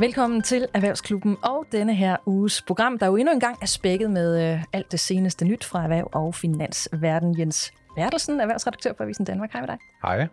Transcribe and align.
Velkommen 0.00 0.42
til 0.42 0.66
Erhvervsklubben 0.74 1.36
og 1.42 1.66
denne 1.72 1.94
her 1.94 2.16
uges 2.26 2.62
program, 2.62 2.98
der 2.98 3.06
jo 3.06 3.16
endnu 3.16 3.32
engang 3.32 3.58
er 3.62 3.66
spækket 3.66 4.10
med 4.10 4.52
øh, 4.54 4.64
alt 4.72 4.92
det 4.92 5.00
seneste 5.00 5.44
nyt 5.44 5.64
fra 5.64 5.82
erhverv 5.82 6.08
og 6.12 6.34
finansverden. 6.34 7.38
Jens 7.38 7.72
Bertelsen, 7.96 8.40
erhvervsredaktør 8.40 8.92
på 8.92 9.02
Avisen 9.02 9.24
Danmark. 9.24 9.52
Hej 9.52 9.60
med 9.60 9.68
dig. 9.68 9.78
Hej. 10.02 10.28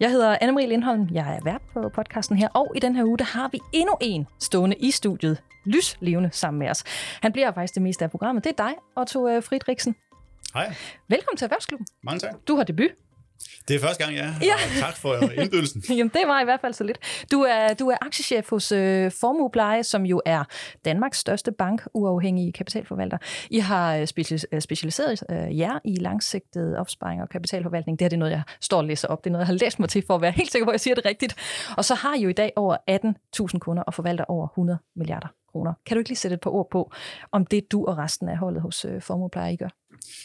Jeg 0.00 0.10
hedder 0.10 0.36
Anne-Marie 0.36 0.66
Lindholm. 0.66 1.08
Jeg 1.12 1.36
er 1.36 1.40
vært 1.44 1.60
på 1.72 1.88
podcasten 1.88 2.36
her, 2.36 2.48
og 2.48 2.72
i 2.76 2.80
den 2.80 2.96
her 2.96 3.04
uge, 3.04 3.18
der 3.18 3.24
har 3.24 3.48
vi 3.52 3.60
endnu 3.72 3.96
en 4.00 4.26
stående 4.40 4.76
i 4.76 4.90
studiet. 4.90 5.42
Lyslevende 5.64 6.30
sammen 6.32 6.58
med 6.58 6.70
os. 6.70 6.84
Han 7.22 7.32
bliver 7.32 7.52
faktisk 7.52 7.74
det 7.74 7.82
meste 7.82 8.04
af 8.04 8.10
programmet. 8.10 8.44
Det 8.44 8.50
er 8.58 8.64
dig, 8.64 8.74
Otto 8.96 9.40
Friedrichsen. 9.40 9.94
Hej. 10.54 10.74
Velkommen 11.08 11.36
til 11.36 11.44
Erhvervsklubben. 11.44 11.86
Mange 12.02 12.18
tak. 12.18 12.34
Du 12.48 12.56
har 12.56 12.64
debut. 12.64 12.90
Det 13.68 13.76
er 13.76 13.80
første 13.80 14.04
gang, 14.04 14.16
ja. 14.16 14.34
Ja. 14.42 14.54
Og 14.54 14.80
tak 14.80 14.96
for 14.96 15.14
indbydelsen. 15.40 15.82
Jamen, 15.98 16.10
det 16.14 16.22
var 16.26 16.40
i 16.40 16.44
hvert 16.44 16.60
fald 16.60 16.72
så 16.72 16.84
lidt. 16.84 16.98
Du 17.32 17.40
er, 17.40 17.74
du 17.74 17.88
er 17.88 17.96
aktiechef 18.00 18.50
hos 18.50 18.72
øh, 18.72 19.12
Formuepleje, 19.20 19.82
som 19.82 20.06
jo 20.06 20.22
er 20.24 20.44
Danmarks 20.84 21.18
største 21.18 21.52
bank-uafhængige 21.52 22.52
kapitalforvalter. 22.52 23.18
I 23.50 23.58
har 23.58 23.96
øh, 23.96 24.02
specialis- 24.02 24.44
øh, 24.52 24.60
specialiseret 24.60 25.22
øh, 25.30 25.58
jer 25.58 25.78
i 25.84 25.96
langsigtet 25.96 26.76
opsparing 26.78 27.22
og 27.22 27.28
kapitalforvaltning. 27.28 27.98
Det 27.98 28.04
her 28.04 28.08
det 28.08 28.16
er 28.16 28.18
noget, 28.18 28.32
jeg 28.32 28.42
står 28.60 28.78
og 28.78 28.84
læser 28.84 29.08
op. 29.08 29.24
Det 29.24 29.30
er 29.30 29.32
noget, 29.32 29.42
jeg 29.42 29.46
har 29.46 29.54
læst 29.54 29.80
mig 29.80 29.88
til 29.88 30.04
for 30.06 30.14
at 30.14 30.20
være 30.20 30.32
helt 30.40 30.52
sikker 30.52 30.66
på, 30.66 30.70
at 30.70 30.74
jeg 30.74 30.80
siger 30.80 30.94
det 30.94 31.04
rigtigt. 31.04 31.34
Og 31.76 31.84
så 31.84 31.94
har 31.94 32.14
I 32.14 32.20
jo 32.22 32.28
i 32.28 32.32
dag 32.32 32.52
over 32.56 32.76
18.000 32.90 33.58
kunder 33.58 33.82
og 33.82 33.94
forvalter 33.94 34.24
over 34.24 34.46
100 34.48 34.78
milliarder 34.96 35.28
kroner. 35.52 35.72
Kan 35.86 35.94
du 35.94 35.98
ikke 35.98 36.10
lige 36.10 36.18
sætte 36.18 36.34
et 36.34 36.40
par 36.40 36.50
ord 36.50 36.68
på, 36.70 36.92
om 37.32 37.46
det 37.46 37.72
du 37.72 37.86
og 37.86 37.98
resten 37.98 38.28
af 38.28 38.36
holdet 38.36 38.62
hos 38.62 38.84
øh, 38.84 39.02
Formuepleje 39.02 39.52
I 39.52 39.56
gør? 39.56 39.68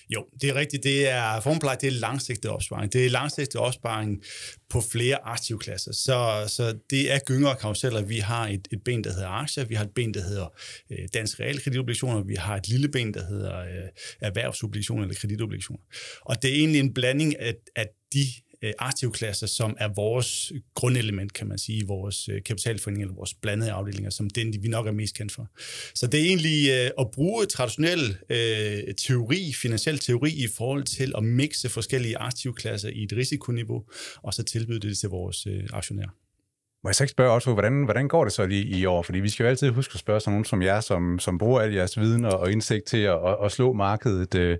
Jo, 0.09 0.25
det 0.41 0.49
er 0.49 0.55
rigtigt. 0.55 0.83
Det 0.83 1.09
er 1.09 1.41
formpleje, 1.41 1.77
det 1.81 1.87
er 1.87 1.91
langsigtet 1.91 2.51
opsparing. 2.51 2.93
Det 2.93 3.05
er 3.05 3.09
langsigtet 3.09 3.61
opsparing 3.61 4.23
på 4.69 4.81
flere 4.81 5.17
aktivklasser. 5.23 5.91
Så, 5.93 6.45
så 6.47 6.77
det 6.89 7.11
er 7.11 7.19
gynger 7.19 7.49
og 7.49 7.59
karuseller. 7.59 8.01
Vi 8.01 8.17
har 8.17 8.47
et, 8.47 8.67
et 8.71 8.83
ben, 8.83 9.03
der 9.03 9.13
hedder 9.13 9.27
aktier. 9.27 9.65
Vi 9.65 9.75
har 9.75 9.83
et 9.83 9.93
ben, 9.95 10.13
der 10.13 10.23
hedder 10.23 10.47
øh, 10.91 11.07
dansk 11.13 11.39
realkreditobligationer. 11.39 12.23
Vi 12.23 12.35
har 12.35 12.55
et 12.55 12.67
lille 12.67 12.87
ben, 12.87 13.13
der 13.13 13.25
hedder 13.25 13.59
øh, 13.59 13.89
erhvervsobligationer 14.21 15.03
eller 15.03 15.15
kreditobligationer. 15.15 15.83
Og 16.21 16.41
det 16.41 16.51
er 16.51 16.55
egentlig 16.55 16.79
en 16.79 16.93
blanding 16.93 17.39
af, 17.39 17.53
af 17.75 17.87
de 18.13 18.25
øh, 18.61 18.73
aktivklasser, 18.79 19.47
som 19.47 19.75
er 19.79 19.87
vores 19.95 20.51
grundelement, 20.73 21.33
kan 21.33 21.47
man 21.47 21.57
sige, 21.57 21.77
i 21.77 21.85
vores 21.87 22.29
øh, 22.29 22.43
kapitalforening 22.43 23.01
eller 23.01 23.15
vores 23.15 23.33
blandede 23.33 23.71
afdelinger, 23.71 24.09
som 24.09 24.29
den, 24.29 24.63
vi 24.63 24.67
nok 24.67 24.87
er 24.87 24.91
mest 24.91 25.15
kendt 25.17 25.31
for. 25.31 25.47
Så 25.95 26.07
det 26.07 26.19
er 26.19 26.25
egentlig 26.25 26.69
øh, 26.69 26.91
at 26.99 27.11
bruge 27.11 27.45
traditionel 27.45 28.17
øh, 28.29 28.95
teori, 29.07 29.53
finansiel 29.61 29.99
teori, 29.99 30.29
i 30.29 30.47
forhold 30.57 30.83
til 30.83 31.13
at 31.17 31.23
mixe 31.23 31.69
forskellige 31.69 32.17
aktivklasser 32.17 32.89
i 32.89 33.03
et 33.03 33.13
risikoniveau, 33.13 33.83
og 34.23 34.33
så 34.33 34.43
tilbyde 34.43 34.79
det 34.79 34.97
til 34.97 35.09
vores 35.09 35.47
øh, 35.47 35.63
aktionærer. 35.73 36.20
Må 36.83 36.89
jeg 36.89 36.95
så 36.95 37.03
ikke 37.03 37.11
spørge 37.11 37.35
Otto, 37.35 37.53
hvordan, 37.53 37.83
hvordan 37.83 38.07
går 38.07 38.23
det 38.23 38.33
så 38.33 38.45
lige 38.45 38.63
i 38.63 38.85
år? 38.85 39.01
Fordi 39.01 39.19
vi 39.19 39.29
skal 39.29 39.43
jo 39.43 39.49
altid 39.49 39.69
huske 39.69 39.91
at 39.93 39.99
spørge 39.99 40.19
sådan 40.19 40.33
nogen 40.33 40.45
som 40.45 40.61
jer, 40.61 40.79
som, 40.79 41.19
som 41.19 41.37
bruger 41.37 41.61
al 41.61 41.73
jeres 41.73 41.99
viden 41.99 42.25
og, 42.25 42.39
og 42.39 42.51
indsigt 42.51 42.85
til 42.85 42.97
at, 42.97 43.13
at, 43.27 43.37
at 43.43 43.51
slå 43.51 43.73
markedet, 43.73 44.35
øh, 44.35 44.57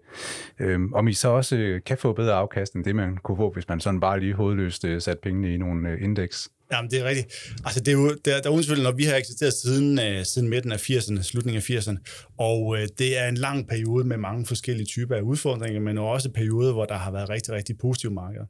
øh, 0.59 0.79
om 0.93 1.07
I 1.07 1.13
så 1.13 1.29
også 1.29 1.79
kan 1.85 1.97
få 1.97 2.13
bedre 2.13 2.33
afkast 2.33 2.73
end 2.73 2.83
det, 2.83 2.95
man 2.95 3.17
kunne 3.17 3.37
få, 3.37 3.51
hvis 3.51 3.69
man 3.69 3.79
sådan 3.79 3.99
bare 3.99 4.19
lige 4.19 4.33
hovedløst 4.33 4.85
øh, 4.85 5.01
satte 5.01 5.21
pengene 5.21 5.53
i 5.53 5.57
nogle 5.57 5.89
øh, 5.89 6.03
indeks. 6.03 6.49
Jamen, 6.71 6.91
det 6.91 6.99
er 6.99 7.03
rigtigt. 7.03 7.27
Altså, 7.65 7.79
det 7.79 7.87
er 7.87 7.91
jo, 7.91 8.15
der, 8.25 8.41
der 8.41 8.49
er 8.49 8.53
uden 8.53 8.83
når 8.83 8.91
vi 8.91 9.03
har 9.03 9.15
eksisteret 9.15 9.53
siden, 9.53 9.99
uh, 9.99 10.23
siden 10.23 10.49
midten 10.49 10.71
af 10.71 10.89
80'erne, 10.89 11.21
slutningen 11.23 11.57
af 11.57 11.69
80'erne, 11.69 11.97
og 12.37 12.61
uh, 12.65 12.79
det 12.99 13.17
er 13.17 13.27
en 13.27 13.37
lang 13.37 13.67
periode 13.67 14.07
med 14.07 14.17
mange 14.17 14.45
forskellige 14.45 14.85
typer 14.85 15.15
af 15.15 15.21
udfordringer, 15.21 15.81
men 15.81 15.97
også 15.97 16.29
perioder, 16.31 16.73
hvor 16.73 16.85
der 16.85 16.95
har 16.95 17.11
været 17.11 17.29
rigtig, 17.29 17.53
rigtig 17.53 17.77
positive 17.77 18.11
markeder. 18.11 18.45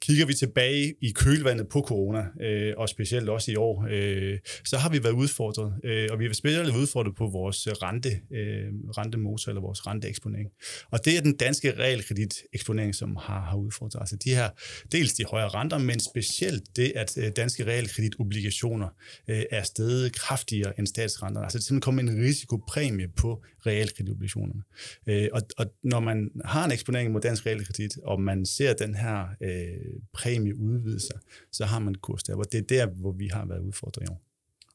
Kigger 0.00 0.26
vi 0.26 0.34
tilbage 0.34 0.94
i 1.02 1.10
kølvandet 1.10 1.68
på 1.68 1.80
corona, 1.80 2.18
uh, 2.18 2.80
og 2.80 2.88
specielt 2.88 3.28
også 3.28 3.50
i 3.52 3.56
år, 3.56 3.84
uh, 3.84 4.38
så 4.64 4.76
har 4.76 4.88
vi 4.88 5.04
været 5.04 5.12
udfordret, 5.12 5.66
uh, 5.84 6.12
og 6.12 6.18
vi 6.18 6.26
har 6.26 6.32
specielt 6.32 6.76
udfordret 6.76 7.14
på 7.16 7.26
vores 7.26 7.68
rente, 7.82 8.10
uh, 8.30 8.90
rentemotor 8.98 9.50
eller 9.50 9.62
vores 9.62 9.86
renteeksponering. 9.86 10.48
Og 10.90 11.04
det 11.04 11.16
er 11.16 11.20
den 11.20 11.36
danske 11.36 11.72
realkrediteksponering, 11.78 12.94
som 12.94 13.16
har, 13.16 13.40
har 13.40 13.56
udfordret. 13.56 14.00
Altså 14.00 14.16
de 14.16 14.34
her, 14.34 14.48
dels 14.92 15.12
de 15.12 15.24
højere 15.24 15.48
renter, 15.48 15.78
men 15.78 16.00
specielt 16.00 16.62
det, 16.76 16.92
at 16.96 17.16
uh, 17.16 17.24
danske 17.60 17.72
realkreditobligationer 17.72 18.88
øh, 19.28 19.42
er 19.50 19.62
steget 19.62 20.12
kraftigere 20.12 20.78
end 20.78 20.86
statsrenterne. 20.86 21.44
Altså 21.44 21.58
det 21.58 21.62
er 21.62 21.66
simpelthen 21.66 21.80
kommet 21.80 22.02
en 22.02 22.22
risikopræmie 22.24 23.08
på 23.08 23.42
realkreditobligationerne. 23.66 24.62
Øh, 25.06 25.28
og, 25.32 25.42
og 25.58 25.66
når 25.82 26.00
man 26.00 26.30
har 26.44 26.64
en 26.64 26.72
eksponering 26.72 27.12
mod 27.12 27.20
dansk 27.20 27.46
realkredit, 27.46 27.98
og 28.04 28.20
man 28.20 28.46
ser 28.46 28.74
den 28.74 28.94
her 28.94 29.26
øh, 29.40 30.00
præmie 30.12 30.56
udvide 30.56 31.00
sig, 31.00 31.18
så 31.52 31.64
har 31.64 31.78
man 31.78 31.94
kurs 31.94 32.22
der. 32.22 32.34
Og 32.36 32.52
det 32.52 32.58
er 32.58 32.62
der, 32.62 32.86
hvor 32.86 33.12
vi 33.12 33.28
har 33.32 33.46
været 33.46 33.60
udfordret 33.60 34.02
i 34.02 34.10
år. 34.10 34.22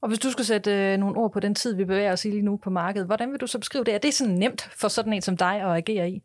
Og 0.02 0.08
hvis 0.08 0.20
du 0.20 0.32
skulle 0.32 0.48
sætte 0.48 0.72
øh, 0.72 0.98
nogle 0.98 1.18
ord 1.18 1.34
på 1.34 1.40
den 1.40 1.56
tid, 1.56 1.76
vi 1.76 1.86
bevæger 1.86 2.12
os 2.12 2.26
i 2.26 2.30
lige 2.30 2.42
nu 2.42 2.60
på 2.64 2.70
markedet, 2.70 3.08
hvordan 3.08 3.32
vil 3.32 3.40
du 3.40 3.48
så 3.48 3.60
beskrive 3.60 3.84
det? 3.84 3.94
Er 3.94 3.98
det 3.98 4.14
sådan 4.14 4.36
nemt 4.36 4.62
for 4.62 4.88
sådan 4.88 5.14
en 5.14 5.22
som 5.22 5.38
dig 5.38 5.62
at 5.62 5.78
agere 5.78 6.10
i? 6.10 6.22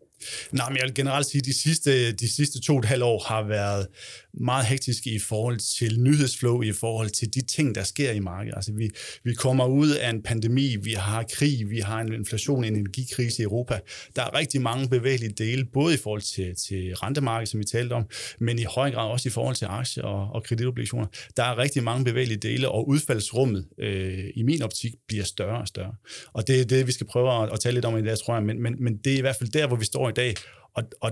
Nej, 0.52 0.68
men 0.68 0.76
jeg 0.76 0.84
vil 0.86 0.94
generelt 0.94 1.26
sige, 1.26 1.38
at 1.38 1.46
de 1.46 1.62
sidste, 1.62 2.12
de 2.12 2.34
sidste 2.34 2.60
to 2.60 2.72
og 2.72 2.78
et 2.78 2.84
halvt 2.84 3.02
år 3.02 3.24
har 3.28 3.42
været 3.42 3.86
meget 4.34 4.66
hektiske 4.66 5.10
i 5.10 5.18
forhold 5.18 5.78
til 5.78 6.00
nyhedsflow, 6.00 6.62
i 6.62 6.72
forhold 6.72 7.10
til 7.10 7.34
de 7.34 7.40
ting, 7.40 7.74
der 7.74 7.82
sker 7.82 8.12
i 8.12 8.20
markedet. 8.20 8.56
Altså, 8.56 8.72
vi, 8.72 8.90
vi 9.24 9.34
kommer 9.34 9.66
ud 9.66 9.90
af 9.90 10.10
en 10.10 10.22
pandemi, 10.22 10.76
vi 10.76 10.92
har 10.92 11.24
krig, 11.32 11.70
vi 11.70 11.78
har 11.80 12.00
en 12.00 12.12
inflation, 12.12 12.64
en 12.64 12.76
energikrise 12.76 13.42
i 13.42 13.44
Europa. 13.44 13.78
Der 14.16 14.22
er 14.22 14.34
rigtig 14.34 14.62
mange 14.62 14.88
bevægelige 14.88 15.32
dele, 15.38 15.64
både 15.64 15.94
i 15.94 15.96
forhold 15.96 16.22
til, 16.22 16.54
til 16.68 16.94
rentemarkedet, 16.94 17.48
som 17.48 17.60
vi 17.60 17.64
talte 17.64 17.92
om, 17.92 18.04
men 18.38 18.58
i 18.58 18.64
høj 18.64 18.90
grad 18.90 19.10
også 19.10 19.28
i 19.28 19.32
forhold 19.32 19.56
til 19.56 19.66
aktier 19.70 20.04
og, 20.04 20.34
og 20.34 20.44
kreditobligationer. 20.44 21.06
Der 21.36 21.42
er 21.42 21.58
rigtig 21.58 21.82
mange 21.82 22.04
bevægelige 22.04 22.38
dele, 22.38 22.68
og 22.68 22.88
udfaldsrummet 22.88 23.66
øh, 23.78 24.24
i 24.34 24.42
min 24.42 24.62
optik 24.62 24.94
bliver 25.08 25.24
større 25.24 25.60
og 25.60 25.68
større. 25.68 25.94
Og 26.32 26.48
det 26.48 26.60
er 26.60 26.64
det, 26.64 26.86
vi 26.86 26.92
skal 26.92 27.06
prøve 27.06 27.42
at, 27.42 27.52
at 27.52 27.60
tale 27.60 27.74
lidt 27.74 27.84
om 27.84 27.98
i 27.98 28.02
dag, 28.02 28.18
tror 28.18 28.34
jeg, 28.34 28.42
men, 28.42 28.62
men, 28.62 28.76
men 28.80 28.96
det 28.96 29.12
er 29.12 29.18
i 29.18 29.20
hvert 29.20 29.36
fald 29.36 29.50
der, 29.50 29.66
hvor 29.66 29.76
vi 29.76 29.84
står 29.84 30.09
i 30.10 30.16
dag. 30.18 30.34
Og, 30.74 30.84
og 31.00 31.10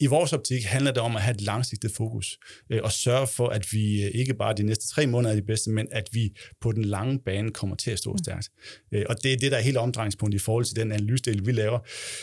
i 0.00 0.06
vores 0.06 0.32
optik 0.32 0.64
handler 0.64 0.92
det 0.92 1.02
om 1.02 1.16
at 1.16 1.22
have 1.22 1.34
et 1.34 1.40
langsigtet 1.40 1.90
fokus 1.90 2.38
øh, 2.70 2.80
og 2.84 2.92
sørge 2.92 3.26
for, 3.26 3.48
at 3.48 3.72
vi 3.72 4.04
øh, 4.04 4.10
ikke 4.14 4.34
bare 4.34 4.54
de 4.54 4.62
næste 4.62 4.88
tre 4.88 5.06
måneder 5.06 5.34
er 5.34 5.36
de 5.40 5.46
bedste, 5.46 5.70
men 5.70 5.88
at 5.90 6.08
vi 6.12 6.32
på 6.60 6.72
den 6.72 6.84
lange 6.84 7.18
bane 7.18 7.50
kommer 7.50 7.76
til 7.76 7.90
at 7.90 7.98
stå 7.98 8.12
mm. 8.12 8.18
stærkt. 8.18 8.48
Øh, 8.92 9.04
og 9.08 9.22
det 9.22 9.32
er 9.32 9.36
det, 9.36 9.52
der 9.52 9.58
er 9.58 9.62
helt 9.62 9.76
omdrejningspunkt 9.76 10.34
i 10.34 10.38
forhold 10.38 10.64
til 10.64 10.76
den 10.76 10.92
analysedel, 10.92 11.46
vi 11.46 11.52
laver. 11.52 11.78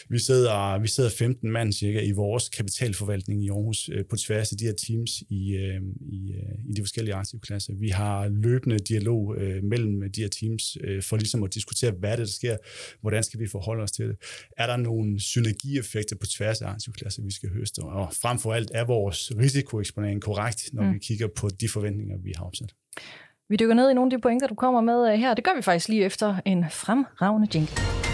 Vi 0.10 0.20
sidder, 0.20 0.80
vi 0.80 0.88
sidder 0.88 1.10
15 1.10 1.52
mand 1.52 1.74
cirka 1.74 2.02
i 2.02 2.12
vores 2.12 2.50
kapitalforvaltning 2.50 3.44
i 3.44 3.50
Aarhus 3.50 3.90
øh, 3.94 4.06
på 4.10 4.16
tværs 4.16 4.52
af 4.52 4.58
de 4.58 4.66
her 4.66 4.74
teams 4.88 5.24
i, 5.30 5.56
øh, 5.56 5.82
i, 6.02 6.32
øh, 6.32 6.70
i 6.70 6.74
de 6.74 6.82
forskellige 6.82 7.16
aktivklasser. 7.16 7.74
Vi 7.74 7.90
har 7.90 8.28
løbende 8.28 8.80
dialog 8.80 9.36
øh, 9.38 9.64
mellem 9.64 10.12
de 10.12 10.22
her 10.22 10.30
teams 10.30 10.78
øh, 10.84 11.04
for 11.04 11.18
ligesom 11.18 11.44
at 11.44 11.54
diskutere, 11.54 11.92
hvad 11.92 12.12
det, 12.12 12.20
der 12.20 12.26
sker, 12.26 12.58
hvordan 13.02 13.24
skal 13.24 13.40
vi 13.40 13.48
forholde 13.48 13.84
os 13.84 13.92
til 13.92 14.08
det. 14.08 14.16
Er 14.58 14.68
der 14.68 14.78
nogle 14.78 15.20
synergieffekter 15.20 16.16
på 16.16 16.26
tværs 16.26 16.62
af 16.62 16.68
aktivklasser, 16.68 17.24
vi 17.24 17.32
skal 17.32 17.50
høste? 17.64 17.80
Og 17.80 18.14
frem 18.22 18.40
for 18.40 18.54
alt 18.54 18.72
er 18.74 18.86
vores 18.86 19.32
risikoeksponering 19.40 20.22
korrekt, 20.22 20.70
når 20.74 20.84
mm. 20.84 20.94
vi 20.94 21.00
kigger 21.00 21.28
på 21.28 21.50
de 21.62 21.70
forventninger, 21.70 22.18
vi 22.18 22.34
har 22.38 22.46
opsat. 22.46 22.74
Vi 23.50 23.56
dykker 23.56 23.76
ned 23.76 23.92
i 23.92 23.94
nogle 23.94 24.14
af 24.14 24.18
de 24.18 24.22
pointer, 24.22 24.48
du 24.48 24.56
kommer 24.56 24.82
med 24.82 25.14
øh, 25.14 25.20
her. 25.20 25.34
Det 25.34 25.44
gør 25.44 25.56
vi 25.56 25.62
faktisk 25.62 25.88
lige 25.90 26.06
efter 26.06 26.36
en 26.46 26.66
fremragende 26.70 27.48
jingle. 27.54 28.13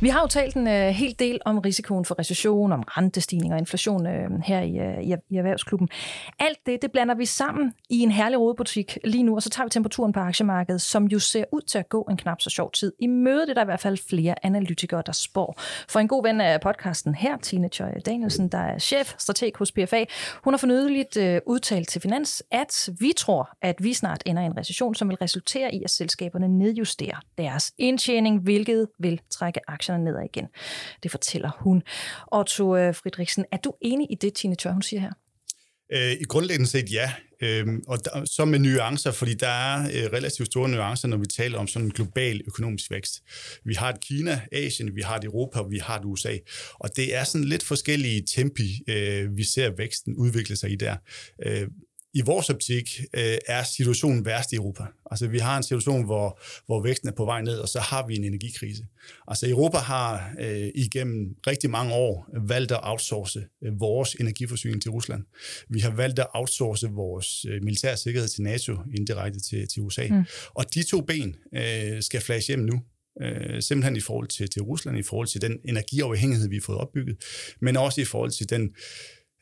Vi 0.00 0.08
har 0.08 0.20
jo 0.20 0.26
talt 0.26 0.56
en 0.56 0.68
øh, 0.68 0.88
hel 0.88 1.14
del 1.18 1.38
om 1.44 1.58
risikoen 1.58 2.04
for 2.04 2.18
recession, 2.18 2.72
om 2.72 2.82
rentestigning 2.86 3.52
og 3.52 3.58
inflation 3.58 4.06
øh, 4.06 4.30
her 4.44 4.60
i, 4.60 4.78
øh, 4.78 5.02
i, 5.02 5.14
i 5.30 5.36
Erhvervsklubben. 5.36 5.88
Alt 6.38 6.58
det, 6.66 6.82
det 6.82 6.92
blander 6.92 7.14
vi 7.14 7.24
sammen 7.24 7.72
i 7.90 8.00
en 8.00 8.10
herlig 8.10 8.38
rådbutik 8.38 8.98
lige 9.04 9.22
nu, 9.22 9.34
og 9.34 9.42
så 9.42 9.50
tager 9.50 9.66
vi 9.66 9.70
temperaturen 9.70 10.12
på 10.12 10.20
aktiemarkedet, 10.20 10.82
som 10.82 11.04
jo 11.04 11.18
ser 11.18 11.44
ud 11.52 11.62
til 11.62 11.78
at 11.78 11.88
gå 11.88 12.02
en 12.02 12.16
knap 12.16 12.40
så 12.40 12.50
sjov 12.50 12.72
tid. 12.72 12.92
I 12.98 13.06
mødet 13.06 13.50
er 13.50 13.54
der 13.54 13.62
i 13.62 13.64
hvert 13.64 13.80
fald 13.80 13.98
flere 14.08 14.34
analytikere, 14.42 15.02
der 15.06 15.12
spår. 15.12 15.60
For 15.88 16.00
en 16.00 16.08
god 16.08 16.22
ven 16.22 16.40
af 16.40 16.60
podcasten 16.60 17.14
her, 17.14 17.36
Tine 17.36 17.68
Tjøj 17.68 17.92
Danielsen, 18.06 18.48
der 18.48 18.58
er 18.58 18.78
chef, 18.78 19.14
strateg 19.18 19.52
hos 19.54 19.72
PFA, 19.72 20.04
hun 20.44 20.52
har 20.52 20.58
fornyligt 20.58 21.16
øh, 21.16 21.40
udtalt 21.46 21.88
til 21.88 22.00
Finans, 22.00 22.42
at 22.50 22.88
vi 23.00 23.12
tror, 23.16 23.50
at 23.62 23.84
vi 23.84 23.92
snart 23.92 24.22
ender 24.26 24.42
i 24.42 24.46
en 24.46 24.56
recession, 24.56 24.94
som 24.94 25.08
vil 25.08 25.16
resultere 25.16 25.74
i, 25.74 25.82
at 25.84 25.90
selskaberne 25.90 26.48
nedjusterer 26.48 27.16
deres 27.38 27.72
indtjening, 27.78 28.40
hvilket 28.40 28.88
vil 28.98 29.20
trække 29.30 29.60
aktier 29.68 29.85
aktierne 29.86 30.04
nedad 30.04 30.24
igen. 30.24 30.46
Det 31.02 31.10
fortæller 31.10 31.50
hun. 31.58 31.82
Otto 32.32 32.92
Friedrichsen, 32.92 33.44
er 33.52 33.56
du 33.56 33.72
enig 33.80 34.06
i 34.10 34.14
det, 34.14 34.34
Tine 34.34 34.54
Tør, 34.54 34.72
hun 34.72 34.82
siger 34.82 35.00
her? 35.00 35.12
Øh, 35.92 36.12
I 36.12 36.24
grundlæggende 36.24 36.70
set 36.70 36.92
ja, 36.92 37.12
øhm, 37.42 37.82
og 37.88 37.98
der, 38.04 38.24
så 38.24 38.44
med 38.44 38.58
nuancer, 38.58 39.10
fordi 39.10 39.34
der 39.34 39.48
er 39.48 39.82
øh, 39.82 40.12
relativt 40.12 40.48
store 40.48 40.68
nuancer, 40.68 41.08
når 41.08 41.16
vi 41.16 41.26
taler 41.26 41.58
om 41.58 41.66
sådan 41.66 41.86
en 41.86 41.92
global 41.92 42.40
økonomisk 42.46 42.90
vækst. 42.90 43.22
Vi 43.64 43.74
har 43.74 43.88
et 43.88 44.00
Kina, 44.00 44.40
Asien, 44.52 44.96
vi 44.96 45.00
har 45.00 45.16
et 45.16 45.24
Europa, 45.24 45.62
vi 45.70 45.78
har 45.78 45.98
et 45.98 46.04
USA, 46.04 46.36
og 46.74 46.96
det 46.96 47.16
er 47.16 47.24
sådan 47.24 47.44
lidt 47.44 47.62
forskellige 47.62 48.22
tempi, 48.34 48.82
øh, 48.88 49.36
vi 49.36 49.44
ser 49.44 49.70
væksten 49.76 50.16
udvikle 50.16 50.56
sig 50.56 50.70
i 50.70 50.76
der. 50.76 50.96
Øh, 51.46 51.68
i 52.16 52.22
vores 52.26 52.50
optik 52.50 53.00
øh, 53.14 53.38
er 53.46 53.62
situationen 53.62 54.24
værst 54.24 54.52
i 54.52 54.56
Europa. 54.56 54.82
Altså 55.10 55.26
vi 55.26 55.38
har 55.38 55.56
en 55.56 55.62
situation, 55.62 56.04
hvor, 56.04 56.40
hvor 56.66 56.82
væksten 56.82 57.08
er 57.08 57.12
på 57.12 57.24
vej 57.24 57.42
ned, 57.42 57.58
og 57.58 57.68
så 57.68 57.80
har 57.80 58.06
vi 58.06 58.16
en 58.16 58.24
energikrise. 58.24 58.86
Altså 59.28 59.48
Europa 59.48 59.78
har 59.78 60.34
øh, 60.40 60.68
igennem 60.74 61.36
rigtig 61.46 61.70
mange 61.70 61.94
år 61.94 62.28
valgt 62.46 62.72
at 62.72 62.80
outsource 62.82 63.44
øh, 63.64 63.80
vores 63.80 64.14
energiforsyning 64.14 64.82
til 64.82 64.90
Rusland. 64.90 65.24
Vi 65.70 65.80
har 65.80 65.90
valgt 65.90 66.18
at 66.18 66.26
outsource 66.34 66.88
vores 66.88 67.44
øh, 67.48 67.62
militære 67.62 67.96
sikkerhed 67.96 68.28
til 68.28 68.42
NATO 68.42 68.76
indirekte 68.96 69.40
til, 69.40 69.68
til 69.68 69.82
USA. 69.82 70.06
Mm. 70.10 70.24
Og 70.54 70.74
de 70.74 70.82
to 70.82 71.00
ben 71.00 71.36
øh, 71.54 72.02
skal 72.02 72.20
flashe 72.20 72.46
hjem 72.46 72.58
nu 72.58 72.80
øh, 73.22 73.62
simpelthen 73.62 73.96
i 73.96 74.00
forhold 74.00 74.28
til, 74.28 74.50
til 74.50 74.62
Rusland, 74.62 74.98
i 74.98 75.02
forhold 75.02 75.26
til 75.26 75.42
den 75.42 75.58
energiafhængighed, 75.64 76.48
vi 76.48 76.56
har 76.56 76.62
fået 76.62 76.78
opbygget, 76.78 77.16
men 77.60 77.76
også 77.76 78.00
i 78.00 78.04
forhold 78.04 78.30
til 78.30 78.50
den 78.50 78.62
øh, 78.62 78.68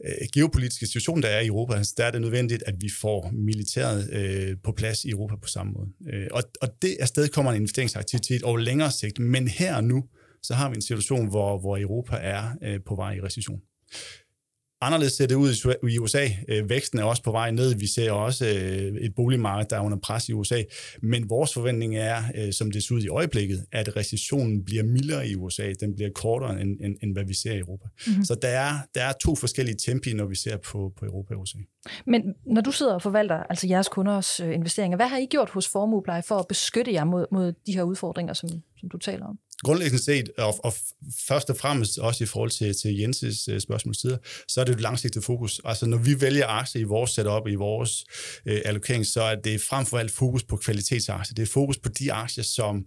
Øh, 0.06 0.29
geopolitiske 0.35 0.87
situation, 0.87 1.23
der 1.23 1.29
er 1.29 1.41
i 1.41 1.46
Europa, 1.46 1.82
så 1.82 1.94
der 1.96 2.05
er 2.05 2.11
det 2.11 2.20
nødvendigt, 2.20 2.62
at 2.67 2.75
vi 2.81 2.91
får 3.00 3.31
militæret 3.32 4.11
øh, 4.12 4.56
på 4.64 4.73
plads 4.73 5.05
i 5.05 5.11
Europa 5.11 5.35
på 5.43 5.49
samme 5.49 5.73
måde. 5.73 5.88
Øh, 6.12 6.26
og, 6.31 6.43
og 6.62 6.69
det 6.82 6.96
er 7.00 7.06
stadig 7.06 7.31
kommer 7.31 7.52
en 7.52 7.56
investeringsaktivitet 7.56 8.43
over 8.43 8.58
længere 8.58 8.91
sigt, 8.91 9.19
men 9.19 9.49
her 9.49 9.76
og 9.76 9.85
nu, 9.85 10.05
så 10.43 10.55
har 10.55 10.69
vi 10.69 10.76
en 10.76 10.82
situation, 10.82 11.29
hvor, 11.29 11.58
hvor 11.58 11.79
Europa 11.79 12.17
er 12.17 12.50
øh, 12.62 12.81
på 12.87 12.94
vej 12.94 13.14
i 13.14 13.20
recession. 13.20 13.61
Anderledes 14.81 15.12
ser 15.12 15.26
det 15.26 15.35
ud 15.35 15.88
i 15.91 15.99
USA. 15.99 16.29
Øh, 16.49 16.69
væksten 16.69 16.99
er 16.99 17.05
også 17.05 17.23
på 17.23 17.31
vej 17.31 17.50
ned. 17.50 17.75
Vi 17.75 17.87
ser 17.87 18.12
også 18.12 18.47
øh, 18.47 18.97
et 19.00 19.15
boligmarked, 19.15 19.67
der 19.71 19.76
er 19.76 19.81
under 19.81 19.99
pres 19.99 20.29
i 20.29 20.32
USA. 20.32 20.62
Men 21.03 21.31
vores 21.31 21.55
forventning 21.55 21.97
er, 21.97 22.23
øh, 22.35 22.53
som 22.53 22.71
det 22.71 22.85
ser 22.85 22.94
ud 22.94 23.03
i 23.03 23.09
øjeblikket, 23.09 23.65
at 23.73 23.97
recessionen 23.97 24.65
bliver 24.65 24.82
mildere 24.82 25.29
i 25.29 25.35
USA. 25.35 25.73
Den 25.81 25.94
bliver 25.94 26.11
kortere, 26.15 26.61
end, 26.61 26.81
end, 26.81 26.97
end 27.03 27.12
hvad 27.12 27.25
vi 27.25 27.35
ser 27.35 27.53
i 27.53 27.59
Europa. 27.59 27.88
Mm-hmm. 28.06 28.25
Så 28.25 28.35
der 28.43 28.49
er, 28.49 28.73
der 28.94 29.05
er 29.05 29.12
to 29.12 29.35
forskellige 29.35 29.76
tempi, 29.76 30.12
når 30.12 30.26
vi 30.26 30.35
ser 30.35 30.56
på, 30.56 30.93
på 30.99 31.05
Europa 31.05 31.35
og 31.35 31.41
USA. 31.41 31.59
Men 32.06 32.35
når 32.47 32.61
du 32.61 32.73
sidder 32.73 32.94
og 32.94 33.03
forvalter 33.03 33.37
altså 33.37 33.67
jeres 33.67 33.88
kunders 33.88 34.38
investeringer, 34.41 34.97
hvad 34.97 35.06
har 35.06 35.19
I 35.19 35.26
gjort 35.26 35.50
hos 35.50 35.69
Formuepleje 35.69 36.23
for 36.23 36.37
at 36.37 36.47
beskytte 36.49 36.93
jer 36.93 37.05
mod, 37.05 37.26
mod 37.32 37.53
de 37.67 37.73
her 37.73 37.82
udfordringer, 37.82 38.35
som, 38.35 38.49
som 38.76 38.88
du 38.88 38.99
taler 38.99 39.26
om? 39.26 39.38
Grundlæggende 39.62 40.04
set, 40.04 40.30
og, 40.38 40.64
og 40.64 40.74
først 41.28 41.50
og 41.50 41.56
fremmest 41.56 41.98
også 41.98 42.24
i 42.24 42.26
forhold 42.26 42.50
til, 42.50 42.74
til 42.82 42.96
Jenses 42.96 43.48
øh, 43.48 43.60
spørgsmål 43.60 43.94
tider, 43.94 44.16
så 44.48 44.60
er 44.60 44.64
det 44.64 44.74
et 44.74 44.80
langsigtet 44.80 45.24
fokus. 45.24 45.60
Altså 45.64 45.86
når 45.86 45.98
vi 45.98 46.20
vælger 46.20 46.46
aktier 46.46 46.80
i 46.82 46.84
vores 46.84 47.10
setup, 47.10 47.48
i 47.48 47.54
vores 47.54 48.04
øh, 48.46 48.60
allokering, 48.64 49.06
så 49.06 49.22
er 49.22 49.34
det 49.34 49.60
frem 49.60 49.86
for 49.86 49.98
alt 49.98 50.10
fokus 50.10 50.44
på 50.44 50.56
kvalitetsaktier. 50.56 51.34
Det 51.34 51.42
er 51.42 51.52
fokus 51.52 51.78
på 51.78 51.88
de 51.88 52.12
aktier, 52.12 52.44
som 52.44 52.84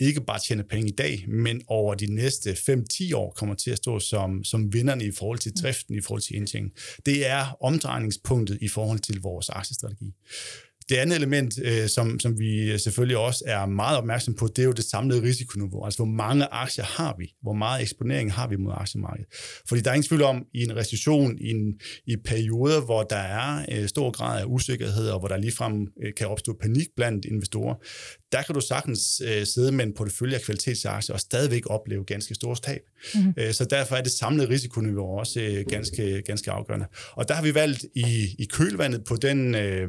ikke 0.00 0.20
bare 0.20 0.38
tjener 0.38 0.64
penge 0.70 0.88
i 0.88 0.94
dag, 0.94 1.24
men 1.28 1.62
over 1.66 1.94
de 1.94 2.14
næste 2.14 2.50
5-10 2.50 3.14
år 3.14 3.32
kommer 3.36 3.54
til 3.54 3.70
at 3.70 3.76
stå 3.76 4.00
som, 4.00 4.44
som 4.44 4.72
vinderne 4.72 5.04
i 5.04 5.12
forhold 5.12 5.38
til 5.38 5.52
driften, 5.62 5.94
i 5.94 6.00
forhold 6.00 6.22
til 6.22 6.36
indtjening. 6.36 6.72
Det 7.06 7.26
er 7.26 7.56
omdrejningspunktet 7.60 8.58
i 8.60 8.68
forhold 8.68 8.98
til 8.98 9.20
vores 9.20 9.48
aktiestrategi. 9.48 10.12
Det 10.88 10.96
andet 10.96 11.16
element, 11.16 11.54
øh, 11.62 11.88
som, 11.88 12.20
som 12.20 12.38
vi 12.38 12.78
selvfølgelig 12.78 13.16
også 13.16 13.44
er 13.46 13.66
meget 13.66 13.98
opmærksom 13.98 14.34
på, 14.34 14.46
det 14.46 14.58
er 14.58 14.66
jo 14.66 14.72
det 14.72 14.84
samlede 14.84 15.22
risikoniveau. 15.22 15.84
Altså, 15.84 15.98
hvor 15.98 16.12
mange 16.12 16.46
aktier 16.46 16.84
har 16.84 17.14
vi? 17.18 17.34
Hvor 17.42 17.52
meget 17.52 17.82
eksponering 17.82 18.32
har 18.32 18.48
vi 18.48 18.56
mod 18.56 18.72
aktiemarkedet? 18.76 19.26
Fordi 19.68 19.80
der 19.80 19.90
er 19.90 19.94
ingen 19.94 20.08
tvivl 20.08 20.22
om, 20.22 20.44
i 20.54 20.62
en 20.62 20.76
recession, 20.76 21.38
i, 21.38 21.50
en, 21.50 21.80
i 22.06 22.16
perioder, 22.24 22.80
hvor 22.80 23.02
der 23.02 23.16
er 23.16 23.66
øh, 23.72 23.88
stor 23.88 24.10
grad 24.10 24.40
af 24.40 24.44
usikkerhed, 24.46 25.08
og 25.08 25.18
hvor 25.18 25.28
der 25.28 25.36
ligefrem 25.36 25.86
øh, 26.02 26.14
kan 26.16 26.26
opstå 26.26 26.56
panik 26.60 26.86
blandt 26.96 27.24
investorer, 27.24 27.74
der 28.32 28.42
kan 28.42 28.54
du 28.54 28.60
sagtens 28.60 29.22
øh, 29.24 29.46
sidde 29.46 29.72
med 29.72 29.84
en 29.84 29.94
portefølje 29.94 30.34
af 30.34 30.42
kvalitetsaktier 30.42 31.14
og 31.14 31.20
stadigvæk 31.20 31.62
opleve 31.66 32.04
ganske 32.04 32.34
store 32.34 32.56
tab. 32.56 32.80
Øh, 33.38 33.52
så 33.52 33.64
derfor 33.64 33.96
er 33.96 34.02
det 34.02 34.12
samlede 34.12 34.48
risikoniveau 34.48 35.18
også 35.18 35.40
øh, 35.40 35.64
ganske, 35.68 36.22
ganske 36.22 36.50
afgørende. 36.50 36.86
Og 37.12 37.28
der 37.28 37.34
har 37.34 37.42
vi 37.42 37.54
valgt 37.54 37.84
i, 37.94 38.34
i 38.38 38.44
kølvandet 38.44 39.04
på 39.04 39.16
den 39.16 39.54
øh, 39.54 39.82
øh 39.82 39.88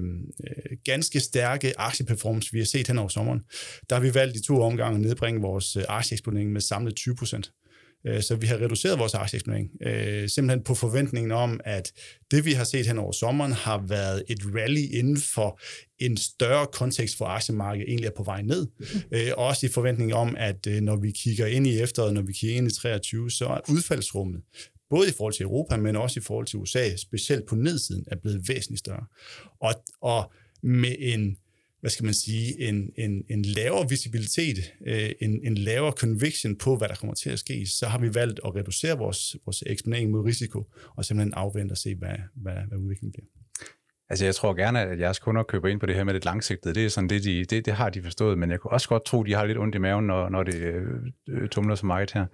ganske 0.86 1.20
stærke 1.20 1.80
aktieperformance, 1.80 2.52
vi 2.52 2.58
har 2.58 2.66
set 2.66 2.88
hen 2.88 2.98
over 2.98 3.10
sommeren, 3.10 3.40
der 3.90 3.96
har 3.96 4.02
vi 4.02 4.14
valgt 4.14 4.38
i 4.38 4.44
to 4.44 4.62
omgange 4.62 4.96
at 4.96 5.02
nedbringe 5.02 5.42
vores 5.42 5.76
øh, 5.76 5.84
aktieeksponering 5.90 6.52
med 6.52 6.62
samlet 6.62 6.96
20 6.96 7.16
procent. 7.16 7.52
Øh, 8.08 8.24
så 8.24 8.36
vi 8.36 8.48
har 8.48 8.58
reduceret 8.58 9.00
vores 9.00 9.14
aktieeksponering, 9.14 9.70
øh, 9.82 10.30
simpelthen 10.30 10.64
på 10.64 10.76
forventningen 10.76 11.32
om, 11.32 11.60
at 11.66 11.92
det 12.32 12.46
vi 12.46 12.54
har 12.54 12.64
set 12.64 12.88
hen 12.88 12.98
over 12.98 13.12
sommeren 13.12 13.52
har 13.52 13.84
været 13.88 14.24
et 14.30 14.40
rally 14.56 14.86
inden 14.92 15.18
for 15.18 15.60
en 16.00 16.18
større 16.18 16.68
kontekst 16.74 17.18
for 17.18 17.26
aktiemarkedet 17.26 17.90
egentlig 17.90 18.08
er 18.08 18.16
på 18.18 18.24
vej 18.24 18.42
ned. 18.42 18.68
Øh, 19.12 19.32
også 19.38 19.66
i 19.66 19.70
forventning 19.70 20.14
om, 20.14 20.36
at 20.38 20.68
øh, 20.68 20.82
når 20.82 20.96
vi 20.96 21.12
kigger 21.12 21.46
ind 21.46 21.68
i 21.68 21.80
efteråret, 21.80 22.14
når 22.14 22.22
vi 22.22 22.34
kigger 22.34 22.58
ind 22.58 22.72
i 22.72 22.76
23, 22.76 23.32
så 23.32 23.46
er 23.46 23.60
udfaldsrummet 23.70 24.42
både 24.90 25.10
i 25.10 25.12
forhold 25.18 25.34
til 25.34 25.44
Europa, 25.44 25.78
men 25.78 25.96
også 25.96 26.20
i 26.20 26.24
forhold 26.24 26.46
til 26.46 26.60
USA, 26.60 26.96
specielt 26.96 27.46
på 27.46 27.56
nedsiden, 27.56 28.06
er 28.08 28.16
blevet 28.16 28.50
væsentligt 28.50 28.80
større. 28.80 29.06
Og, 29.62 29.74
og 30.02 30.32
med 30.64 30.96
en 31.00 31.38
hvad 31.80 31.92
skal 31.92 32.06
man 32.06 32.14
sige, 32.14 32.68
en, 32.68 32.92
en, 32.98 33.24
en 33.30 33.42
lavere 33.42 33.90
visibilitet, 33.90 34.74
øh, 34.88 35.12
en, 35.22 35.40
en 35.48 35.56
lavere 35.56 35.92
conviction 35.92 36.56
på, 36.56 36.78
hvad 36.78 36.88
der 36.90 36.96
kommer 36.96 37.14
til 37.14 37.30
at 37.30 37.40
ske, 37.40 37.68
så 37.68 37.88
har 37.88 38.00
vi 38.00 38.16
valgt 38.16 38.40
at 38.46 38.56
reducere 38.56 38.98
vores, 38.98 39.36
vores 39.46 39.64
eksponering 39.68 40.12
mod 40.12 40.26
risiko, 40.26 40.72
og 40.96 41.06
simpelthen 41.06 41.34
afvente 41.34 41.74
og 41.74 41.78
se, 41.78 41.96
hvad, 41.96 42.16
hvad, 42.36 42.54
hvad 42.68 42.78
udviklingen 42.78 43.12
bliver. 43.12 43.39
Altså, 44.10 44.26
jeg 44.26 44.36
tror 44.36 44.54
gerne, 44.54 44.82
at 44.82 45.00
jeres 45.00 45.20
kunder 45.20 45.44
køber 45.44 45.68
ind 45.68 45.80
på 45.80 45.86
det 45.86 45.96
her 45.96 46.04
med 46.04 46.14
det 46.14 46.26
langsigtede. 46.26 46.74
Det 46.74 46.86
er 46.86 46.90
sådan 46.90 47.10
det, 47.10 47.24
de, 47.24 47.46
det, 47.46 47.66
det 47.66 47.74
har 47.74 47.90
de 47.90 48.04
forstået, 48.04 48.38
men 48.38 48.52
jeg 48.52 48.60
kunne 48.60 48.72
også 48.72 48.90
godt 48.90 49.06
tro, 49.06 49.22
at 49.22 49.28
de 49.28 49.34
har 49.34 49.46
lidt 49.46 49.58
ondt 49.58 49.76
i 49.76 49.78
maven, 49.78 50.08
når, 50.08 50.30
når 50.30 50.44
det 50.44 50.56
øh, 51.28 51.50
tumler 51.50 51.76
så 51.76 51.86
meget 51.86 52.12
her. 52.12 52.26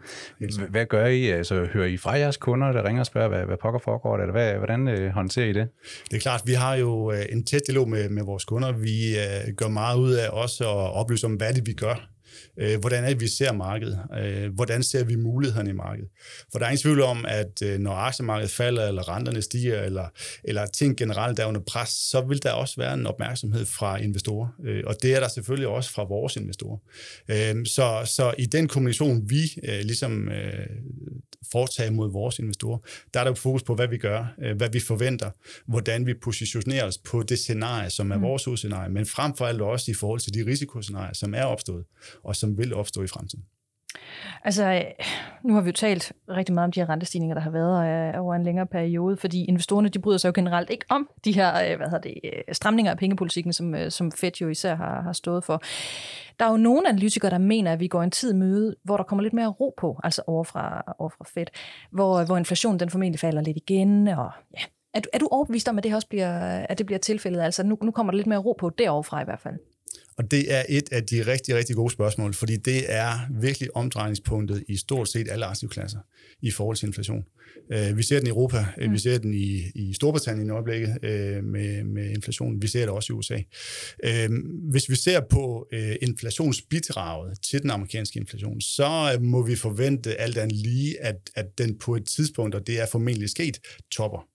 Hvad 0.70 0.86
gør 0.86 1.06
I? 1.06 1.30
Altså, 1.30 1.68
hører 1.74 1.88
I 1.88 1.98
fra 1.98 2.12
jeres 2.12 2.38
kunder, 2.38 2.72
der 2.72 2.84
ringer 2.88 3.00
og 3.00 3.06
spørger, 3.06 3.28
hvad, 3.28 3.46
hvad 3.46 3.58
pokker 3.62 3.80
foregår, 3.80 4.18
eller 4.18 4.32
hvad, 4.32 4.54
hvordan 4.54 4.88
øh, 4.88 5.12
håndterer 5.12 5.46
I 5.46 5.54
det? 5.54 5.68
Det 6.12 6.18
er 6.18 6.22
klart, 6.22 6.42
vi 6.46 6.54
har 6.54 6.76
jo 6.76 7.12
øh, 7.12 7.26
en 7.30 7.46
tæt 7.46 7.62
dialog 7.68 7.90
med, 7.90 8.10
med 8.10 8.24
vores 8.24 8.46
kunder. 8.46 8.72
Vi 8.72 9.18
øh, 9.18 9.54
gør 9.54 9.68
meget 9.68 9.98
ud 9.98 10.14
af 10.14 10.30
også 10.30 10.64
at 10.64 10.94
oplyse 10.94 11.28
om, 11.28 11.34
hvad 11.34 11.54
det 11.54 11.68
vi 11.68 11.74
gør 11.74 12.15
Øh, 12.60 12.80
hvordan 12.80 13.04
er 13.04 13.10
det, 13.10 13.20
vi 13.20 13.28
ser 13.28 13.52
markedet? 13.52 14.00
Øh, 14.20 14.54
hvordan 14.54 14.84
ser 14.84 15.04
vi 15.04 15.16
mulighederne 15.16 15.70
i 15.70 15.74
markedet? 15.74 16.10
For 16.52 16.60
der 16.60 16.66
er 16.66 16.70
ingen 16.70 16.82
tvivl 16.82 17.02
om, 17.02 17.26
at 17.28 17.62
øh, 17.64 17.80
når 17.80 17.94
aktiemarkedet 17.94 18.52
falder, 18.52 18.88
eller 18.88 19.10
renterne 19.10 19.42
stiger, 19.42 19.82
eller, 19.82 20.08
eller 20.44 20.66
ting 20.66 20.98
generelt 20.98 21.40
er 21.40 21.46
under 21.46 21.62
pres, 21.62 21.90
så 21.90 22.22
vil 22.22 22.44
der 22.44 22.52
også 22.52 22.76
være 22.78 22.94
en 22.94 23.08
opmærksomhed 23.08 23.66
fra 23.66 23.98
investorer. 23.98 24.48
Øh, 24.66 24.84
og 24.86 24.96
det 25.02 25.16
er 25.16 25.20
der 25.20 25.28
selvfølgelig 25.28 25.68
også 25.68 25.92
fra 25.92 26.04
vores 26.04 26.36
investorer. 26.36 26.78
Øh, 27.30 27.66
så, 27.66 28.02
så 28.06 28.34
i 28.38 28.46
den 28.46 28.68
kommunikation, 28.68 29.30
vi 29.30 29.42
øh, 29.64 29.80
ligesom 29.80 30.30
øh, 30.30 30.68
foretager 31.52 31.92
mod 31.92 32.12
vores 32.12 32.40
investorer, 32.40 32.78
der 33.14 33.20
er 33.20 33.24
der 33.24 33.34
fokus 33.34 33.64
på, 33.64 33.76
hvad 33.76 33.88
vi 33.88 33.98
gør, 33.98 34.34
øh, 34.42 34.58
hvad 34.58 34.70
vi 34.70 34.80
forventer, 34.80 35.32
hvordan 35.66 36.06
vi 36.06 36.14
positionerer 36.14 36.86
os 36.86 36.98
på 36.98 37.24
det 37.24 37.40
scenarie, 37.40 37.90
som 37.90 38.12
er 38.12 38.18
mm. 38.18 38.24
vores 38.24 38.48
udscenarie, 38.48 38.90
men 38.90 39.06
frem 39.06 39.36
for 39.36 39.46
alt 39.46 39.62
også 39.62 39.92
i 39.92 39.94
forhold 39.94 40.20
til 40.20 40.34
de 40.34 40.46
risikoscenarier, 40.46 41.14
som 41.14 41.34
er 41.34 41.44
opstået 41.44 41.86
og 42.24 42.36
som 42.36 42.58
vil 42.58 42.74
opstå 42.74 43.04
i 43.04 43.08
fremtiden? 43.08 43.46
Altså, 44.44 44.84
nu 45.44 45.54
har 45.54 45.62
vi 45.62 45.68
jo 45.70 45.74
talt 45.74 46.14
rigtig 46.30 46.54
meget 46.54 46.66
om 46.66 46.72
de 46.72 46.80
her 46.80 46.90
rentestigninger, 46.90 47.34
der 47.34 47.42
har 47.42 47.50
været 47.50 48.14
øh, 48.16 48.22
over 48.22 48.36
en 48.36 48.44
længere 48.44 48.66
periode, 48.66 49.18
fordi 49.18 49.46
investorerne, 49.46 49.90
de 49.90 50.00
bryder 50.00 50.18
sig 50.18 50.28
jo 50.28 50.34
generelt 50.36 50.70
ikke 50.70 50.86
om 50.90 51.10
de 51.26 51.32
her, 51.32 51.72
øh, 51.72 51.78
hvad 51.78 51.88
hedder 51.88 52.00
det, 52.00 52.20
øh, 52.24 52.56
stramninger 52.56 52.92
af 52.92 52.98
pengepolitikken, 52.98 53.54
som, 53.54 53.76
øh, 53.76 53.92
som 53.92 54.12
Fed 54.12 54.32
jo 54.42 54.50
især 54.50 54.76
har, 54.76 55.02
har 55.02 55.14
stået 55.14 55.44
for. 55.44 55.62
Der 56.40 56.46
er 56.46 56.52
jo 56.52 56.58
nogle 56.58 56.90
analytikere, 56.90 57.32
der 57.32 57.38
mener, 57.38 57.74
at 57.74 57.80
vi 57.80 57.88
går 57.88 58.04
en 58.04 58.12
tid 58.12 58.34
møde, 58.34 58.76
hvor 58.84 58.98
der 58.98 59.04
kommer 59.04 59.24
lidt 59.24 59.34
mere 59.34 59.48
ro 59.48 59.74
på, 59.78 60.00
altså 60.04 60.22
over 60.28 60.44
fra, 60.44 60.96
over 61.00 61.10
fra 61.10 61.26
Fed, 61.34 61.46
hvor, 61.92 62.24
hvor 62.24 62.38
inflationen 62.38 62.80
den 62.80 62.90
formentlig 62.90 63.20
falder 63.20 63.42
lidt 63.42 63.58
igen, 63.58 64.08
og 64.08 64.32
ja, 64.54 64.64
er 64.94 65.00
du, 65.00 65.10
er 65.14 65.18
du 65.18 65.28
overbevist 65.32 65.70
om, 65.70 65.78
at 65.78 65.84
det 65.84 65.96
også 65.96 66.08
bliver, 66.08 66.40
at 66.70 66.78
det 66.78 66.86
bliver 66.86 67.00
tilfældet? 67.00 67.42
Altså 67.42 67.64
nu, 67.64 67.78
nu 67.82 67.92
kommer 67.92 68.12
der 68.12 68.18
lidt 68.18 68.28
mere 68.28 68.40
ro 68.40 68.56
på 68.60 68.70
derovre 68.70 69.04
fra 69.04 69.22
i 69.22 69.26
hvert 69.26 69.40
fald. 69.40 69.56
Og 70.18 70.32
det 70.32 70.54
er 70.54 70.64
et 70.70 70.92
af 70.92 71.04
de 71.04 71.26
rigtig, 71.26 71.56
rigtig 71.56 71.76
gode 71.76 71.92
spørgsmål, 71.92 72.34
fordi 72.34 72.56
det 72.56 72.94
er 72.94 73.20
virkelig 73.42 73.76
omdrejningspunktet 73.76 74.64
i 74.68 74.78
stort 74.78 75.10
set 75.10 75.28
alle 75.32 75.46
aktivklasser 75.46 76.00
i 76.42 76.52
forhold 76.52 76.78
til 76.78 76.88
inflation. 76.88 77.24
Uh, 77.76 77.98
vi 77.98 78.04
ser 78.04 78.18
den 78.18 78.28
i 78.28 78.30
Europa, 78.30 78.66
mm. 78.78 78.94
vi 78.94 78.98
ser 78.98 79.18
den 79.18 79.34
i, 79.34 79.72
i 79.76 79.94
Storbritannien 79.94 80.48
i 80.48 80.52
øjeblikket 80.52 80.90
uh, 80.90 81.44
med, 81.44 81.84
med 81.84 82.10
inflation, 82.10 82.62
vi 82.62 82.68
ser 82.68 82.80
det 82.80 82.90
også 82.90 83.14
i 83.14 83.16
USA. 83.16 83.38
Hvis 84.72 84.90
vi 84.90 84.96
ser 84.96 85.22
på 85.30 85.68
inflationsbidraget 86.02 87.38
til 87.42 87.62
den 87.62 87.70
amerikanske 87.70 88.20
inflation, 88.20 88.62
så 88.62 89.18
må 89.22 89.46
vi 89.46 89.56
forvente 89.56 90.16
alt 90.16 90.38
andet 90.38 90.58
lige, 90.58 91.02
at, 91.02 91.16
at 91.36 91.58
den 91.58 91.78
på 91.78 91.96
et 91.96 92.06
tidspunkt, 92.06 92.56
og 92.56 92.68
det 92.68 92.80
er 92.80 92.86
formentlig 92.92 93.30
sket, 93.30 93.60
topper. 93.92 94.35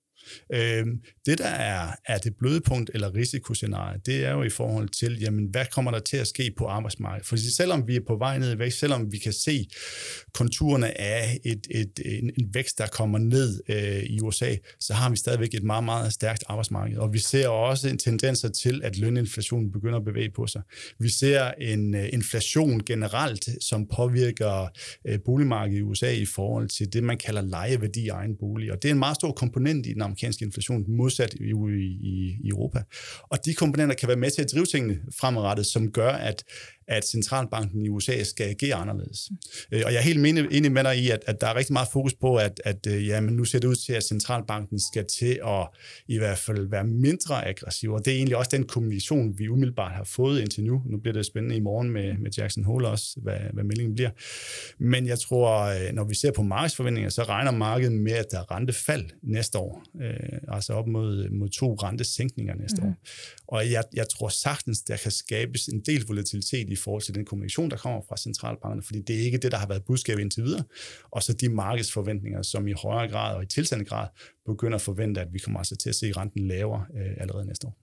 Øh, 0.53 0.87
det, 1.27 1.39
der 1.39 1.49
er, 1.49 1.89
er 2.05 2.19
det 2.19 2.37
bløde 2.37 2.61
punkt 2.61 2.91
eller 2.95 3.15
risikoscenarie, 3.15 4.01
det 4.07 4.25
er 4.25 4.31
jo 4.31 4.43
i 4.43 4.51
forhold 4.51 4.89
til, 4.89 5.21
jamen, 5.21 5.45
hvad 5.45 5.65
kommer 5.73 5.91
der 5.91 5.99
til 5.99 6.17
at 6.17 6.27
ske 6.27 6.53
på 6.57 6.67
arbejdsmarkedet? 6.67 7.27
For 7.27 7.37
selvom 7.37 7.89
vi 7.89 7.97
er 7.97 8.01
på 8.07 8.17
vej 8.17 8.39
ned 8.39 8.55
i 8.55 8.59
vækst, 8.59 8.79
selvom 8.79 9.13
vi 9.13 9.19
kan 9.19 9.33
se 9.33 9.69
konturerne 10.35 11.01
af 11.01 11.39
et, 11.45 11.67
et, 11.71 12.01
en, 12.05 12.31
en 12.39 12.55
vækst, 12.55 12.79
der 12.79 12.87
kommer 12.87 13.19
ned 13.19 13.61
øh, 13.69 14.03
i 14.03 14.21
USA, 14.21 14.57
så 14.81 14.95
har 14.95 15.11
vi 15.11 15.17
stadigvæk 15.17 15.55
et 15.55 15.63
meget, 15.63 15.85
meget 15.85 16.13
stærkt 16.13 16.45
arbejdsmarked. 16.47 16.99
Og 16.99 17.13
vi 17.13 17.19
ser 17.19 17.49
også 17.49 17.89
en 17.89 17.99
tendens 17.99 18.47
til, 18.63 18.81
at 18.85 18.99
løninflationen 18.99 19.73
begynder 19.73 19.99
at 19.99 20.05
bevæge 20.05 20.31
på 20.31 20.47
sig. 20.47 20.63
Vi 20.99 21.09
ser 21.09 21.51
en 21.61 21.95
øh, 21.95 22.09
inflation 22.13 22.81
generelt, 22.87 23.49
som 23.61 23.87
påvirker 23.97 24.69
øh, 25.07 25.19
boligmarkedet 25.25 25.79
i 25.79 25.83
USA 25.83 26.13
i 26.13 26.27
forhold 26.27 26.69
til 26.69 26.93
det, 26.93 27.03
man 27.05 27.19
kalder 27.19 27.43
lejeværdi 27.43 28.09
af 28.09 28.15
egen 28.15 28.37
bolig. 28.37 28.73
Og 28.73 28.83
det 28.83 28.89
er 28.89 28.93
en 28.93 28.99
meget 28.99 29.17
stor 29.17 29.33
komponent 29.33 29.87
i 29.87 29.93
den 29.93 30.03
amerikanske 30.03 30.20
inflation, 30.23 30.85
modsat 30.89 31.35
i, 31.35 31.53
i, 31.83 32.37
i 32.45 32.49
Europa. 32.49 32.83
Og 33.23 33.45
de 33.45 33.55
komponenter 33.55 33.95
kan 33.95 34.09
være 34.09 34.17
med 34.17 34.31
til 34.31 34.43
at 34.43 34.53
drive 34.53 34.67
tingene 34.67 34.99
fremadrettet, 35.21 35.67
som 35.67 35.93
gør, 35.93 36.13
at, 36.13 36.45
at 36.91 37.09
centralbanken 37.09 37.87
i 37.87 37.89
USA 37.89 38.23
skal 38.25 38.45
agere 38.45 38.75
anderledes. 38.75 39.29
Mm. 39.31 39.37
Og 39.85 39.93
jeg 39.93 39.99
er 39.99 40.03
helt 40.03 40.27
enig 40.53 40.73
med 40.73 40.85
dig 40.85 40.99
i, 40.99 41.11
at, 41.11 41.23
at 41.27 41.41
der 41.41 41.47
er 41.47 41.57
rigtig 41.57 41.73
meget 41.73 41.89
fokus 41.93 42.15
på, 42.15 42.37
at, 42.37 42.61
at 42.65 42.87
ja, 42.87 43.21
men 43.21 43.35
nu 43.35 43.45
ser 43.45 43.59
det 43.59 43.69
ud 43.69 43.75
til, 43.75 43.93
at 43.93 44.05
centralbanken 44.05 44.81
skal 44.93 45.07
til 45.07 45.41
at 45.47 45.69
i 46.09 46.19
hvert 46.19 46.39
fald 46.39 46.71
være 46.71 46.85
mindre 46.85 47.47
aggressiv, 47.49 47.93
og 47.93 48.05
det 48.05 48.13
er 48.13 48.17
egentlig 48.17 48.37
også 48.37 48.51
den 48.53 48.67
kommunikation, 48.67 49.39
vi 49.39 49.49
umiddelbart 49.49 49.93
har 49.93 50.05
fået 50.05 50.41
indtil 50.41 50.65
nu. 50.65 50.83
Nu 50.87 50.99
bliver 50.99 51.13
det 51.13 51.27
spændende 51.27 51.57
i 51.57 51.61
morgen 51.61 51.91
med, 51.91 52.19
med 52.19 52.31
Jackson 52.39 52.65
Hole 52.65 52.89
også, 52.89 53.07
hvad, 53.23 53.39
hvad 53.53 53.65
meldingen 53.65 53.95
bliver. 53.95 54.11
Men 54.79 55.07
jeg 55.07 55.19
tror, 55.19 55.75
når 55.93 56.05
vi 56.05 56.15
ser 56.15 56.33
på 56.33 56.43
markedsforventninger, 56.43 57.11
så 57.11 57.23
regner 57.23 57.51
markedet 57.51 57.93
med, 57.93 58.13
at 58.13 58.27
der 58.31 58.39
er 58.39 58.51
rentefald 58.51 59.05
næste 59.23 59.59
år. 59.59 59.83
Øh, 60.03 60.39
altså 60.49 60.73
op 60.73 60.87
mod, 60.87 61.31
mod 61.31 61.49
to 61.49 61.75
rentesænkninger 61.75 62.55
næste 62.55 62.83
mm. 62.83 62.89
år. 62.89 62.95
Og 63.51 63.71
jeg, 63.71 63.85
jeg 63.95 64.09
tror 64.09 64.29
sagtens, 64.29 64.83
der 64.83 64.97
kan 64.97 65.11
skabes 65.11 65.67
en 65.67 65.81
del 65.81 66.05
volatilitet 66.07 66.71
i 66.71 66.77
forhold 66.77 67.03
til 67.03 67.15
den 67.15 67.25
kommunikation, 67.25 67.71
der 67.71 67.77
kommer 67.77 68.01
fra 68.09 68.17
centralbankerne, 68.17 68.83
fordi 68.83 69.01
det 69.01 69.17
er 69.17 69.21
ikke 69.21 69.39
det, 69.39 69.53
der 69.53 69.59
har 69.59 69.67
været 69.67 69.85
budskabet 69.85 70.23
indtil 70.23 70.45
videre. 70.45 70.65
Og 71.11 71.23
så 71.23 71.33
de 71.33 71.49
markedsforventninger, 71.49 72.43
som 72.43 72.69
i 72.69 72.73
højere 72.73 73.11
grad 73.11 73.37
og 73.37 73.43
i 73.43 73.47
tilsandende 73.47 73.89
grad 73.89 74.09
begynder 74.47 74.75
at 74.75 74.83
forvente, 74.83 75.21
at 75.21 75.29
vi 75.33 75.39
kommer 75.39 75.61
altså 75.61 75.77
til 75.77 75.89
at 75.89 75.95
se 75.95 76.13
renten 76.13 76.49
lavere 76.49 76.87
øh, 76.97 77.17
allerede 77.21 77.47
næste 77.47 77.67
år. 77.67 77.77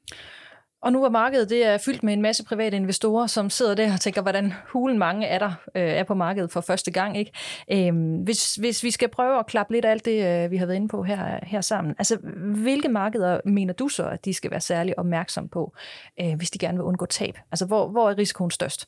Og 0.87 0.93
nu 0.93 1.03
er 1.03 1.09
markedet 1.09 1.49
det 1.49 1.65
er 1.65 1.77
fyldt 1.77 2.03
med 2.03 2.13
en 2.13 2.21
masse 2.21 2.45
private 2.45 2.77
investorer, 2.77 3.27
som 3.27 3.49
sidder 3.49 3.75
der 3.75 3.93
og 3.93 3.99
tænker, 3.99 4.21
hvordan 4.21 4.53
hulen 4.67 4.99
mange 4.99 5.27
er 5.27 5.39
der 5.39 5.53
øh, 5.75 5.81
er 5.81 6.03
på 6.03 6.13
markedet 6.13 6.51
for 6.51 6.61
første 6.61 6.91
gang. 6.91 7.17
Ikke? 7.17 7.31
Øhm, 7.71 8.15
hvis, 8.15 8.55
hvis 8.55 8.83
vi 8.83 8.91
skal 8.91 9.09
prøve 9.09 9.39
at 9.39 9.45
klappe 9.45 9.73
lidt 9.73 9.85
af 9.85 9.91
alt 9.91 10.05
det, 10.05 10.43
øh, 10.43 10.51
vi 10.51 10.57
har 10.57 10.65
været 10.65 10.75
inde 10.75 10.87
på 10.87 11.03
her, 11.03 11.39
her 11.43 11.61
sammen, 11.61 11.95
altså 11.97 12.17
hvilke 12.63 12.89
markeder 12.89 13.39
mener 13.45 13.73
du 13.73 13.87
så, 13.87 14.07
at 14.07 14.25
de 14.25 14.33
skal 14.33 14.51
være 14.51 14.61
særlig 14.61 14.99
opmærksom 14.99 15.49
på, 15.49 15.73
øh, 16.21 16.33
hvis 16.37 16.51
de 16.51 16.59
gerne 16.59 16.77
vil 16.77 16.83
undgå 16.83 17.05
tab? 17.05 17.37
Altså 17.51 17.65
hvor, 17.65 17.87
hvor 17.87 18.09
er 18.09 18.17
risikoen 18.17 18.51
størst? 18.51 18.87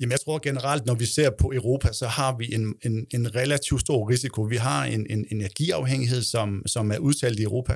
Jamen 0.00 0.12
jeg 0.12 0.20
tror 0.20 0.40
generelt, 0.42 0.86
når 0.86 0.94
vi 0.94 1.06
ser 1.06 1.30
på 1.30 1.52
Europa, 1.54 1.92
så 1.92 2.06
har 2.06 2.36
vi 2.38 2.54
en, 2.54 2.74
en, 2.82 3.06
en 3.14 3.34
relativt 3.34 3.80
stor 3.80 4.10
risiko. 4.10 4.42
Vi 4.42 4.56
har 4.56 4.84
en, 4.84 5.06
en 5.10 5.26
energiafhængighed, 5.30 6.22
som, 6.22 6.62
som 6.66 6.90
er 6.90 6.98
udtalt 6.98 7.40
i 7.40 7.42
Europa. 7.42 7.74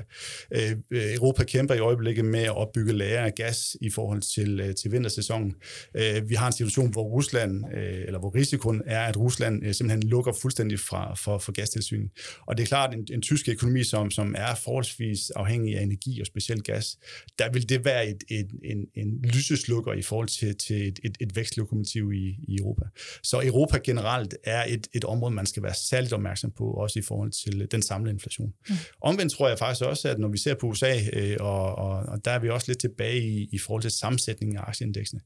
Øh, 0.54 0.71
øh 0.90 1.14
Europa 1.14 1.45
kæmper 1.45 1.75
i 1.75 1.78
øjeblikket 1.78 2.25
med 2.25 2.42
at 2.42 2.57
opbygge 2.57 2.92
lager 2.92 3.21
af 3.21 3.35
gas 3.35 3.76
i 3.80 3.90
forhold 3.90 4.23
til, 4.35 4.61
øh, 4.61 4.75
til 4.75 4.92
vintersæsonen. 4.92 5.54
Øh, 5.97 6.28
vi 6.28 6.35
har 6.35 6.47
en 6.47 6.52
situation, 6.52 6.90
hvor 6.90 7.02
Rusland, 7.02 7.64
øh, 7.76 8.02
eller 8.07 8.18
hvor 8.18 8.35
risikoen 8.35 8.83
er, 8.87 9.00
at 9.00 9.16
Rusland 9.16 9.66
øh, 9.66 9.75
simpelthen 9.75 10.11
lukker 10.11 10.33
fuldstændig 10.33 10.80
fra, 10.80 11.14
for, 11.14 11.38
for 11.38 11.52
gastilsynet. 11.52 12.11
Og 12.47 12.57
det 12.57 12.62
er 12.62 12.66
klart, 12.66 12.95
en, 12.95 13.07
en 13.12 13.23
tysk 13.23 13.49
økonomi, 13.49 13.85
som, 13.85 14.11
som 14.11 14.35
er 14.38 14.54
forholdsvis 14.54 15.30
afhængig 15.30 15.78
af 15.78 15.83
energi 15.83 16.21
og 16.21 16.26
specielt 16.26 16.64
gas, 16.64 16.99
der 17.38 17.52
vil 17.52 17.68
det 17.68 17.85
være 17.85 18.09
et, 18.09 18.25
et, 18.28 18.49
en, 18.64 18.87
en 18.95 19.23
lyseslukker 19.23 19.92
i 19.92 20.02
forhold 20.02 20.28
til, 20.28 20.57
til 20.57 20.88
et, 20.88 21.00
et, 21.04 21.16
et 21.21 21.37
vækstlokomotiv 21.37 21.77
lokomotiv 21.78 22.12
i, 22.12 22.37
i 22.49 22.56
Europa. 22.61 22.85
Så 23.23 23.40
Europa 23.44 23.78
generelt 23.85 24.35
er 24.44 24.64
et, 24.68 24.87
et 24.92 25.04
område, 25.04 25.35
man 25.35 25.47
skal 25.47 25.62
være 25.62 25.75
særligt 25.75 26.12
opmærksom 26.12 26.50
på, 26.50 26.64
også 26.64 26.99
i 26.99 27.02
forhold 27.02 27.30
til 27.30 27.68
den 27.70 27.82
samlede 27.82 28.12
inflation. 28.12 28.52
Mm. 28.68 28.75
Omvendt 29.00 29.32
tror 29.32 29.49
jeg 29.49 29.58
faktisk 29.58 29.85
også, 29.85 30.08
at 30.08 30.18
når 30.18 30.28
vi 30.28 30.38
ser 30.38 30.54
på 30.54 30.66
USA, 30.66 30.94
øh, 31.12 31.37
og, 31.40 31.75
og, 31.75 31.90
og 31.90 32.25
der 32.25 32.30
er 32.30 32.38
vi 32.38 32.49
også 32.49 32.66
lidt 32.68 32.80
tilbage 32.80 33.23
i, 33.23 33.49
i 33.52 33.58
forhold 33.58 33.82
til 33.82 33.90
sammensætningen 33.90 34.56
af 34.56 34.62
aktieindeksene, 34.66 35.20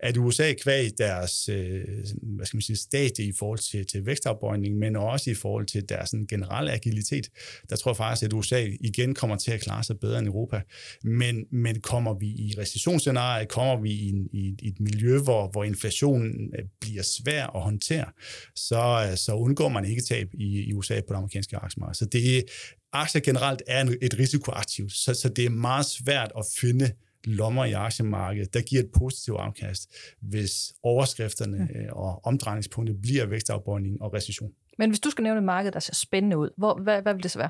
at 0.00 0.16
USA 0.16 0.52
kvæg 0.52 0.90
deres 0.98 1.48
øh, 1.48 1.84
hvad 2.22 2.46
skal 2.46 2.56
man 2.56 2.62
sige, 2.62 2.76
stadie 2.76 3.24
i 3.24 3.32
forhold 3.38 3.58
til, 3.58 3.86
til 3.86 4.06
vækstafbøjning, 4.06 4.78
men 4.78 4.96
også 4.96 5.30
i 5.30 5.34
forhold 5.34 5.66
til 5.66 5.88
deres 5.88 6.10
sådan, 6.10 6.26
generelle 6.26 6.72
agilitet, 6.72 7.30
der 7.70 7.76
tror 7.76 7.90
jeg 7.90 7.96
faktisk, 7.96 8.24
at 8.24 8.32
USA 8.32 8.66
igen 8.80 9.14
kommer 9.14 9.36
til 9.36 9.50
at 9.50 9.60
klare 9.60 9.84
sig 9.84 9.98
bedre 10.00 10.18
end 10.18 10.26
Europa. 10.26 10.60
Men, 11.04 11.44
men 11.52 11.80
kommer 11.80 12.14
vi 12.14 12.26
i 12.26 12.54
recessionsscenariet, 12.58 13.48
kommer 13.48 13.80
vi 13.80 13.90
i, 13.90 14.08
en, 14.08 14.28
i, 14.32 14.54
i 14.62 14.68
et 14.68 14.80
miljø, 14.80 15.18
hvor, 15.18 15.48
hvor 15.48 15.64
inflation 15.64 15.85
inflationen 15.86 16.54
øh, 16.58 16.64
bliver 16.80 17.02
svær 17.02 17.46
at 17.56 17.62
håndtere, 17.62 18.06
så, 18.54 19.08
øh, 19.10 19.16
så 19.16 19.34
undgår 19.34 19.68
man 19.68 19.84
ikke 19.84 20.02
tab 20.02 20.28
i, 20.34 20.60
i 20.68 20.72
USA 20.72 21.00
på 21.00 21.12
det 21.12 21.16
amerikanske 21.16 21.56
aktiemarked. 21.56 21.94
Så 21.94 22.04
det, 22.04 22.44
aktier 22.92 23.22
generelt 23.22 23.62
er 23.66 23.96
et 24.02 24.18
risikoaktiv, 24.18 24.88
så, 24.90 25.14
så 25.14 25.28
det 25.28 25.44
er 25.44 25.50
meget 25.50 25.86
svært 25.86 26.32
at 26.38 26.44
finde 26.60 26.92
lommer 27.24 27.64
i 27.64 27.72
aktiemarkedet, 27.72 28.54
der 28.54 28.60
giver 28.60 28.82
et 28.82 28.90
positivt 28.98 29.38
afkast, 29.38 29.94
hvis 30.20 30.72
overskrifterne. 30.82 31.68
Øh, 31.76 31.88
og 31.92 32.24
omdrejningspunktet 32.24 33.02
bliver 33.02 33.26
vækstafbøjning 33.26 34.02
og 34.02 34.14
recession. 34.14 34.50
Men 34.78 34.90
hvis 34.90 35.00
du 35.00 35.10
skal 35.10 35.22
nævne 35.22 35.38
et 35.38 35.44
marked, 35.44 35.72
der 35.72 35.80
ser 35.80 35.94
spændende 35.94 36.38
ud, 36.38 36.50
hvor, 36.58 36.80
hvad, 36.82 37.02
hvad 37.02 37.14
vil 37.14 37.22
det 37.22 37.30
så 37.30 37.38
være? 37.38 37.48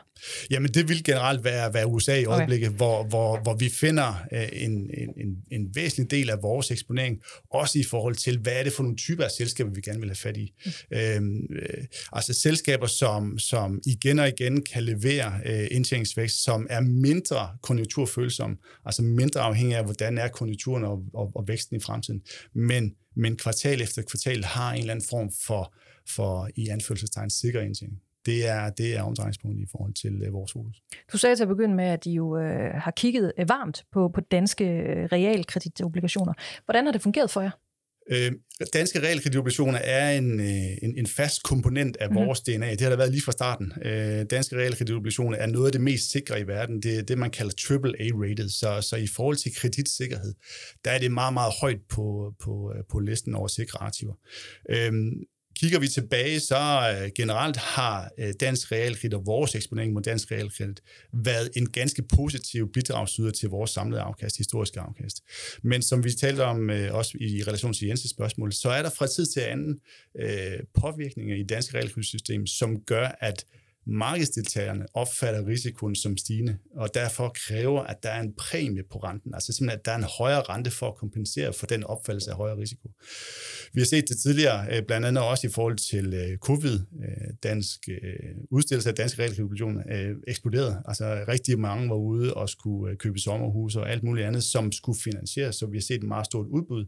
Jamen, 0.50 0.70
det 0.70 0.88
vil 0.88 1.04
generelt 1.04 1.44
være, 1.44 1.74
være 1.74 1.86
USA 1.86 2.20
i 2.20 2.24
øjeblikket, 2.24 2.68
okay. 2.68 2.76
hvor, 2.76 3.04
hvor, 3.04 3.40
hvor 3.42 3.54
vi 3.54 3.68
finder 3.68 4.24
øh, 4.32 4.48
en, 4.52 4.90
en, 5.16 5.36
en 5.50 5.70
væsentlig 5.74 6.10
del 6.10 6.30
af 6.30 6.42
vores 6.42 6.70
eksponering, 6.70 7.20
også 7.50 7.78
i 7.78 7.82
forhold 7.82 8.14
til, 8.14 8.38
hvad 8.38 8.52
er 8.52 8.62
det 8.62 8.72
for 8.72 8.82
nogle 8.82 8.96
typer 8.96 9.24
af 9.24 9.30
selskaber, 9.30 9.70
vi 9.70 9.80
gerne 9.80 10.00
vil 10.00 10.08
have 10.08 10.16
fat 10.16 10.36
i. 10.36 10.52
Mm. 10.64 10.96
Øhm, 10.98 11.46
øh, 11.62 11.84
altså 12.12 12.32
selskaber, 12.32 12.86
som, 12.86 13.38
som 13.38 13.80
igen 13.86 14.18
og 14.18 14.28
igen 14.28 14.62
kan 14.62 14.82
levere 14.82 15.32
øh, 15.46 15.68
indtjeningsvækst, 15.70 16.44
som 16.44 16.66
er 16.70 16.80
mindre 16.80 17.48
konjunkturfølsomme, 17.62 18.56
altså 18.84 19.02
mindre 19.02 19.40
afhængig 19.40 19.76
af, 19.76 19.84
hvordan 19.84 20.18
er 20.18 20.28
konjunkturen 20.28 20.84
og, 20.84 21.02
og, 21.14 21.32
og 21.34 21.48
væksten 21.48 21.76
i 21.76 21.80
fremtiden, 21.80 22.22
men, 22.54 22.94
men 23.16 23.36
kvartal 23.36 23.82
efter 23.82 24.02
kvartal 24.02 24.44
har 24.44 24.72
en 24.72 24.80
eller 24.80 24.92
anden 24.92 25.06
form 25.10 25.30
for 25.46 25.74
for 26.08 26.48
i 26.56 26.68
anførselstegn 26.68 27.30
sikker 27.30 27.60
indtjening. 27.60 28.00
Det 28.26 28.48
er, 28.48 28.70
det 28.70 28.96
er 28.96 29.02
omdrejningspunktet 29.02 29.62
i 29.62 29.66
forhold 29.70 29.94
til 29.94 30.28
uh, 30.28 30.34
vores 30.34 30.52
fokus. 30.52 30.82
Du 31.12 31.18
sagde 31.18 31.36
til 31.36 31.42
at 31.42 31.48
begynde 31.48 31.74
med, 31.74 31.84
at 31.84 32.04
de 32.04 32.10
jo 32.10 32.36
uh, 32.36 32.42
har 32.74 32.92
kigget 32.96 33.32
uh, 33.40 33.48
varmt 33.48 33.84
på, 33.92 34.08
på 34.14 34.20
danske 34.20 34.64
realkreditobligationer. 35.12 36.32
Hvordan 36.64 36.84
har 36.84 36.92
det 36.92 37.02
fungeret 37.02 37.30
for 37.30 37.40
jer? 37.40 37.50
Øh, 38.10 38.32
danske 38.72 39.02
realkreditobligationer 39.02 39.78
er 39.78 40.18
en, 40.18 40.40
en, 40.40 40.98
en 40.98 41.06
fast 41.06 41.42
komponent 41.42 41.96
af 41.96 42.10
mm. 42.10 42.16
vores 42.16 42.40
DNA. 42.40 42.70
Det 42.70 42.80
har 42.80 42.88
der 42.88 42.96
været 42.96 43.10
lige 43.10 43.22
fra 43.22 43.32
starten. 43.32 43.72
Øh, 43.84 44.24
danske 44.30 44.56
realkreditobligationer 44.56 45.38
er 45.38 45.46
noget 45.46 45.66
af 45.66 45.72
det 45.72 45.80
mest 45.80 46.10
sikre 46.10 46.40
i 46.40 46.46
verden. 46.46 46.82
Det 46.82 46.98
er 46.98 47.02
det, 47.02 47.18
man 47.18 47.30
kalder 47.30 47.52
AAA-rated. 47.52 48.48
Så, 48.48 48.88
så 48.88 48.96
i 48.96 49.06
forhold 49.06 49.36
til 49.36 49.54
kreditsikkerhed, 49.54 50.34
der 50.84 50.90
er 50.90 50.98
det 50.98 51.12
meget, 51.12 51.34
meget 51.34 51.52
højt 51.60 51.80
på, 51.88 52.34
på, 52.40 52.72
på 52.90 52.98
listen 52.98 53.34
over 53.34 53.48
sikre 53.48 53.82
aktiver. 53.82 54.14
Øh, 54.70 54.92
Kigger 55.56 55.78
vi 55.78 55.88
tilbage, 55.88 56.40
så 56.40 56.56
øh, 56.56 57.10
generelt 57.14 57.56
har 57.56 58.10
øh, 58.18 58.32
dansk 58.40 58.72
realkredit 58.72 59.14
og 59.14 59.26
vores 59.26 59.54
eksponering 59.54 59.92
mod 59.92 60.02
dansk 60.02 60.30
realkredit 60.30 60.80
været 61.12 61.50
en 61.56 61.66
ganske 61.70 62.02
positiv 62.02 62.72
bidragsyder 62.72 63.30
til 63.30 63.48
vores 63.48 63.70
samlede 63.70 64.00
afkast, 64.00 64.36
historiske 64.38 64.80
afkast. 64.80 65.22
Men 65.62 65.82
som 65.82 66.04
vi 66.04 66.10
talte 66.10 66.44
om 66.44 66.70
øh, 66.70 66.94
også 66.94 67.18
i 67.20 67.42
relation 67.42 67.72
til 67.72 67.90
Jens' 67.90 68.10
spørgsmål, 68.10 68.52
så 68.52 68.70
er 68.70 68.82
der 68.82 68.90
fra 68.90 69.06
tid 69.06 69.26
til 69.26 69.40
anden 69.40 69.80
påvirkninger 70.74 71.36
i 71.36 71.42
dansk 71.42 71.74
realkreditsystem, 71.74 72.46
som 72.46 72.80
gør, 72.80 73.16
at 73.20 73.46
markedsdeltagerne 73.86 74.86
opfatter 74.94 75.46
risikoen 75.46 75.94
som 75.94 76.16
stigende, 76.16 76.58
og 76.76 76.94
derfor 76.94 77.36
kræver, 77.46 77.82
at 77.82 77.96
der 78.02 78.08
er 78.08 78.20
en 78.20 78.32
præmie 78.38 78.82
på 78.92 78.98
renten, 78.98 79.34
altså 79.34 79.52
simpelthen, 79.52 79.78
at 79.78 79.84
der 79.84 79.92
er 79.92 79.96
en 79.96 80.04
højere 80.18 80.42
rente 80.42 80.70
for 80.70 80.88
at 80.88 80.96
kompensere 80.96 81.52
for 81.52 81.66
den 81.66 81.84
opfattelse 81.84 82.30
af 82.30 82.36
højere 82.36 82.58
risiko. 82.58 82.90
Vi 83.72 83.80
har 83.80 83.86
set 83.86 84.08
det 84.08 84.18
tidligere, 84.18 84.66
øh, 84.76 84.82
blandt 84.82 85.06
andet 85.06 85.22
også 85.22 85.46
i 85.46 85.50
forhold 85.50 85.76
til 85.76 86.14
øh, 86.14 86.38
covid, 86.38 86.80
øh, 87.04 87.34
dansk 87.42 87.88
udstillelse 88.50 88.88
af 88.88 88.94
danske 88.94 89.22
realkreditobligationer 89.22 89.82
eksploderede. 90.28 90.82
Altså 90.84 91.24
rigtig 91.28 91.58
mange 91.58 91.88
var 91.88 91.96
ude 91.96 92.34
og 92.34 92.48
skulle 92.48 92.96
købe 92.96 93.18
sommerhuse 93.18 93.80
og 93.80 93.90
alt 93.90 94.02
muligt 94.02 94.26
andet, 94.26 94.44
som 94.44 94.72
skulle 94.72 95.00
finansieres, 95.00 95.56
så 95.56 95.66
vi 95.66 95.76
har 95.76 95.82
set 95.82 95.96
et 95.96 96.02
meget 96.02 96.26
stort 96.26 96.46
udbud. 96.46 96.86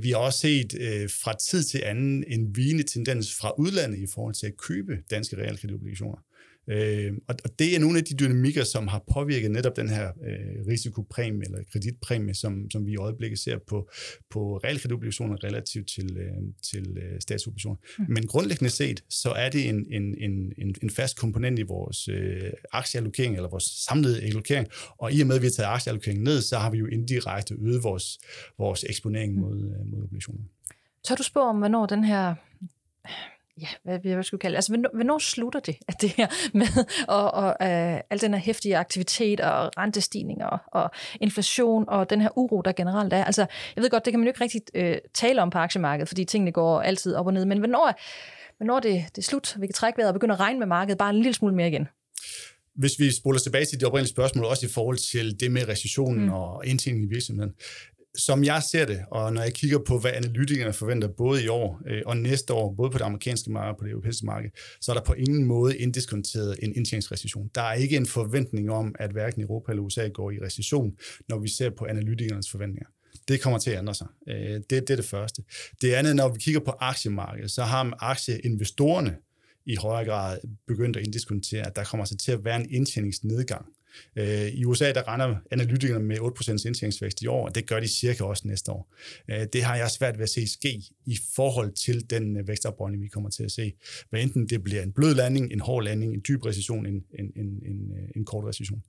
Vi 0.00 0.10
har 0.10 0.16
også 0.16 0.38
set 0.38 0.72
fra 1.22 1.34
tid 1.36 1.62
til 1.62 1.82
anden 1.84 2.24
en 2.28 2.56
vigende 2.56 2.82
tendens 2.82 3.34
fra 3.34 3.52
udlandet 3.58 3.98
i 3.98 4.06
forhold 4.14 4.34
til 4.34 4.46
at 4.46 4.56
købe 4.56 4.92
danske 5.10 5.36
realkreditobligationer 5.36 6.07
Øh, 6.70 7.12
og, 7.28 7.34
og 7.44 7.58
det 7.58 7.76
er 7.76 7.80
nogle 7.80 7.98
af 7.98 8.04
de 8.04 8.14
dynamikker, 8.14 8.64
som 8.64 8.88
har 8.88 9.04
påvirket 9.12 9.50
netop 9.50 9.76
den 9.76 9.88
her 9.88 10.06
øh, 10.08 10.66
risikopræmie 10.68 11.44
eller 11.44 11.58
kreditpræmie, 11.72 12.34
som, 12.34 12.70
som 12.70 12.86
vi 12.86 12.92
i 12.92 12.96
øjeblikket 12.96 13.38
ser 13.38 13.58
på, 13.68 13.90
på 14.30 14.56
realkreditobligationer 14.56 15.44
relativt 15.44 15.88
til, 15.88 16.16
øh, 16.16 16.32
til 16.62 16.98
øh, 16.98 17.20
statsobligationer. 17.20 17.76
Mm. 17.98 18.04
Men 18.08 18.26
grundlæggende 18.26 18.70
set, 18.70 19.04
så 19.08 19.30
er 19.30 19.48
det 19.48 19.68
en, 19.68 19.86
en, 19.90 20.14
en, 20.58 20.74
en 20.82 20.90
fast 20.90 21.18
komponent 21.18 21.58
i 21.58 21.62
vores 21.62 22.08
øh, 22.08 22.52
aktieallokering, 22.72 23.36
eller 23.36 23.48
vores 23.48 23.64
samlede 23.64 24.22
allokering, 24.22 24.68
og 24.98 25.12
i 25.12 25.20
og 25.20 25.26
med, 25.26 25.36
at 25.36 25.42
vi 25.42 25.46
har 25.46 25.50
taget 25.50 25.68
aktieallokeringen 25.68 26.24
ned, 26.24 26.40
så 26.40 26.58
har 26.58 26.70
vi 26.70 26.78
jo 26.78 26.86
indirekte 26.86 27.54
øget 27.60 27.82
vores, 27.82 28.18
vores 28.58 28.84
eksponering 28.88 29.34
mm. 29.34 29.40
mod, 29.40 29.56
øh, 29.56 29.86
mod 29.86 30.02
obligationer. 30.02 30.42
Tør 31.04 31.14
du 31.14 31.22
spørge 31.22 31.48
om, 31.48 31.58
hvornår 31.58 31.86
den 31.86 32.04
her 32.04 32.34
ja, 33.60 33.66
hvad 33.82 33.98
vi 34.16 34.22
skulle 34.22 34.40
kalde 34.40 34.56
Altså, 34.56 34.72
hvornår, 34.72 34.90
hvornår 34.94 35.18
slutter 35.18 35.60
det, 35.60 35.76
at 35.88 36.00
det 36.00 36.10
her 36.10 36.26
med 36.54 36.66
og, 37.18 37.34
og, 37.34 37.46
uh, 37.60 38.00
al 38.10 38.20
den 38.20 38.34
her 38.34 38.40
hæftige 38.40 38.76
aktivitet 38.76 39.40
og 39.40 39.70
rentestigninger 39.78 40.46
og, 40.46 40.58
og 40.66 40.90
inflation 41.20 41.84
og 41.88 42.10
den 42.10 42.20
her 42.20 42.38
uro, 42.38 42.62
der 42.62 42.72
generelt 42.72 43.12
er? 43.12 43.24
Altså, 43.24 43.46
jeg 43.76 43.82
ved 43.82 43.90
godt, 43.90 44.04
det 44.04 44.12
kan 44.12 44.20
man 44.20 44.26
jo 44.26 44.30
ikke 44.30 44.40
rigtig 44.40 44.62
uh, 44.78 44.96
tale 45.14 45.42
om 45.42 45.50
på 45.50 45.58
aktiemarkedet, 45.58 46.08
fordi 46.08 46.24
tingene 46.24 46.52
går 46.52 46.80
altid 46.80 47.14
op 47.14 47.26
og 47.26 47.32
ned, 47.32 47.44
men 47.44 47.58
hvornår, 47.58 47.92
hvornår 48.56 48.80
det, 48.80 49.04
det 49.16 49.18
er 49.18 49.26
slut, 49.26 49.56
vi 49.60 49.66
kan 49.66 49.74
trække 49.74 49.96
vejret 49.96 50.08
og 50.08 50.14
begynde 50.14 50.34
at 50.34 50.40
regne 50.40 50.58
med 50.58 50.66
markedet 50.66 50.98
bare 50.98 51.10
en 51.10 51.16
lille 51.16 51.34
smule 51.34 51.54
mere 51.54 51.68
igen? 51.68 51.88
hvis 52.78 52.98
vi 52.98 53.10
spoler 53.10 53.38
tilbage 53.38 53.64
til 53.64 53.80
de 53.80 53.84
oprindelige 53.84 54.10
spørgsmål, 54.10 54.44
også 54.44 54.66
i 54.66 54.68
forhold 54.68 54.96
til 54.96 55.40
det 55.40 55.50
med 55.50 55.68
recessionen 55.68 56.24
mm. 56.24 56.32
og 56.32 56.66
indtjeningen 56.66 57.10
i 57.10 57.14
virksomheden, 57.14 57.52
som 58.16 58.44
jeg 58.44 58.62
ser 58.62 58.86
det, 58.86 59.00
og 59.10 59.32
når 59.32 59.42
jeg 59.42 59.54
kigger 59.54 59.78
på, 59.78 59.98
hvad 59.98 60.10
analytikerne 60.10 60.72
forventer 60.72 61.08
både 61.08 61.44
i 61.44 61.48
år 61.48 61.80
øh, 61.86 62.02
og 62.06 62.16
næste 62.16 62.52
år, 62.52 62.74
både 62.74 62.90
på 62.90 62.98
det 62.98 63.04
amerikanske 63.04 63.52
marked 63.52 63.70
og 63.70 63.78
på 63.78 63.84
det 63.84 63.90
europæiske 63.90 64.26
marked, 64.26 64.50
så 64.80 64.92
er 64.92 64.96
der 64.96 65.04
på 65.04 65.12
ingen 65.12 65.44
måde 65.44 65.78
indiskonteret 65.78 66.56
en 66.62 66.76
indtjeningsrecession. 66.76 67.50
Der 67.54 67.62
er 67.62 67.72
ikke 67.72 67.96
en 67.96 68.06
forventning 68.06 68.70
om, 68.70 68.94
at 68.98 69.10
hverken 69.10 69.42
Europa 69.42 69.72
eller 69.72 69.82
USA 69.82 70.08
går 70.08 70.30
i 70.30 70.38
recession, 70.44 70.92
når 71.28 71.38
vi 71.38 71.48
ser 71.48 71.70
på 71.70 71.86
analytikernes 71.86 72.50
forventninger. 72.50 72.88
Det 73.28 73.40
kommer 73.40 73.58
til 73.58 73.70
at 73.70 73.78
ændre 73.78 73.94
sig. 73.94 74.06
Øh, 74.28 74.36
det, 74.36 74.70
det 74.70 74.90
er 74.90 74.96
det 74.96 75.04
første. 75.04 75.42
Det 75.82 75.92
andet, 75.92 76.16
når 76.16 76.28
vi 76.28 76.38
kigger 76.38 76.60
på 76.60 76.72
aktiemarkedet, 76.80 77.50
så 77.50 77.62
har 77.62 77.96
aktieinvestorerne 78.00 79.16
i 79.66 79.76
højere 79.76 80.08
grad 80.08 80.38
begyndt 80.66 80.96
at 80.96 81.06
indiskontere, 81.06 81.66
at 81.66 81.76
der 81.76 81.84
kommer 81.84 82.02
altså 82.02 82.16
til 82.16 82.32
at 82.32 82.44
være 82.44 82.56
en 82.56 82.70
indtjeningsnedgang. 82.70 83.66
Øh, 84.16 84.48
I 84.48 84.64
USA 84.64 84.92
der 84.92 85.08
regner 85.08 85.36
analytikerne 85.50 86.04
med 86.04 86.18
8% 86.18 86.50
indtjeningsvækst 86.50 87.22
i 87.22 87.26
år, 87.26 87.48
og 87.48 87.54
det 87.54 87.66
gør 87.66 87.80
de 87.80 87.88
cirka 87.88 88.24
også 88.24 88.42
næste 88.46 88.72
år. 88.72 88.94
Øh, 89.30 89.46
det 89.52 89.62
har 89.62 89.76
jeg 89.76 89.90
svært 89.90 90.18
ved 90.18 90.22
at 90.22 90.30
se 90.30 90.52
ske 90.52 90.82
i 91.06 91.18
forhold 91.34 91.72
til 91.72 92.10
den 92.10 92.36
øh, 92.36 92.48
vi 93.00 93.08
kommer 93.08 93.30
til 93.30 93.42
at 93.42 93.52
se. 93.52 93.72
Hvad 94.10 94.22
enten 94.22 94.48
det 94.48 94.64
bliver 94.64 94.82
en 94.82 94.92
blød 94.92 95.14
landing, 95.14 95.52
en 95.52 95.60
hård 95.60 95.84
landing, 95.84 96.14
en 96.14 96.22
dyb 96.28 96.44
recession, 96.44 96.86
en, 96.86 96.94
en, 97.18 97.32
en, 97.36 97.46
en, 97.46 97.92
øh, 97.96 98.08
en 98.16 98.24
kort 98.24 98.44
recession. 98.44 98.82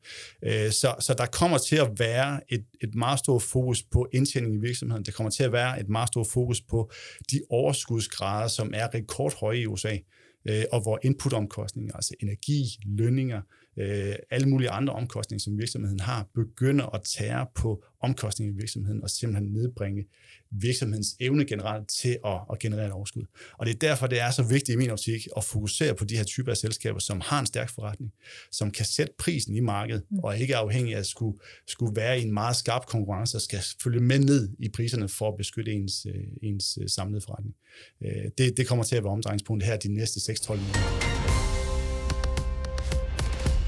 Øh, 0.43 0.71
så, 0.71 0.95
så 0.99 1.13
der 1.17 1.25
kommer 1.25 1.57
til 1.57 1.75
at 1.75 1.89
være 1.99 2.41
et, 2.49 2.65
et 2.81 2.95
meget 2.95 3.19
stort 3.19 3.41
fokus 3.41 3.83
på 3.83 4.07
indtjening 4.13 4.55
i 4.55 4.57
virksomheden. 4.57 5.05
Der 5.05 5.11
kommer 5.11 5.31
til 5.31 5.43
at 5.43 5.51
være 5.51 5.79
et 5.79 5.89
meget 5.89 6.07
stort 6.07 6.27
fokus 6.27 6.61
på 6.61 6.91
de 7.31 7.41
overskudsgrader, 7.49 8.47
som 8.47 8.71
er 8.73 8.93
rekordhøje 8.93 9.57
i 9.57 9.65
USA 9.65 9.97
øh, 10.45 10.63
og 10.71 10.81
hvor 10.81 10.99
inputomkostninger, 11.03 11.95
altså 11.95 12.13
energi, 12.19 12.63
lønninger, 12.85 13.41
øh, 13.79 14.15
alle 14.31 14.50
mulige 14.50 14.69
andre 14.69 14.93
omkostninger, 14.93 15.41
som 15.41 15.57
virksomheden 15.57 16.00
har, 16.00 16.27
begynder 16.36 16.86
at 16.86 17.01
tære 17.03 17.48
på 17.55 17.83
omkostninger 18.01 18.53
i 18.53 18.57
virksomheden 18.57 19.03
og 19.03 19.09
simpelthen 19.09 19.53
nedbringe 19.53 20.05
virksomhedens 20.51 21.15
evne 21.19 21.45
generelt 21.45 21.89
til 21.89 22.17
at, 22.25 22.39
at 22.51 22.59
generere 22.59 22.86
et 22.86 22.91
overskud. 22.91 23.24
Og 23.57 23.65
det 23.65 23.75
er 23.75 23.79
derfor, 23.79 24.07
det 24.07 24.19
er 24.19 24.31
så 24.31 24.43
vigtigt 24.43 24.69
i 24.69 24.75
min 24.75 24.89
optik 24.89 25.27
at 25.38 25.43
fokusere 25.43 25.95
på 25.95 26.05
de 26.05 26.17
her 26.17 26.24
typer 26.24 26.51
af 26.51 26.57
selskaber, 26.57 27.00
som 27.00 27.21
har 27.25 27.39
en 27.39 27.45
stærk 27.45 27.69
forretning, 27.69 28.12
som 28.51 28.71
kan 28.71 28.86
sætte 28.86 29.13
prisen 29.17 29.55
i 29.55 29.59
markedet, 29.59 30.03
mm. 30.09 30.19
og 30.19 30.39
ikke 30.39 30.53
er 30.53 30.57
afhængig 30.57 30.95
af 30.95 31.00
at 31.00 31.05
skulle, 31.05 31.39
skulle 31.67 31.95
være 31.95 32.19
i 32.19 32.21
en 32.21 32.33
meget 32.33 32.55
skarp 32.55 32.86
konkurrence 32.86 33.38
og 33.38 33.41
skal 33.41 33.59
følge 33.83 34.00
med 34.00 34.19
ned 34.19 34.50
i 34.59 34.69
priserne 34.69 35.09
for 35.09 35.27
at 35.27 35.38
beskytte 35.38 35.71
ens, 35.71 36.05
øh, 36.05 36.24
ens 36.41 36.77
øh, 36.81 36.89
samlede 36.89 37.21
forretning. 37.21 37.55
Øh, 38.01 38.31
det, 38.38 38.57
det 38.57 38.67
kommer 38.67 38.83
til 38.83 38.95
at 38.95 39.03
være 39.03 39.13
omdrejningspunktet 39.13 39.69
her 39.69 39.77
de 39.77 39.93
næste 39.93 40.31
6-12 40.31 40.50
måneder. 40.50 41.28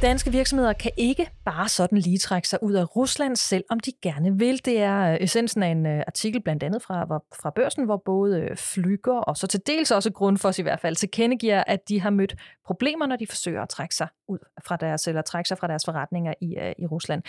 Danske 0.02 0.32
virksomheder 0.32 0.74
kan 0.74 0.92
ikke 0.98 1.30
bare 1.46 1.68
sådan 1.68 1.98
lige 1.98 2.18
trække 2.18 2.48
sig 2.48 2.64
ud 2.64 2.74
af 2.74 2.96
Rusland, 2.96 3.36
selvom 3.36 3.80
de 3.80 3.92
gerne 4.02 4.40
vil. 4.40 4.66
Det 4.66 4.82
er 4.82 5.12
øh, 5.12 5.18
essensen 5.20 5.64
af 5.64 5.68
en 5.68 5.86
øh, 5.86 6.04
artikel 6.08 6.42
blandt 6.42 6.64
andet 6.64 6.82
fra, 6.82 7.04
fra 7.42 7.50
børsen, 7.50 7.86
hvor 7.86 7.98
både 7.98 8.42
øh, 8.42 8.58
Flyger 8.58 9.20
og 9.20 9.38
så 9.38 9.48
til 9.48 9.62
dels 9.68 9.92
også 9.92 10.12
Grundfos 10.12 10.60
i 10.60 10.62
hvert 10.62 10.80
fald 10.80 10.96
tilkendegiver, 10.96 11.64
at 11.68 11.90
de 11.90 12.02
har 12.02 12.10
mødt 12.10 12.36
problemer, 12.66 13.06
når 13.06 13.16
de 13.16 13.28
forsøger 13.28 13.62
at 13.62 13.70
trække 13.70 13.96
sig 13.96 14.08
ud 14.28 14.40
fra 14.66 14.76
deres, 14.76 15.08
eller 15.08 15.22
trække 15.22 15.48
sig 15.48 15.58
fra 15.58 15.68
deres 15.68 15.86
forretninger 15.86 16.34
i, 16.42 16.74
i 16.80 16.86
Rusland. 16.86 17.24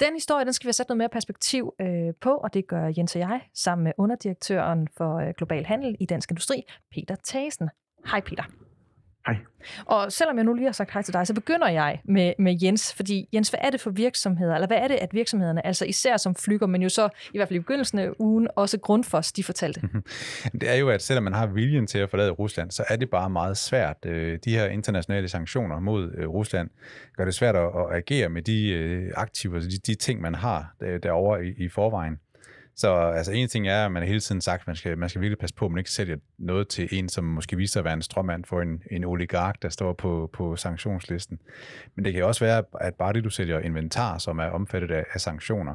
Den 0.00 0.14
historie, 0.14 0.44
den 0.44 0.52
skal 0.52 0.66
vi 0.66 0.68
have 0.68 0.72
sat 0.72 0.88
noget 0.88 0.98
mere 0.98 1.08
perspektiv 1.08 1.74
øh, 1.80 2.14
på, 2.20 2.30
og 2.30 2.54
det 2.54 2.66
gør 2.66 2.92
Jens 2.96 3.14
og 3.14 3.20
jeg 3.20 3.40
sammen 3.54 3.84
med 3.84 3.92
underdirektøren 3.98 4.88
for 4.96 5.32
Global 5.32 5.64
Handel 5.64 5.96
i 6.00 6.06
Dansk 6.06 6.30
Industri, 6.30 6.62
Peter 6.94 7.14
Tasen. 7.24 7.70
Hej 8.06 8.20
Peter. 8.20 8.69
Hej. 9.26 9.36
Og 9.84 10.12
selvom 10.12 10.36
jeg 10.36 10.44
nu 10.44 10.54
lige 10.54 10.64
har 10.64 10.72
sagt 10.72 10.92
hej 10.92 11.02
til 11.02 11.14
dig, 11.14 11.26
så 11.26 11.34
begynder 11.34 11.68
jeg 11.68 12.00
med, 12.04 12.32
med 12.38 12.56
Jens, 12.62 12.94
fordi 12.94 13.28
Jens, 13.34 13.48
hvad 13.48 13.60
er 13.62 13.70
det 13.70 13.80
for 13.80 13.90
virksomheder, 13.90 14.54
eller 14.54 14.66
hvad 14.66 14.76
er 14.76 14.88
det, 14.88 14.94
at 14.94 15.14
virksomhederne, 15.14 15.66
altså 15.66 15.84
især 15.84 16.16
som 16.16 16.34
flyger, 16.34 16.66
men 16.66 16.82
jo 16.82 16.88
så 16.88 17.08
i 17.34 17.38
hvert 17.38 17.48
fald 17.48 17.56
i 17.56 17.60
begyndelsen 17.60 17.98
af 17.98 18.08
ugen, 18.18 18.48
også 18.56 18.78
Grundfos, 18.78 19.32
de 19.32 19.44
fortalte? 19.44 19.80
Det 20.60 20.70
er 20.70 20.74
jo, 20.74 20.88
at 20.88 21.02
selvom 21.02 21.24
man 21.24 21.32
har 21.32 21.46
viljen 21.46 21.86
til 21.86 21.98
at 21.98 22.10
forlade 22.10 22.30
Rusland, 22.30 22.70
så 22.70 22.84
er 22.88 22.96
det 22.96 23.10
bare 23.10 23.30
meget 23.30 23.56
svært. 23.56 23.96
Øh, 24.06 24.38
de 24.44 24.50
her 24.50 24.66
internationale 24.66 25.28
sanktioner 25.28 25.80
mod 25.80 26.12
øh, 26.14 26.28
Rusland 26.28 26.70
gør 27.16 27.24
det 27.24 27.34
svært 27.34 27.56
at 27.56 27.70
agere 27.90 28.28
med 28.28 28.42
de 28.42 28.68
øh, 28.68 29.12
aktiver, 29.16 29.60
de, 29.60 29.78
de 29.86 29.94
ting, 29.94 30.20
man 30.20 30.34
har 30.34 30.74
derovre 31.02 31.44
i, 31.46 31.64
i 31.64 31.68
forvejen. 31.68 32.18
Så 32.76 32.96
altså, 32.96 33.32
en 33.32 33.48
ting 33.48 33.68
er, 33.68 33.84
at 33.86 33.92
man 33.92 34.02
hele 34.02 34.20
tiden 34.20 34.40
sagt, 34.40 34.60
at 34.60 34.66
man 34.66 34.76
skal, 34.76 34.98
man 34.98 35.08
skal 35.08 35.20
virkelig 35.20 35.38
passe 35.38 35.54
på, 35.54 35.64
at 35.64 35.70
man 35.70 35.78
ikke 35.78 35.90
sælger 35.90 36.16
noget 36.38 36.68
til 36.68 36.88
en, 36.92 37.08
som 37.08 37.24
måske 37.24 37.56
viser 37.56 37.80
at 37.80 37.84
være 37.84 37.94
en 37.94 38.02
strømmand 38.02 38.44
for 38.44 38.60
en, 38.60 38.82
en 38.90 39.04
oligark, 39.04 39.62
der 39.62 39.68
står 39.68 39.92
på, 39.92 40.30
på 40.32 40.56
sanktionslisten. 40.56 41.38
Men 41.94 42.04
det 42.04 42.12
kan 42.12 42.24
også 42.24 42.44
være, 42.44 42.62
at 42.80 42.94
bare 42.94 43.12
det, 43.12 43.24
du 43.24 43.30
sælger 43.30 43.60
inventar, 43.60 44.18
som 44.18 44.38
er 44.38 44.46
omfattet 44.46 44.90
af, 44.90 45.04
af 45.14 45.20
sanktioner, 45.20 45.74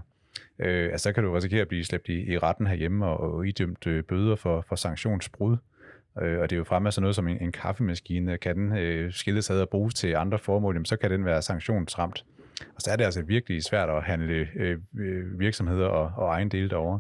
øh, 0.60 0.91
altså 0.91 1.03
så 1.03 1.13
kan 1.13 1.23
du 1.23 1.34
risikere 1.34 1.62
at 1.62 1.67
blive 1.67 1.84
slæbt 1.84 2.10
i, 2.10 2.34
i 2.34 2.38
retten 2.38 2.67
herhjemme 2.67 3.05
og, 3.05 3.34
og 3.34 3.47
idømt 3.47 3.88
øh, 3.88 4.03
bøder 4.03 4.36
for, 4.36 4.65
for 4.69 4.75
sanktionsbrud. 4.75 5.58
Øh, 6.21 6.39
og 6.39 6.49
det 6.49 6.55
er 6.55 6.58
jo 6.58 6.63
fremme 6.63 6.91
så 6.91 7.01
noget 7.01 7.15
som 7.15 7.27
en, 7.27 7.38
en 7.41 7.51
kaffemaskine, 7.51 8.38
kan 8.38 8.55
den 8.55 8.77
øh, 8.77 9.13
skilles 9.13 9.49
ad 9.49 9.62
og 9.62 9.69
bruges 9.69 9.93
til 9.93 10.15
andre 10.15 10.39
formål, 10.39 10.75
jamen, 10.75 10.86
så 10.86 10.97
kan 10.97 11.12
den 11.12 11.25
være 11.25 11.41
sanktionsramt. 11.41 12.25
Og 12.75 12.81
så 12.81 12.91
er 12.91 12.95
det 12.95 13.03
altså 13.03 13.21
virkelig 13.21 13.63
svært 13.63 13.89
at 13.89 14.03
handle 14.03 14.47
øh, 14.55 14.77
øh 14.99 15.39
virksomheder 15.39 15.87
og, 15.87 16.11
og 16.15 16.33
egen 16.33 16.49
dele 16.49 16.69
derovre. 16.69 16.99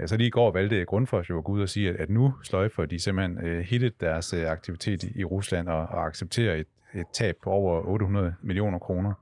Ja, 0.00 0.06
så 0.06 0.16
lige 0.16 0.26
i 0.26 0.30
går 0.30 0.52
valgte 0.52 0.84
Grundfos 0.84 1.30
jo 1.30 1.38
at 1.38 1.44
gå 1.44 1.52
ud 1.52 1.62
og 1.62 1.68
sige, 1.68 1.88
at, 1.88 1.96
at 1.96 2.10
nu 2.10 2.34
sløjfer 2.44 2.86
de 2.86 3.00
simpelthen 3.00 3.46
øh, 3.46 3.60
hele 3.60 3.92
deres 4.00 4.32
øh, 4.34 4.50
aktivitet 4.50 5.02
i, 5.02 5.20
i 5.20 5.24
Rusland 5.24 5.68
og, 5.68 5.86
og 5.86 6.06
accepterer 6.06 6.54
et, 6.54 6.66
et 6.94 7.06
tab 7.12 7.36
på 7.42 7.50
over 7.50 7.82
800 7.86 8.34
millioner 8.42 8.78
kroner. 8.78 9.12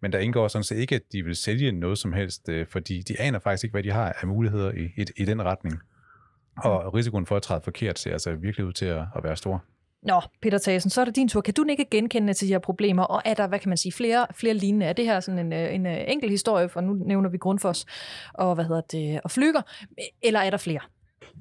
Men 0.00 0.12
der 0.12 0.18
indgår 0.18 0.48
sådan 0.48 0.64
set 0.64 0.76
ikke, 0.76 0.94
at 0.94 1.02
de 1.12 1.24
vil 1.24 1.36
sælge 1.36 1.72
noget 1.72 1.98
som 1.98 2.12
helst, 2.12 2.48
øh, 2.48 2.66
fordi 2.66 3.02
de 3.02 3.20
aner 3.20 3.38
faktisk 3.38 3.64
ikke, 3.64 3.74
hvad 3.74 3.82
de 3.82 3.90
har 3.90 4.12
af 4.20 4.28
muligheder 4.28 4.72
i, 4.72 4.84
i, 4.96 5.04
i 5.16 5.24
den 5.24 5.42
retning. 5.42 5.80
Og 6.56 6.94
risikoen 6.94 7.26
for 7.26 7.36
at 7.36 7.42
træde 7.42 7.60
forkert 7.64 7.98
ser 7.98 8.12
altså 8.12 8.34
virkelig 8.34 8.66
ud 8.66 8.72
til 8.72 8.86
at, 8.86 9.04
at 9.16 9.24
være 9.24 9.36
stor. 9.36 9.64
Nå, 10.02 10.20
Peter 10.42 10.58
Thasen, 10.58 10.90
så 10.90 11.00
er 11.00 11.04
det 11.04 11.16
din 11.16 11.28
tur. 11.28 11.40
Kan 11.40 11.54
du 11.54 11.64
ikke 11.64 11.84
genkende 11.90 12.32
til 12.32 12.48
de 12.48 12.52
her 12.52 12.58
problemer, 12.58 13.02
og 13.02 13.22
er 13.24 13.34
der, 13.34 13.46
hvad 13.46 13.58
kan 13.58 13.68
man 13.68 13.76
sige, 13.76 13.92
flere, 13.92 14.26
flere 14.34 14.54
lignende? 14.54 14.86
Er 14.86 14.92
det 14.92 15.04
her 15.04 15.20
sådan 15.20 15.38
en, 15.46 15.52
øh, 15.52 15.74
en 15.74 15.86
øh, 15.86 15.98
enkel 16.06 16.30
historie, 16.30 16.68
for 16.68 16.80
nu 16.80 16.92
nævner 16.92 17.28
vi 17.28 17.38
Grundfos 17.38 17.86
og, 18.34 18.54
hvad 18.54 18.64
hedder 18.64 18.80
det, 18.80 19.20
og 19.24 19.30
Flyger, 19.30 19.62
eller 20.22 20.40
er 20.40 20.50
der 20.50 20.56
flere? 20.56 20.80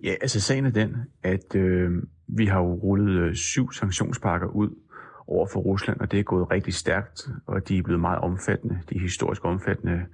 Ja, 0.03 0.15
altså 0.21 0.41
sagen 0.41 0.65
er 0.65 0.69
den, 0.69 0.95
at 1.23 1.55
øh, 1.55 1.91
vi 2.27 2.45
har 2.45 2.59
jo 2.59 2.73
rullet 2.73 3.19
øh, 3.19 3.35
syv 3.35 3.71
sanktionspakker 3.71 4.47
ud 4.47 4.69
over 5.27 5.47
for 5.47 5.59
Rusland, 5.59 5.99
og 5.99 6.11
det 6.11 6.19
er 6.19 6.23
gået 6.23 6.51
rigtig 6.51 6.73
stærkt, 6.73 7.27
og 7.47 7.67
de 7.67 7.77
er 7.77 7.83
blevet 7.83 8.01
meget 8.01 8.19
omfattende, 8.19 8.79
de 8.89 8.95
er 8.95 8.99
historisk 8.99 9.45
omfattende, 9.45 10.05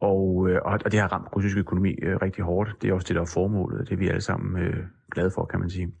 og, 0.00 0.48
øh, 0.48 0.60
og 0.64 0.92
det 0.92 1.00
har 1.00 1.12
ramt 1.12 1.28
russisk 1.36 1.56
økonomi 1.56 1.94
øh, 2.02 2.16
rigtig 2.16 2.44
hårdt. 2.44 2.82
Det 2.82 2.90
er 2.90 2.94
også 2.94 3.08
det, 3.08 3.14
der 3.14 3.22
er 3.22 3.30
formålet, 3.34 3.88
det 3.88 3.94
er 3.94 3.98
vi 3.98 4.08
alle 4.08 4.20
sammen 4.20 4.62
øh, 4.62 4.76
glade 5.10 5.30
for, 5.34 5.44
kan 5.44 5.60
man 5.60 5.70
sige 5.70 5.92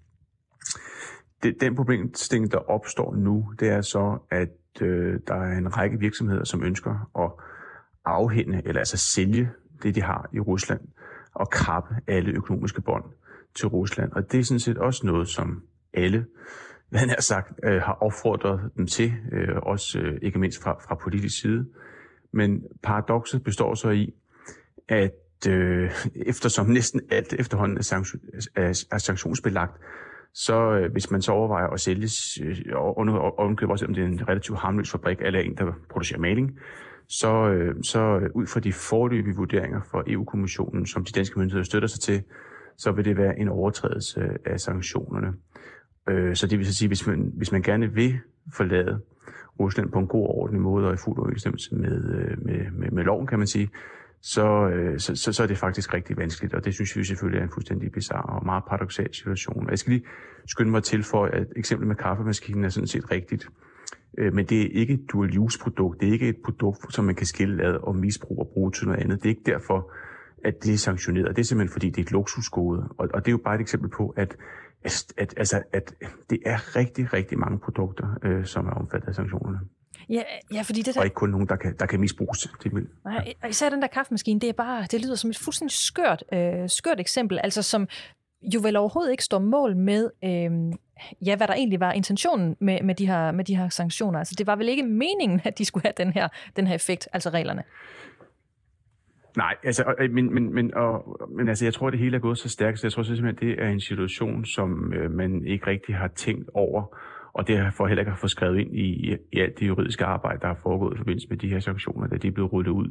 det, 1.42 1.60
den 1.60 1.76
problemstilling, 1.76 2.52
der 2.52 2.58
opstår 2.58 3.14
nu, 3.14 3.52
det 3.60 3.68
er 3.68 3.80
så, 3.80 4.18
at 4.30 4.82
øh, 4.82 5.20
der 5.28 5.34
er 5.34 5.58
en 5.58 5.76
række 5.76 5.98
virksomheder, 5.98 6.44
som 6.44 6.62
ønsker 6.62 7.10
at 7.18 7.30
afhænde, 8.04 8.62
eller 8.64 8.78
altså 8.78 8.96
sælge 8.96 9.50
det, 9.82 9.94
de 9.94 10.02
har 10.02 10.28
i 10.32 10.40
Rusland, 10.40 10.80
og 11.34 11.50
kappe 11.50 11.94
alle 12.06 12.32
økonomiske 12.32 12.80
bånd 12.80 13.04
til 13.54 13.68
Rusland. 13.68 14.12
Og 14.12 14.32
det 14.32 14.40
er 14.40 14.44
sådan 14.44 14.60
set 14.60 14.78
også 14.78 15.06
noget, 15.06 15.28
som 15.28 15.62
alle, 15.94 16.26
hvad 16.88 17.00
han 17.00 17.08
har 17.08 17.20
sagt, 17.20 17.52
øh, 17.64 17.82
har 17.82 17.92
opfordret 17.92 18.70
dem 18.76 18.86
til, 18.86 19.12
øh, 19.32 19.56
også 19.56 19.98
øh, 19.98 20.18
ikke 20.22 20.38
mindst 20.38 20.62
fra, 20.62 20.72
fra 20.88 20.94
politisk 20.94 21.40
side. 21.40 21.66
Men 22.32 22.62
paradokset 22.82 23.44
består 23.44 23.74
så 23.74 23.90
i, 23.90 24.14
at 24.88 25.46
øh, 25.48 25.90
eftersom 26.14 26.66
næsten 26.66 27.00
alt 27.10 27.32
efterhånden 27.32 27.78
er, 27.78 27.82
sanktion, 27.82 28.22
er, 28.56 28.84
er 28.92 28.98
sanktionsbelagt, 28.98 29.80
så 30.38 30.78
øh, 30.78 30.92
hvis 30.92 31.10
man 31.10 31.22
så 31.22 31.32
overvejer 31.32 31.66
at 31.66 31.80
sælge, 31.80 32.08
øh, 32.42 32.56
og 32.74 32.98
undkøbe 33.38 33.72
også, 33.72 33.86
om 33.86 33.94
det 33.94 34.02
er 34.02 34.06
en 34.06 34.28
relativt 34.28 34.58
harmløs 34.58 34.90
fabrik, 34.90 35.18
eller 35.20 35.40
en, 35.40 35.56
der 35.56 35.72
producerer 35.90 36.20
maling, 36.20 36.58
så, 37.08 37.48
øh, 37.48 37.74
så 37.82 38.00
øh, 38.00 38.30
ud 38.34 38.46
fra 38.46 38.60
de 38.60 38.72
forløbige 38.72 39.36
vurderinger 39.36 39.80
fra 39.90 40.02
EU-kommissionen, 40.06 40.86
som 40.86 41.04
de 41.04 41.12
danske 41.12 41.38
myndigheder 41.38 41.64
støtter 41.64 41.88
sig 41.88 42.00
til, 42.00 42.22
så 42.76 42.92
vil 42.92 43.04
det 43.04 43.16
være 43.16 43.38
en 43.38 43.48
overtrædelse 43.48 44.20
øh, 44.20 44.36
af 44.46 44.60
sanktionerne. 44.60 45.32
Øh, 46.08 46.36
så 46.36 46.46
det 46.46 46.58
vil 46.58 46.66
så 46.66 46.74
sige, 46.74 46.88
hvis 46.88 47.06
man, 47.06 47.32
hvis 47.36 47.52
man 47.52 47.62
gerne 47.62 47.92
vil 47.92 48.18
forlade 48.54 49.00
Rusland 49.60 49.90
på 49.92 49.98
en 49.98 50.06
god 50.06 50.26
og 50.26 50.34
ordentlig 50.38 50.60
måde 50.60 50.86
og 50.86 50.94
i 50.94 50.96
fuld 50.96 51.18
overensstemmelse 51.18 51.74
med, 51.74 52.14
øh, 52.14 52.44
med, 52.44 52.70
med, 52.72 52.90
med 52.90 53.04
loven, 53.04 53.26
kan 53.26 53.38
man 53.38 53.46
sige, 53.46 53.70
så, 54.34 54.68
øh, 54.68 55.00
så, 55.00 55.16
så, 55.16 55.32
så 55.32 55.42
er 55.42 55.46
det 55.46 55.58
faktisk 55.58 55.94
rigtig 55.94 56.16
vanskeligt, 56.16 56.54
og 56.54 56.64
det 56.64 56.74
synes 56.74 56.96
vi 56.96 57.04
selvfølgelig 57.04 57.38
er 57.38 57.42
en 57.42 57.50
fuldstændig 57.50 57.92
bizarre 57.92 58.38
og 58.38 58.46
meget 58.46 58.64
paradoxal 58.68 59.14
situation. 59.14 59.70
Jeg 59.70 59.78
skal 59.78 59.92
lige 59.92 60.06
skynde 60.46 60.70
mig 60.70 60.82
til 60.82 61.02
for, 61.02 61.24
at 61.24 61.46
eksemplet 61.56 61.88
med 61.88 61.96
kaffemaskinen 61.96 62.64
er 62.64 62.68
sådan 62.68 62.86
set 62.86 63.10
rigtigt. 63.10 63.48
Øh, 64.18 64.34
men 64.34 64.46
det 64.46 64.60
er 64.62 64.80
ikke 64.80 64.94
et 64.94 65.12
dual 65.12 65.38
use 65.38 65.58
produkt. 65.58 66.00
Det 66.00 66.08
er 66.08 66.12
ikke 66.12 66.28
et 66.28 66.36
produkt, 66.44 66.94
som 66.94 67.04
man 67.04 67.14
kan 67.14 67.26
skille 67.26 67.64
ad 67.64 67.74
og 67.74 67.96
misbruge 67.96 68.40
og 68.40 68.48
bruge 68.54 68.72
til 68.72 68.86
noget 68.86 69.00
andet. 69.00 69.22
Det 69.22 69.24
er 69.24 69.30
ikke 69.30 69.50
derfor, 69.52 69.92
at 70.44 70.54
det 70.62 70.74
er 70.74 70.78
sanktioneret. 70.78 71.36
Det 71.36 71.42
er 71.42 71.46
simpelthen 71.46 71.72
fordi, 71.72 71.90
det 71.90 71.98
er 71.98 72.02
et 72.02 72.12
luksusgode. 72.12 72.88
Og, 72.98 73.08
og 73.14 73.24
det 73.24 73.28
er 73.28 73.32
jo 73.32 73.40
bare 73.44 73.54
et 73.54 73.60
eksempel 73.60 73.90
på, 73.90 74.14
at, 74.16 74.36
at, 74.84 75.12
at, 75.16 75.34
altså, 75.36 75.62
at 75.72 75.94
det 76.30 76.38
er 76.46 76.76
rigtig, 76.76 77.12
rigtig 77.12 77.38
mange 77.38 77.58
produkter, 77.58 78.18
øh, 78.22 78.44
som 78.44 78.66
er 78.66 78.70
omfattet 78.70 79.08
af 79.08 79.14
sanktionerne. 79.14 79.60
Ja, 80.08 80.22
ja 80.52 80.62
fordi 80.62 80.82
det 80.82 80.94
der... 80.94 81.00
Og 81.00 81.06
ikke 81.06 81.14
kun 81.14 81.30
nogen, 81.30 81.48
der 81.48 81.56
kan, 81.56 81.76
der 81.78 81.86
kan 81.86 82.00
misbruges. 82.00 82.48
Det 82.62 82.74
vil. 82.74 82.86
Nej, 83.04 83.34
især 83.48 83.68
den 83.68 83.82
der 83.82 83.88
kaffemaskine, 83.88 84.40
det 84.40 84.48
er 84.48 84.52
bare, 84.52 84.82
det 84.82 85.02
lyder 85.04 85.14
som 85.14 85.30
et 85.30 85.38
fuldstændig 85.38 85.76
skørt, 85.76 86.24
øh, 86.32 86.68
skørt 86.68 87.00
eksempel, 87.00 87.38
altså 87.42 87.62
som 87.62 87.88
jo 88.54 88.60
vel 88.62 88.76
overhovedet 88.76 89.10
ikke 89.10 89.24
står 89.24 89.38
mål 89.38 89.76
med, 89.76 90.10
øh, 90.24 90.74
ja, 91.26 91.36
hvad 91.36 91.48
der 91.48 91.54
egentlig 91.54 91.80
var 91.80 91.92
intentionen 91.92 92.56
med, 92.60 92.82
med, 92.82 92.94
de 92.94 93.06
her, 93.06 93.32
med 93.32 93.44
de 93.44 93.56
her 93.56 93.68
sanktioner. 93.68 94.18
Altså 94.18 94.34
det 94.38 94.46
var 94.46 94.56
vel 94.56 94.68
ikke 94.68 94.82
meningen, 94.82 95.40
at 95.44 95.58
de 95.58 95.64
skulle 95.64 95.82
have 95.82 95.94
den 95.96 96.12
her, 96.12 96.28
den 96.56 96.66
her 96.66 96.74
effekt, 96.74 97.08
altså 97.12 97.30
reglerne? 97.30 97.62
Nej, 99.36 99.54
altså, 99.64 99.94
øh, 99.98 100.10
men, 100.10 100.34
men, 100.34 100.54
men, 100.54 100.74
og, 100.74 101.18
men 101.36 101.48
altså, 101.48 101.64
jeg 101.64 101.74
tror, 101.74 101.86
at 101.86 101.92
det 101.92 102.00
hele 102.00 102.16
er 102.16 102.20
gået 102.20 102.38
så 102.38 102.48
stærkt, 102.48 102.78
så 102.78 102.86
jeg 102.86 102.92
tror 102.92 103.02
simpelthen, 103.02 103.48
det 103.48 103.62
er 103.62 103.68
en 103.68 103.80
situation, 103.80 104.44
som 104.44 104.92
øh, 104.92 105.10
man 105.10 105.44
ikke 105.44 105.66
rigtig 105.66 105.94
har 105.94 106.08
tænkt 106.08 106.50
over, 106.54 106.96
og 107.36 107.48
derfor 107.48 107.86
heller 107.86 108.02
ikke 108.02 108.10
har 108.10 108.18
fået 108.18 108.30
skrevet 108.30 108.58
ind 108.58 108.76
i, 108.76 109.16
i 109.32 109.40
alt 109.40 109.60
det 109.60 109.66
juridiske 109.66 110.04
arbejde, 110.04 110.40
der 110.40 110.46
har 110.46 110.58
foregået 110.62 110.94
i 110.94 110.96
forbindelse 110.96 111.28
med 111.28 111.36
de 111.36 111.48
her 111.48 111.60
sanktioner, 111.60 112.06
da 112.06 112.16
de 112.16 112.28
er 112.28 112.32
blevet 112.32 112.52
rullet 112.52 112.70
ud. 112.70 112.88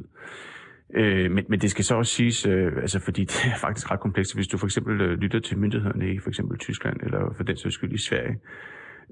Øh, 0.94 1.30
men, 1.30 1.44
men 1.48 1.60
det 1.60 1.70
skal 1.70 1.84
så 1.84 1.94
også 1.94 2.12
siges, 2.12 2.46
øh, 2.46 2.72
altså 2.76 3.00
fordi 3.00 3.24
det 3.32 3.44
er 3.44 3.58
faktisk 3.60 3.90
ret 3.90 4.00
komplekst. 4.00 4.34
Hvis 4.34 4.48
du 4.48 4.58
for 4.58 4.66
eksempel 4.66 5.00
øh, 5.00 5.18
lytter 5.18 5.38
til 5.38 5.58
myndighederne 5.58 6.12
i 6.12 6.18
for 6.18 6.28
eksempel 6.28 6.58
Tyskland, 6.58 6.96
eller 7.02 7.34
for 7.36 7.42
den 7.42 7.56
sags 7.56 7.74
skyld 7.74 7.92
i 7.92 7.98
Sverige, 7.98 8.38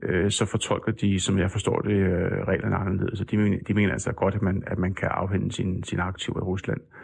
øh, 0.02 0.30
så 0.30 0.44
fortolker 0.46 0.92
de, 0.92 1.20
som 1.20 1.38
jeg 1.38 1.50
forstår 1.50 1.80
det, 1.80 1.94
øh, 1.94 2.44
reglerne 2.48 2.76
anderledes. 2.76 3.18
Så 3.18 3.24
de 3.24 3.36
mener, 3.36 3.58
de 3.68 3.74
mener 3.74 3.92
altså 3.92 4.12
godt, 4.12 4.34
at 4.34 4.42
man, 4.42 4.62
at 4.66 4.78
man 4.78 4.94
kan 4.94 5.08
afhænde 5.08 5.52
sine 5.52 5.84
sin 5.84 6.00
aktiver 6.00 6.38
i 6.38 6.42
Rusland 6.42 6.80
øh, 6.80 7.03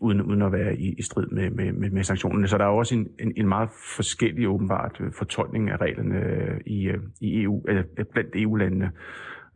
uden, 0.00 0.22
uden 0.22 0.42
at 0.42 0.52
være 0.52 0.76
i, 0.76 0.94
i 0.98 1.02
strid 1.02 1.26
med, 1.26 1.50
med, 1.50 1.72
med, 1.72 1.90
med 1.90 2.02
sanktionerne. 2.02 2.48
Så 2.48 2.58
der 2.58 2.64
er 2.64 2.68
også 2.68 2.94
en, 2.94 3.08
en, 3.18 3.32
en 3.36 3.48
meget 3.48 3.68
forskellig 3.96 4.48
åbenbart 4.48 5.00
fortolkning 5.18 5.70
af 5.70 5.76
reglerne 5.80 6.18
i, 6.66 6.90
i 7.20 7.42
EU, 7.42 7.64
eller 7.68 7.82
blandt 8.12 8.30
EU-landene. 8.34 8.90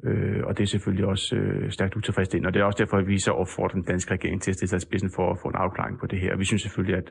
Øh, 0.05 0.41
og 0.45 0.57
det 0.57 0.63
er 0.63 0.67
selvfølgelig 0.67 1.07
også 1.07 1.37
øh, 1.37 1.71
stærkt 1.71 1.97
utilfredsstillende. 1.97 2.49
Og 2.49 2.55
det 2.55 2.61
er 2.61 2.65
også 2.65 2.79
derfor, 2.79 2.97
at 2.97 3.07
vi 3.07 3.19
så 3.19 3.31
opfordrer 3.31 3.75
den 3.75 3.83
danske 3.83 4.13
regering 4.15 4.43
til 4.43 4.51
at 4.51 4.55
stille 4.55 4.69
sig 4.69 4.81
spidsen 4.81 5.11
for 5.15 5.31
at 5.33 5.39
få 5.43 5.49
en 5.49 5.55
afklaring 5.55 5.99
på 6.01 6.07
det 6.07 6.21
her. 6.21 6.33
Og 6.33 6.39
vi 6.39 6.45
synes 6.45 6.63
selvfølgelig, 6.63 6.97
at 6.97 7.11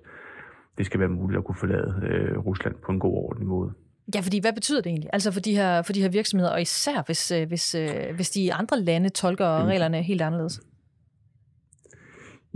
det 0.78 0.86
skal 0.86 1.00
være 1.00 1.10
muligt 1.10 1.38
at 1.38 1.44
kunne 1.44 1.56
forlade 1.60 2.02
øh, 2.10 2.38
Rusland 2.38 2.76
på 2.86 2.92
en 2.92 3.00
god 3.00 3.14
ordentlig 3.14 3.48
måde. 3.48 3.72
Ja, 4.16 4.20
fordi 4.20 4.40
hvad 4.42 4.54
betyder 4.54 4.82
det 4.82 4.90
egentlig? 4.90 5.10
Altså 5.14 5.32
for 5.32 5.40
de 5.40 5.56
her, 5.56 5.82
for 5.82 5.94
de 5.94 6.02
her 6.02 6.10
virksomheder, 6.10 6.52
og 6.52 6.62
især 6.62 7.04
hvis, 7.06 7.32
øh, 7.32 7.48
hvis, 7.48 7.76
øh, 7.76 8.16
hvis 8.16 8.30
de 8.30 8.54
andre 8.54 8.80
lande 8.80 9.10
tolker 9.10 9.64
mm. 9.64 9.68
reglerne 9.68 10.02
helt 10.02 10.22
anderledes? 10.22 10.62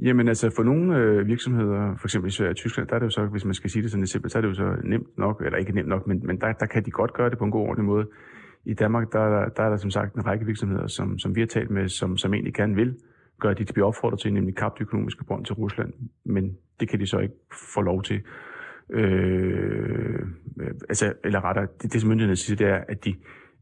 Jamen 0.02 0.28
altså 0.28 0.50
for 0.56 0.64
nogle 0.64 0.98
øh, 0.98 1.28
virksomheder, 1.28 1.96
for 1.96 2.08
eksempel 2.08 2.28
i 2.28 2.32
Sverige 2.32 2.52
og 2.52 2.56
Tyskland, 2.56 2.88
der 2.88 2.96
er 2.96 3.00
det 3.00 3.06
jo 3.06 3.10
så, 3.10 3.26
hvis 3.26 3.46
man 3.46 3.54
skal 3.54 3.70
sige 3.70 3.84
det 3.84 3.92
sådan 3.92 4.02
lidt 4.02 4.12
simpelt, 4.12 4.32
så 4.32 4.38
er 4.38 4.42
det 4.42 4.50
jo 4.50 4.54
så 4.54 4.76
nemt 4.84 5.18
nok, 5.18 5.42
eller 5.46 5.58
ikke 5.58 5.76
nemt 5.76 5.88
nok, 5.88 6.08
men, 6.08 6.22
men 6.24 6.42
der, 6.42 6.54
der 6.54 6.66
kan 6.66 6.86
de 6.86 6.92
godt 6.92 7.14
gøre 7.14 7.30
det 7.30 7.38
på 7.38 7.44
en 7.46 7.52
god 7.52 7.62
ordentlig 7.62 7.86
måde. 7.86 8.08
I 8.66 8.74
Danmark, 8.74 9.14
der, 9.14 9.50
der 9.50 9.64
er 9.64 9.70
der 9.70 9.78
som 9.78 9.92
sagt 9.92 10.16
en 10.16 10.26
række 10.26 10.46
virksomheder, 10.46 10.88
som, 10.88 11.20
som 11.20 11.36
vi 11.36 11.42
har 11.42 11.48
talt 11.48 11.70
med, 11.70 11.88
som, 11.88 12.18
som 12.18 12.34
egentlig 12.34 12.54
gerne 12.54 12.76
vil 12.76 12.96
gøre 13.40 13.54
det, 13.54 13.68
de 13.68 13.74
bliver 13.74 13.88
opfordret 13.88 14.20
til, 14.20 14.34
nemlig 14.34 14.56
kapt 14.56 14.82
økonomiske 14.82 15.24
bånd 15.24 15.46
til 15.46 15.56
Rusland, 15.56 15.94
men 16.26 16.58
det 16.80 16.90
kan 16.90 17.00
de 17.00 17.08
så 17.08 17.20
ikke 17.20 17.36
få 17.74 17.82
lov 17.82 18.04
til. 18.04 18.22
Øh, 18.90 20.20
altså, 20.90 21.14
eller 21.24 21.46
rettere, 21.46 21.68
det, 21.82 21.94
det 21.94 22.02
som 22.02 22.10
myndighederne 22.10 22.36
siger, 22.36 22.58
det 22.58 22.68
er, 22.68 22.84
at 22.90 23.06
de, 23.06 23.16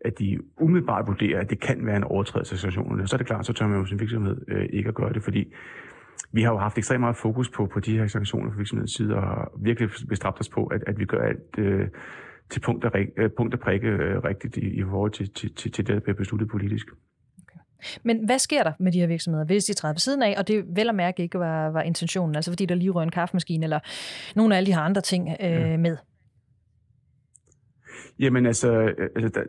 at 0.05 0.19
de 0.19 0.39
umiddelbart 0.57 1.07
vurderer, 1.07 1.39
at 1.39 1.49
det 1.49 1.59
kan 1.59 1.85
være 1.85 1.97
en 1.97 2.03
overtrædelse 2.03 2.53
af 2.55 2.59
sanktionerne. 2.59 3.07
Så 3.07 3.15
er 3.15 3.17
det 3.17 3.27
klart, 3.27 3.45
så 3.45 3.53
tør 3.53 3.67
man 3.67 3.79
jo 3.79 3.85
sin 3.85 3.99
virksomhed 3.99 4.37
øh, 4.47 4.65
ikke 4.69 4.89
at 4.89 4.95
gøre 4.95 5.13
det, 5.13 5.23
fordi 5.23 5.53
vi 6.31 6.41
har 6.43 6.51
jo 6.51 6.57
haft 6.57 6.77
ekstremt 6.77 6.99
meget 6.99 7.17
fokus 7.17 7.49
på, 7.49 7.65
på 7.65 7.79
de 7.79 7.97
her 7.97 8.07
sanktioner 8.07 8.51
fra 8.51 8.57
virksomhedens 8.57 8.91
side, 8.91 9.15
og 9.15 9.51
virkelig 9.59 9.89
bestræbt 10.09 10.39
os 10.39 10.49
på, 10.49 10.65
at, 10.65 10.83
at 10.87 10.99
vi 10.99 11.05
gør 11.05 11.21
alt 11.21 11.57
øh, 11.57 11.87
til 12.49 12.59
punkt 12.59 12.85
og, 12.85 12.91
øh, 13.17 13.29
punkt 13.37 13.53
og 13.53 13.59
prikke 13.59 13.87
øh, 13.87 14.23
rigtigt 14.23 14.57
i, 14.57 14.79
i 14.79 14.83
forhold 14.83 15.11
til, 15.11 15.33
til, 15.33 15.55
til, 15.55 15.71
til 15.71 15.87
det, 15.87 15.95
der 15.95 15.99
bliver 15.99 16.15
besluttet 16.15 16.49
politisk. 16.49 16.87
Okay. 17.41 17.59
Men 18.03 18.25
hvad 18.25 18.39
sker 18.39 18.63
der 18.63 18.73
med 18.79 18.91
de 18.91 18.99
her 18.99 19.07
virksomheder, 19.07 19.45
hvis 19.45 19.65
de 19.65 19.73
træder 19.73 19.93
på 19.93 19.99
siden 19.99 20.23
af, 20.23 20.35
og 20.37 20.47
det 20.47 20.65
vel 20.75 20.89
at 20.89 20.95
mærke 20.95 21.23
ikke 21.23 21.39
var, 21.39 21.69
var 21.69 21.81
intentionen, 21.81 22.35
altså 22.35 22.51
fordi 22.51 22.65
der 22.65 22.75
lige 22.75 22.89
rører 22.89 23.03
en 23.03 23.11
kaffemaskine, 23.11 23.63
eller 23.63 23.79
nogle 24.35 24.53
af 24.53 24.57
alle 24.57 24.67
de 24.67 24.73
her 24.73 24.81
andre 24.81 25.01
ting 25.01 25.29
øh, 25.29 25.51
ja. 25.51 25.77
med? 25.77 25.97
Jamen 28.19 28.45
altså, 28.45 28.71
øh, 28.71 29.09
altså 29.15 29.29
der, 29.29 29.43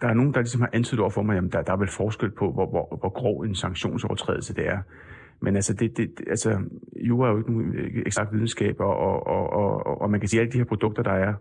der 0.00 0.08
er 0.08 0.14
nogen, 0.14 0.34
der 0.34 0.40
ligesom 0.40 0.60
har 0.60 0.70
antydet 0.72 1.00
over 1.00 1.10
for 1.10 1.22
mig, 1.22 1.36
at 1.36 1.52
der, 1.52 1.62
der 1.62 1.72
er 1.72 1.76
vel 1.76 1.88
forskel 1.88 2.30
på, 2.30 2.52
hvor, 2.52 2.66
hvor, 2.66 2.96
hvor 3.00 3.08
grov 3.08 3.40
en 3.40 3.54
sanktionsovertrædelse 3.54 4.54
det 4.54 4.68
er. 4.68 4.78
Men 5.40 5.54
altså, 5.56 5.74
det, 5.74 5.96
det, 5.96 6.10
altså, 6.26 6.60
jura 6.96 7.28
er 7.28 7.32
jo 7.32 7.38
ikke 7.38 7.52
nogen 7.52 7.74
øh, 7.74 8.02
eksakt 8.06 8.32
videnskab, 8.32 8.80
og, 8.80 8.96
og, 8.96 9.26
og, 9.26 9.52
og, 9.52 10.00
og 10.00 10.10
man 10.10 10.20
kan 10.20 10.28
sige, 10.28 10.40
at 10.40 10.42
alle 10.42 10.52
de 10.52 10.58
her 10.58 10.64
produkter, 10.64 11.02
der 11.02 11.12
er, 11.12 11.34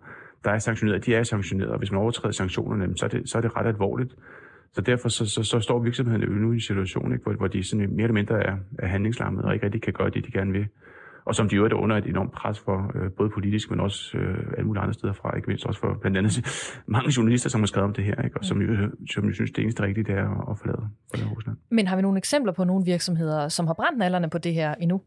der 0.44 0.52
er 0.52 0.60
sanktioneret, 0.60 1.06
de 1.06 1.16
er 1.16 1.24
sanktioneret, 1.24 1.72
og 1.72 1.78
hvis 1.78 1.92
man 1.92 2.02
overtræder 2.02 2.32
sanktionerne, 2.32 2.98
så 2.98 3.06
er 3.06 3.10
det, 3.10 3.30
så 3.30 3.38
er 3.38 3.42
det 3.42 3.56
ret 3.56 3.68
alvorligt. 3.68 4.16
Så 4.74 4.82
derfor 4.82 5.10
så, 5.10 5.26
så, 5.26 5.44
så 5.44 5.60
står 5.60 5.80
virksomhederne 5.80 6.26
jo 6.26 6.32
nu 6.32 6.52
i 6.52 6.56
en 6.56 6.62
situation, 6.62 7.12
ikke, 7.12 7.24
hvor, 7.24 7.34
hvor 7.34 7.48
de 7.48 7.64
sådan 7.64 7.90
mere 7.90 8.04
eller 8.04 8.14
mindre 8.14 8.44
er, 8.44 8.58
er 8.80 8.88
handlingslammet, 8.88 9.46
og 9.46 9.54
ikke 9.54 9.66
rigtig 9.66 9.82
kan 9.82 9.94
gøre 9.94 10.10
det, 10.10 10.26
de 10.26 10.32
gerne 10.32 10.52
vil. 10.52 10.68
Og 11.28 11.36
som 11.36 11.50
de 11.50 11.56
jo 11.56 11.66
er 11.66 11.74
under 11.74 11.98
et 11.98 12.06
enormt 12.06 12.32
pres 12.32 12.60
for, 12.60 12.92
øh, 12.96 13.12
både 13.12 13.30
politisk, 13.30 13.70
men 13.72 13.80
også 13.80 14.18
øh, 14.18 14.38
alle 14.58 14.68
mulige 14.68 14.82
andre 14.82 14.94
steder 14.94 15.14
fra, 15.14 15.36
ikke 15.36 15.48
mindst 15.48 15.66
også 15.66 15.80
for 15.80 15.98
blandt 16.02 16.18
andet 16.18 16.34
mange 16.96 17.14
journalister, 17.18 17.50
som 17.50 17.62
har 17.62 17.66
skrevet 17.66 17.88
om 17.88 17.94
det 17.94 18.04
her, 18.04 18.22
ikke, 18.24 18.38
og 18.38 18.46
som 18.46 18.62
jo, 18.62 18.90
som 19.14 19.26
jo 19.26 19.34
synes, 19.34 19.52
det 19.52 19.62
eneste 19.62 19.84
rigtige 19.84 20.04
det 20.04 20.16
er 20.16 20.30
at, 20.30 20.52
at 20.52 20.58
forlade, 20.60 20.90
forlade 21.10 21.30
Rusland. 21.30 21.58
Men 21.70 21.88
har 21.88 21.96
vi 21.96 22.02
nogle 22.02 22.18
eksempler 22.18 22.54
på 22.54 22.64
nogle 22.64 22.86
virksomheder, 22.86 23.48
som 23.48 23.68
har 23.68 23.74
brændt 23.74 23.98
nallerne 23.98 24.30
på 24.30 24.38
det 24.38 24.54
her 24.54 24.76
endnu? 24.76 25.02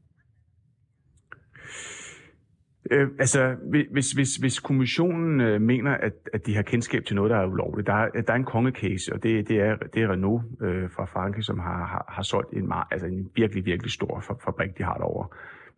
Øh, 2.90 3.08
altså, 3.18 3.56
hvis, 3.92 4.12
hvis, 4.12 4.36
hvis 4.36 4.60
kommissionen 4.60 5.40
øh, 5.40 5.60
mener, 5.60 5.90
at, 5.90 6.12
at 6.32 6.46
de 6.46 6.56
har 6.56 6.62
kendskab 6.62 7.04
til 7.04 7.16
noget, 7.16 7.30
der 7.30 7.36
er 7.36 7.46
ulovligt, 7.46 7.86
der, 7.86 7.92
er, 7.92 8.08
der 8.26 8.32
er 8.32 8.36
en 8.36 8.44
kongecase, 8.44 9.12
og 9.12 9.22
det, 9.22 9.48
det, 9.48 9.60
er, 9.60 9.76
det 9.94 10.02
er 10.02 10.12
Renault 10.12 10.42
øh, 10.62 10.90
fra 10.90 11.04
Frankrig, 11.04 11.44
som 11.44 11.58
har, 11.58 11.86
har, 11.86 12.04
har 12.08 12.22
solgt 12.22 12.52
en, 12.52 12.72
altså 12.90 13.06
en 13.06 13.30
virkelig, 13.36 13.64
virkelig 13.64 13.92
stor 13.92 14.20
fabrik, 14.44 14.78
de 14.78 14.82
har 14.82 14.94
derovre 14.94 15.28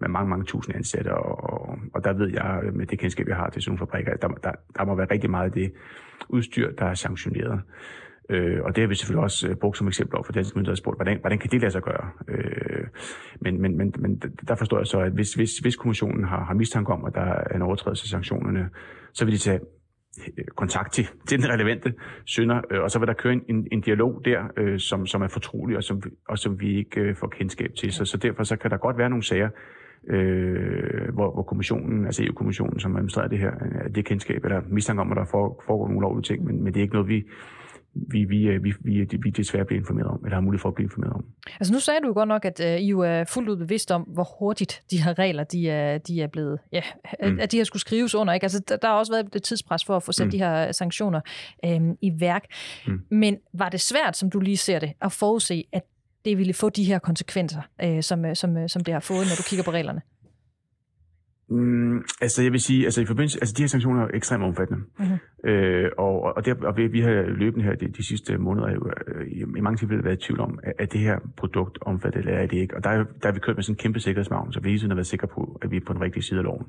med 0.00 0.08
mange, 0.08 0.30
mange 0.30 0.44
tusind 0.44 0.76
ansatte, 0.76 1.14
og, 1.14 1.52
og, 1.52 1.78
og 1.94 2.04
der 2.04 2.12
ved 2.12 2.28
jeg, 2.28 2.60
øh, 2.64 2.74
med 2.74 2.86
det 2.86 2.98
kendskab, 2.98 3.28
jeg 3.28 3.36
har 3.36 3.50
til 3.50 3.62
sådan 3.62 3.70
nogle 3.70 3.78
fabrikker, 3.78 4.12
at 4.12 4.22
der, 4.22 4.28
der, 4.28 4.52
der 4.76 4.84
må 4.84 4.94
være 4.94 5.10
rigtig 5.10 5.30
meget 5.30 5.44
af 5.44 5.52
det 5.52 5.72
udstyr, 6.28 6.72
der 6.72 6.86
er 6.86 6.94
sanktioneret. 6.94 7.60
Øh, 8.30 8.60
og 8.64 8.76
det 8.76 8.82
har 8.82 8.88
vi 8.88 8.94
selvfølgelig 8.94 9.22
også 9.22 9.48
øh, 9.48 9.56
brugt 9.56 9.78
som 9.78 9.88
eksempel 9.88 10.16
over 10.16 10.24
for 10.24 10.32
danske 10.32 10.58
myndigheder 10.58 10.76
spurgt, 10.76 10.98
hvordan, 10.98 11.18
hvordan 11.20 11.38
kan 11.38 11.50
det 11.50 11.60
lade 11.60 11.72
sig 11.72 11.82
gøre? 11.82 12.10
Øh, 12.28 12.86
men, 13.40 13.60
men, 13.60 13.76
men, 13.76 13.94
men 13.98 14.22
der 14.48 14.54
forstår 14.54 14.78
jeg 14.78 14.86
så, 14.86 15.00
at 15.00 15.12
hvis, 15.12 15.34
hvis, 15.34 15.58
hvis 15.58 15.76
kommissionen 15.76 16.24
har, 16.24 16.44
har 16.44 16.54
mistanke 16.54 16.92
om, 16.92 17.04
at 17.04 17.14
der 17.14 17.20
er 17.20 17.56
en 17.56 17.62
overtrædelse 17.62 18.04
af 18.04 18.08
sanktionerne, 18.08 18.70
så 19.12 19.24
vil 19.24 19.34
de 19.34 19.38
tage 19.38 19.60
øh, 20.38 20.44
kontakt 20.56 20.92
til, 20.92 21.08
til 21.28 21.38
den 21.38 21.50
relevante 21.50 21.94
synder, 22.24 22.60
øh, 22.70 22.82
og 22.82 22.90
så 22.90 22.98
vil 22.98 23.08
der 23.08 23.14
køre 23.14 23.32
en, 23.32 23.42
en, 23.48 23.68
en 23.72 23.80
dialog 23.80 24.22
der, 24.24 24.42
øh, 24.56 24.78
som, 24.78 25.06
som 25.06 25.22
er 25.22 25.28
fortrolig, 25.28 25.76
og 25.76 25.84
som, 25.84 26.02
og 26.28 26.38
som 26.38 26.60
vi 26.60 26.76
ikke 26.78 27.00
øh, 27.00 27.16
får 27.16 27.28
kendskab 27.28 27.70
til. 27.78 27.92
Så, 27.92 28.04
så 28.04 28.16
derfor 28.16 28.42
så 28.42 28.56
kan 28.56 28.70
der 28.70 28.76
godt 28.76 28.98
være 28.98 29.10
nogle 29.10 29.22
sager, 29.22 29.48
øh, 30.08 31.14
hvor, 31.14 31.32
hvor 31.32 31.42
kommissionen, 31.42 32.06
altså 32.06 32.24
EU-kommissionen, 32.24 32.80
som 32.80 32.96
administrerer 32.96 33.28
det 33.28 33.38
her, 33.38 33.50
det 33.94 34.04
kendskab, 34.04 34.44
eller 34.44 34.60
mistanke 34.68 35.00
om, 35.00 35.12
at 35.12 35.16
der 35.16 35.24
foregår 35.24 35.88
nogle 35.88 36.00
lovlige 36.00 36.22
ting, 36.22 36.44
men, 36.44 36.64
men 36.64 36.74
det 36.74 36.80
er 36.80 36.82
ikke 36.82 36.94
noget, 36.94 37.08
vi 37.08 37.24
vi, 37.94 38.24
vi, 38.24 38.42
øh, 38.42 38.64
vi, 38.64 38.74
vi, 38.80 39.08
vi 39.22 39.30
desværre 39.30 39.64
bliver 39.64 39.80
informeret 39.80 40.08
om, 40.08 40.20
eller 40.24 40.34
har 40.34 40.40
mulighed 40.40 40.60
for 40.60 40.68
at 40.68 40.74
blive 40.74 40.84
informeret 40.84 41.12
om. 41.12 41.24
Altså 41.60 41.72
nu 41.72 41.80
sagde 41.80 42.00
du 42.00 42.06
jo 42.06 42.12
godt 42.14 42.28
nok, 42.28 42.44
at 42.44 42.60
uh, 42.60 42.66
I 42.66 42.88
jo 42.88 43.00
er 43.00 43.24
fuldt 43.24 43.48
ud 43.48 43.56
bevidst 43.56 43.90
om, 43.90 44.02
hvor 44.02 44.28
hurtigt 44.38 44.82
de 44.90 45.02
her 45.02 45.18
regler, 45.18 45.44
de 45.44 45.70
er, 45.70 45.98
de 45.98 46.22
er 46.22 46.26
blevet, 46.26 46.58
ja, 46.72 46.82
mm. 47.22 47.40
at 47.40 47.52
de 47.52 47.56
her 47.56 47.64
skulle 47.64 47.80
skrives 47.80 48.14
under. 48.14 48.34
Ikke? 48.34 48.44
Altså, 48.44 48.62
der, 48.68 48.76
der 48.76 48.88
har 48.88 48.94
også 48.94 49.12
været 49.12 49.36
et 49.36 49.42
tidspres 49.42 49.84
for 49.84 49.96
at 49.96 50.02
få 50.02 50.12
sat 50.12 50.26
mm. 50.26 50.30
de 50.30 50.38
her 50.38 50.72
sanktioner 50.72 51.20
øhm, 51.64 51.96
i 52.02 52.12
værk. 52.18 52.44
Mm. 52.86 53.00
Men 53.10 53.38
var 53.54 53.68
det 53.68 53.80
svært, 53.80 54.16
som 54.16 54.30
du 54.30 54.40
lige 54.40 54.56
ser 54.56 54.78
det, 54.78 54.92
at 55.02 55.12
forudse, 55.12 55.64
at 55.72 55.82
det 56.24 56.38
ville 56.38 56.54
få 56.54 56.68
de 56.68 56.84
her 56.84 56.98
konsekvenser, 56.98 57.62
øh, 57.84 58.02
som, 58.02 58.34
som, 58.34 58.68
som 58.68 58.84
det 58.84 58.94
har 58.94 59.00
fået, 59.00 59.26
når 59.26 59.36
du 59.36 59.42
kigger 59.42 59.64
på 59.64 59.70
reglerne? 59.70 60.02
Mm, 61.52 62.04
altså 62.20 62.42
jeg 62.42 62.52
vil 62.52 62.60
sige, 62.60 62.84
altså 62.84 63.00
i 63.00 63.06
forbindelse, 63.06 63.38
altså 63.40 63.54
de 63.56 63.62
her 63.62 63.68
sanktioner 63.68 64.02
er 64.02 64.08
ekstremt 64.14 64.44
omfattende. 64.44 64.82
Mm-hmm. 64.98 65.50
Øh, 65.50 65.90
og, 65.98 66.22
og, 66.36 66.44
det, 66.44 66.64
og 66.64 66.76
vi, 66.76 66.86
vi 66.86 67.00
har 67.00 67.10
løbende 67.10 67.64
her 67.64 67.74
de, 67.74 67.88
de 67.88 68.06
sidste 68.06 68.38
måneder 68.38 68.72
jo, 68.72 68.90
øh, 69.06 69.26
i, 69.26 69.40
i 69.40 69.60
mange 69.60 69.76
tilfælde 69.76 70.04
været 70.04 70.22
i 70.22 70.26
tvivl 70.26 70.40
om, 70.40 70.58
at, 70.62 70.72
at 70.78 70.92
det 70.92 71.00
her 71.00 71.18
produkt 71.36 71.78
omfatter 71.80 72.18
eller 72.18 72.32
er 72.32 72.46
det 72.46 72.58
ikke. 72.58 72.76
Og 72.76 72.84
der, 72.84 72.90
er, 72.90 72.96
der 72.96 73.28
har 73.28 73.32
vi 73.32 73.40
kørt 73.40 73.56
med 73.56 73.62
sådan 73.62 73.74
en 73.74 73.78
kæmpe 73.78 74.00
sikkerhedsmagn, 74.00 74.52
så 74.52 74.60
vi 74.60 74.68
hele 74.68 74.78
tiden 74.78 74.90
har 74.90 74.96
været 74.96 75.06
sikre 75.06 75.28
på, 75.28 75.58
at 75.62 75.70
vi 75.70 75.76
er 75.76 75.80
på 75.86 75.92
den 75.92 76.02
rigtige 76.02 76.22
side 76.22 76.38
af 76.38 76.44
loven. 76.44 76.66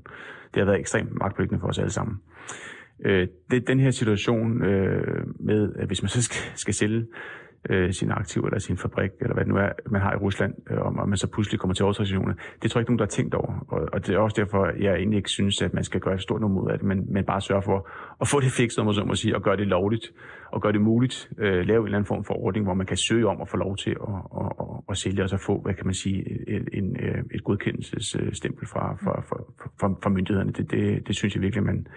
Det 0.54 0.60
har 0.62 0.66
været 0.66 0.80
ekstremt 0.80 1.10
magtpåliggende 1.20 1.62
for 1.62 1.68
os 1.68 1.80
alle 1.80 1.92
sammen. 1.92 2.18
Øh, 3.06 3.28
det, 3.52 3.68
den 3.68 3.80
her 3.80 3.92
situation 3.92 4.64
øh, 4.64 5.28
med, 5.40 5.74
at 5.76 5.88
hvis 5.88 6.02
man 6.02 6.10
så 6.10 6.22
skal, 6.22 6.42
skal 6.56 6.74
sælge 6.74 7.06
øh, 7.70 7.94
sin 7.94 8.12
aktiv 8.12 8.42
eller 8.42 8.60
sin 8.60 8.78
fabrik, 8.78 9.12
eller 9.22 9.34
hvad 9.34 9.46
det 9.46 9.54
nu 9.54 9.60
er, 9.60 9.70
man 9.90 10.02
har 10.02 10.14
i 10.14 10.16
Rusland, 10.18 10.54
øh, 10.70 10.78
og 10.78 11.10
man 11.10 11.18
så 11.18 11.28
pludselig 11.28 11.60
kommer 11.60 11.74
til 11.74 11.86
overtrædelsessanktioner. 11.86 12.36
Det 12.62 12.72
tror 12.72 12.80
jeg 12.80 12.82
ikke 12.82 12.92
nogen, 12.92 13.00
der 13.00 13.06
har 13.06 13.10
tænkt 13.10 13.34
over. 13.34 13.66
Og, 13.68 13.90
og 13.94 14.08
det 14.08 14.16
er 14.16 14.20
også 14.20 14.42
derfor, 14.42 14.72
jeg 14.80 14.94
egentlig 14.96 15.18
ikke 15.18 15.30
synes, 15.30 15.62
at 15.62 15.74
man 15.74 15.84
skal 15.84 16.00
gøre 16.02 16.14
et 16.14 16.22
stort 16.22 16.42
nummer 16.42 16.62
ud 16.62 16.72
af 16.72 16.78
det, 16.78 16.88
men, 16.88 17.14
men 17.14 17.24
bare 17.26 17.42
sørge 17.42 17.62
for 17.62 17.90
at 18.22 18.28
få 18.28 18.40
det 18.40 18.52
fikset, 18.52 18.80
om 18.80 18.86
man 18.86 18.94
så 18.94 19.04
må 19.04 19.16
sige, 19.16 19.36
og 19.36 19.42
gøre 19.42 19.58
det 19.58 19.68
lovligt, 19.68 20.12
og 20.52 20.62
gøre 20.62 20.72
det 20.72 20.82
muligt, 20.82 21.30
øh, 21.38 21.66
lave 21.66 21.80
en 21.80 21.86
eller 21.86 21.98
anden 21.98 22.08
form 22.08 22.24
for 22.24 22.34
ordning, 22.34 22.66
hvor 22.66 22.74
man 22.74 22.86
kan 22.86 22.98
søge 22.98 23.28
om 23.28 23.42
at 23.42 23.50
få 23.50 23.58
lov 23.58 23.78
til 23.78 23.92
at, 23.92 24.16
at, 24.42 24.52
at, 24.60 24.68
at 24.90 24.98
sælge, 24.98 25.24
og 25.24 25.30
så 25.30 25.38
få, 25.38 25.62
hvad 25.62 25.74
kan 25.74 25.86
man 25.86 25.94
sige, 25.94 26.50
en, 26.50 26.68
en, 26.74 26.98
øh, 27.00 27.24
et 27.32 27.44
godkendelsesstempel 27.44 28.68
fra, 28.68 28.96
fra, 29.04 29.22
fra, 29.22 29.38
fra, 29.80 29.96
fra 30.04 30.10
myndighederne. 30.10 30.52
Det, 30.52 30.72
det, 30.72 31.08
det 31.08 31.16
synes 31.16 31.36
jeg 31.36 31.42
virkelig, 31.42 31.64
man, 31.64 31.88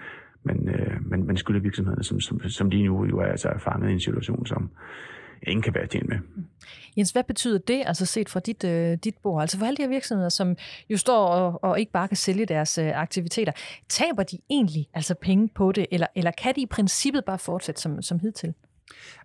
man, 0.42 0.68
øh, 0.68 1.10
man, 1.10 1.26
man 1.26 1.36
skylder 1.36 1.60
virksomhederne, 1.60 2.04
som, 2.04 2.20
som, 2.20 2.40
som 2.40 2.70
lige 2.70 2.86
nu 2.86 3.04
jo 3.04 3.18
er 3.18 3.26
altså 3.26 3.48
fanget 3.58 3.90
i 3.90 3.92
en 3.92 4.00
situation, 4.00 4.46
som 4.46 4.70
ingen 5.42 5.62
kan 5.62 5.74
være 5.74 5.86
tjent 5.86 6.08
med. 6.08 6.18
Jens, 6.96 7.10
hvad 7.10 7.24
betyder 7.24 7.58
det, 7.58 7.82
altså 7.86 8.06
set 8.06 8.28
fra 8.28 8.40
dit, 8.40 8.64
øh, 8.64 8.98
dit 9.04 9.14
bord? 9.22 9.40
Altså 9.40 9.58
for 9.58 9.66
alle 9.66 9.76
de 9.76 9.82
her 9.82 9.88
virksomheder, 9.88 10.28
som 10.28 10.56
jo 10.90 10.96
står 10.96 11.26
og, 11.26 11.64
og 11.64 11.80
ikke 11.80 11.92
bare 11.92 12.08
kan 12.08 12.16
sælge 12.16 12.46
deres 12.46 12.78
øh, 12.78 13.00
aktiviteter, 13.00 13.52
taber 13.88 14.22
de 14.22 14.38
egentlig 14.50 14.88
altså 14.94 15.14
penge 15.14 15.48
på 15.54 15.72
det, 15.72 15.86
eller, 15.90 16.06
eller 16.14 16.30
kan 16.30 16.54
de 16.54 16.60
i 16.60 16.66
princippet 16.66 17.24
bare 17.24 17.38
fortsætte 17.38 17.80
som, 17.80 18.02
som 18.02 18.18
hidtil? 18.18 18.54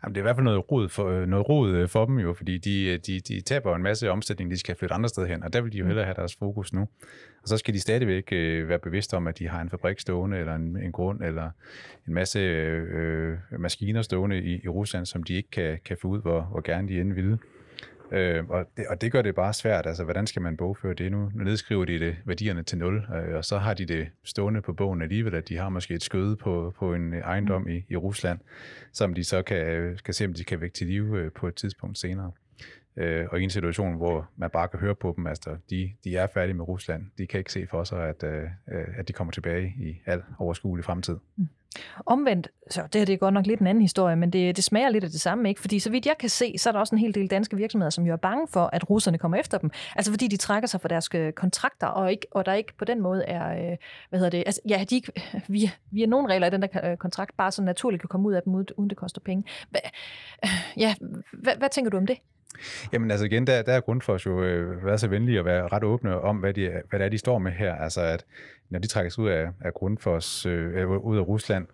Jamen, 0.04 0.16
det 0.16 0.20
er 0.20 0.22
i 0.22 0.28
hvert 0.28 0.36
fald 0.36 0.44
noget 0.44 0.72
rod 0.72 0.90
for, 0.90 1.08
øh, 1.08 1.28
noget 1.28 1.50
rod 1.50 1.72
øh, 1.72 1.90
for 1.90 2.06
dem 2.06 2.20
jo, 2.20 2.34
fordi 2.34 2.58
de, 2.58 2.84
øh, 2.86 3.00
de, 3.08 3.20
de 3.20 3.42
taber 3.42 3.76
en 3.76 3.84
masse 3.84 4.12
omsætning, 4.12 4.52
de 4.52 4.58
skal 4.58 4.76
flytte 4.76 4.96
andre 4.96 5.10
steder 5.10 5.28
hen, 5.28 5.44
og 5.44 5.54
der 5.54 5.62
vil 5.62 5.74
de 5.74 5.78
jo 5.78 5.84
mm. 5.84 5.88
hellere 5.88 6.06
have 6.06 6.16
deres 6.16 6.36
fokus 6.36 6.74
nu. 6.74 6.88
Og 7.42 7.48
så 7.48 7.58
skal 7.58 7.74
de 7.74 7.80
stadigvæk 7.80 8.30
øh, 8.32 8.70
være 8.70 8.80
bevidste 8.80 9.14
om, 9.14 9.28
at 9.28 9.40
de 9.40 9.48
har 9.48 9.62
en 9.62 9.70
fabrik 9.70 10.00
stående, 10.00 10.38
eller 10.38 10.56
en, 10.56 10.78
en 10.78 10.92
grund, 10.92 11.24
eller 11.24 11.50
en 12.08 12.14
masse 12.14 12.40
øh, 12.40 13.38
maskiner 13.60 14.02
stående 14.02 14.42
i, 14.42 14.62
i 14.64 14.68
Rusland, 14.68 15.06
som 15.06 15.24
de 15.24 15.34
ikke 15.34 15.50
kan, 15.50 15.80
kan 15.86 15.98
få 16.02 16.08
ud, 16.08 16.22
hvor, 16.22 16.42
hvor 16.42 16.62
gerne 16.62 16.88
de 16.88 17.02
end 17.02 17.14
vil. 17.14 17.38
Øh, 18.12 18.50
og, 18.50 18.66
det, 18.78 18.88
og 18.88 19.02
det 19.02 19.12
gør 19.12 19.22
det 19.22 19.36
bare 19.36 19.54
svært. 19.54 19.88
Altså, 19.88 20.04
hvordan 20.04 20.28
skal 20.28 20.42
man 20.42 20.58
bogføre 20.58 20.94
det 20.94 21.12
nu? 21.12 21.32
Nu 21.36 21.44
nedskriver 21.44 21.86
de 21.86 22.00
det, 22.00 22.16
værdierne 22.26 22.64
til 22.64 22.78
nul, 22.78 22.96
øh, 23.16 23.36
og 23.36 23.46
så 23.46 23.58
har 23.58 23.74
de 23.74 23.86
det 23.86 24.08
stående 24.24 24.62
på 24.62 24.74
bogen 24.74 25.02
alligevel, 25.02 25.36
at 25.36 25.50
de 25.50 25.58
har 25.58 25.70
måske 25.70 25.94
et 25.94 26.04
skøde 26.04 26.36
på, 26.36 26.74
på 26.78 26.94
en 26.94 27.14
ejendom 27.14 27.70
i, 27.70 27.86
i 27.90 27.96
Rusland, 27.96 28.40
som 28.92 29.14
de 29.14 29.24
så 29.24 29.42
kan, 29.42 29.98
kan 30.06 30.14
se, 30.14 30.26
om 30.26 30.34
de 30.34 30.44
kan 30.44 30.62
vække 30.62 30.74
til 30.74 30.88
live 30.88 31.20
øh, 31.20 31.32
på 31.32 31.48
et 31.48 31.56
tidspunkt 31.56 31.98
senere. 31.98 32.32
Øh, 32.98 33.28
og 33.32 33.40
i 33.40 33.44
en 33.44 33.50
situation, 33.50 33.98
hvor 33.98 34.30
man 34.36 34.50
bare 34.50 34.68
kan 34.68 34.80
høre 34.80 34.96
på 34.96 35.14
dem, 35.18 35.28
altså 35.28 35.58
de, 35.70 35.92
de 36.04 36.18
er 36.18 36.28
færdige 36.28 36.54
med 36.54 36.68
Rusland, 36.68 37.06
de 37.18 37.28
kan 37.28 37.38
ikke 37.38 37.52
se 37.52 37.68
for 37.68 37.84
sig, 37.84 38.10
at, 38.10 38.24
øh, 38.24 38.44
øh 38.72 38.88
at 38.98 39.08
de 39.08 39.14
kommer 39.14 39.32
tilbage 39.32 39.74
i 39.78 40.02
al 40.06 40.24
overskuelig 40.40 40.86
fremtid. 40.86 41.18
Mm. 41.36 41.48
Omvendt, 42.06 42.48
så 42.70 42.82
det 42.82 42.96
her 42.96 43.06
det 43.06 43.14
er 43.14 43.18
godt 43.18 43.34
nok 43.34 43.48
lidt 43.48 43.60
en 43.60 43.68
anden 43.68 43.82
historie, 43.82 44.16
men 44.16 44.34
det, 44.34 44.56
det 44.56 44.64
smager 44.64 44.90
lidt 44.90 45.04
af 45.04 45.10
det 45.10 45.22
samme, 45.22 45.50
ikke? 45.50 45.62
Fordi 45.62 45.80
så 45.80 45.90
vidt 45.90 46.06
jeg 46.06 46.16
kan 46.20 46.30
se, 46.30 46.58
så 46.58 46.70
er 46.70 46.72
der 46.72 46.80
også 46.80 46.96
en 46.96 47.00
hel 47.00 47.16
del 47.16 47.28
danske 47.28 47.58
virksomheder, 47.58 47.90
som 47.90 48.06
jo 48.06 48.14
er 48.14 48.18
bange 48.18 48.48
for, 48.48 48.70
at 48.74 48.90
russerne 48.90 49.18
kommer 49.18 49.38
efter 49.38 49.58
dem. 49.58 49.72
Altså 49.96 50.12
fordi 50.12 50.28
de 50.28 50.38
trækker 50.38 50.68
sig 50.68 50.82
fra 50.82 50.88
deres 50.88 51.10
øh, 51.16 51.34
kontrakter, 51.34 51.88
og, 51.88 52.12
ikke, 52.12 52.28
og 52.32 52.46
der 52.46 52.54
ikke 52.54 52.74
på 52.78 52.86
den 52.86 53.02
måde 53.02 53.24
er, 53.26 53.72
øh, 53.72 53.78
hvad 54.10 54.20
hedder 54.20 54.30
det, 54.30 54.44
altså 54.46 54.62
ja, 54.70 54.84
de 54.90 54.96
ikke, 54.96 55.12
via, 55.48 55.70
via 55.92 56.06
nogle 56.06 56.34
regler 56.34 56.48
i 56.48 56.50
den 56.50 56.62
der 56.62 56.92
øh, 56.92 56.98
kontrakt, 56.98 57.38
bare 57.38 57.52
så 57.52 57.62
naturligt 57.62 58.02
kan 58.02 58.08
komme 58.08 58.28
ud 58.28 58.34
af 58.34 58.42
dem, 58.44 58.54
uden 58.54 58.90
det 58.90 58.98
koster 58.98 59.22
penge. 59.22 59.44
Hva, 59.70 59.80
ja, 60.84 60.96
hvad, 61.34 61.54
hvad 61.58 61.70
tænker 61.70 61.92
du 61.92 61.98
om 61.98 62.08
det? 62.08 62.18
Jamen 62.94 63.12
altså 63.12 63.26
igen, 63.26 63.48
der, 63.48 63.62
der 63.62 63.74
er 63.74 63.82
Grundfos 63.82 64.26
jo 64.26 64.44
øh, 64.44 64.86
været 64.86 65.00
så 65.00 65.08
venlige 65.08 65.40
at 65.40 65.46
være 65.46 65.68
ret 65.68 65.84
åbne 65.84 66.22
om, 66.22 66.38
hvad, 66.38 66.54
de, 66.54 66.72
hvad 66.90 67.00
det 67.00 67.06
er, 67.06 67.10
de 67.10 67.18
står 67.18 67.40
med 67.40 67.52
her. 67.52 67.76
Altså 67.76 68.02
at 68.02 68.26
når 68.72 68.80
de 68.80 68.88
trækkes 68.88 69.20
ud 69.20 69.30
af, 69.30 69.50
af 69.62 69.74
Grundfos, 69.74 70.46
øh, 70.46 70.90
ud 70.90 71.18
af 71.18 71.28
Rusland, 71.28 71.68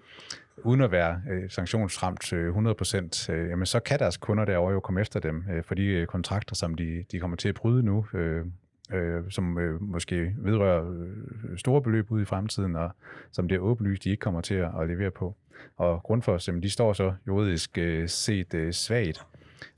uden 0.57 0.81
at 0.81 0.91
være 0.91 1.21
øh, 1.31 1.49
sanktionsramt 1.49 2.33
øh, 2.33 2.55
100%, 2.55 3.33
øh, 3.33 3.49
jamen 3.49 3.65
så 3.65 3.79
kan 3.79 3.99
deres 3.99 4.17
kunder 4.17 4.45
derovre 4.45 4.73
jo 4.73 4.79
komme 4.79 5.01
efter 5.01 5.19
dem 5.19 5.43
øh, 5.53 5.63
for 5.63 5.75
de 5.75 5.85
øh, 5.85 6.07
kontrakter, 6.07 6.55
som 6.55 6.75
de, 6.75 7.05
de 7.11 7.19
kommer 7.19 7.37
til 7.37 7.49
at 7.49 7.55
bryde 7.55 7.83
nu, 7.83 8.05
øh, 8.13 8.45
øh, 8.93 9.23
som 9.29 9.59
øh, 9.59 9.81
måske 9.81 10.33
vedrører 10.37 10.91
øh, 10.91 11.57
store 11.57 11.81
beløb 11.81 12.11
ud 12.11 12.21
i 12.21 12.25
fremtiden, 12.25 12.75
og 12.75 12.91
som 13.31 13.47
det 13.47 13.55
er 13.55 13.59
åbenlyst, 13.59 14.03
de 14.03 14.09
ikke 14.09 14.21
kommer 14.21 14.41
til 14.41 14.55
at, 14.55 14.69
at 14.81 14.87
levere 14.87 15.11
på. 15.11 15.35
Og 15.77 16.03
Grundfos, 16.03 16.47
jamen, 16.47 16.63
de 16.63 16.69
står 16.69 16.93
så 16.93 17.13
juridisk 17.27 17.77
øh, 17.77 18.09
set 18.09 18.53
øh, 18.53 18.73
svagt 18.73 19.25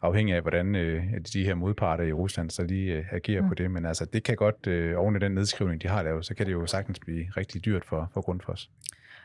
afhængig 0.02 0.36
af, 0.36 0.42
hvordan 0.42 0.76
øh, 0.76 1.04
de 1.34 1.44
her 1.44 1.56
modparter 1.56 2.04
i 2.04 2.14
Rusland 2.14 2.50
så 2.50 2.64
lige 2.64 2.94
øh, 2.94 3.06
agerer 3.12 3.42
mm. 3.42 3.48
på 3.48 3.54
det. 3.54 3.72
Men 3.72 3.86
altså, 3.86 4.06
det 4.06 4.24
kan 4.24 4.36
godt, 4.36 4.68
øh, 4.68 5.00
oven 5.00 5.16
i 5.16 5.20
den 5.20 5.32
nedskrivning, 5.32 5.82
de 5.82 5.88
har 5.88 6.04
lavet, 6.04 6.26
så 6.26 6.36
kan 6.36 6.46
det 6.46 6.52
jo 6.52 6.66
sagtens 6.66 7.00
blive 7.00 7.26
rigtig 7.38 7.66
dyrt 7.66 7.86
for, 7.86 8.12
for 8.14 8.22
Grundfos. 8.22 8.70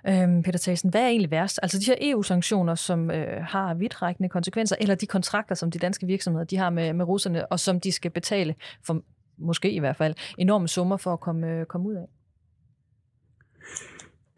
Øhm, 0.09 0.43
Peter 0.43 0.59
Thaisen, 0.59 0.91
hvad 0.91 1.03
er 1.03 1.09
egentlig 1.09 1.31
værst? 1.31 1.59
Altså 1.63 1.79
de 1.79 1.85
her 1.85 1.97
EU-sanktioner, 2.01 2.75
som 2.75 3.11
øh, 3.11 3.45
har 3.45 3.75
vidtrækkende 3.75 4.29
konsekvenser, 4.29 4.77
eller 4.81 4.95
de 4.95 5.07
kontrakter, 5.07 5.55
som 5.55 5.71
de 5.71 5.79
danske 5.79 6.07
virksomheder 6.07 6.45
de 6.45 6.57
har 6.57 6.71
med, 6.71 6.93
med 6.93 7.05
russerne, 7.05 7.47
og 7.47 7.61
som 7.61 7.81
de 7.81 7.93
skal 7.93 8.11
betale 8.11 8.55
for, 8.87 9.03
måske 9.39 9.73
i 9.73 9.79
hvert 9.79 9.97
fald, 9.97 10.15
enorme 10.39 10.69
summer 10.69 10.97
for 10.97 11.13
at 11.13 11.21
komme, 11.21 11.47
øh, 11.47 11.67
komme 11.67 11.89
ud 11.89 11.95
af? 11.95 12.07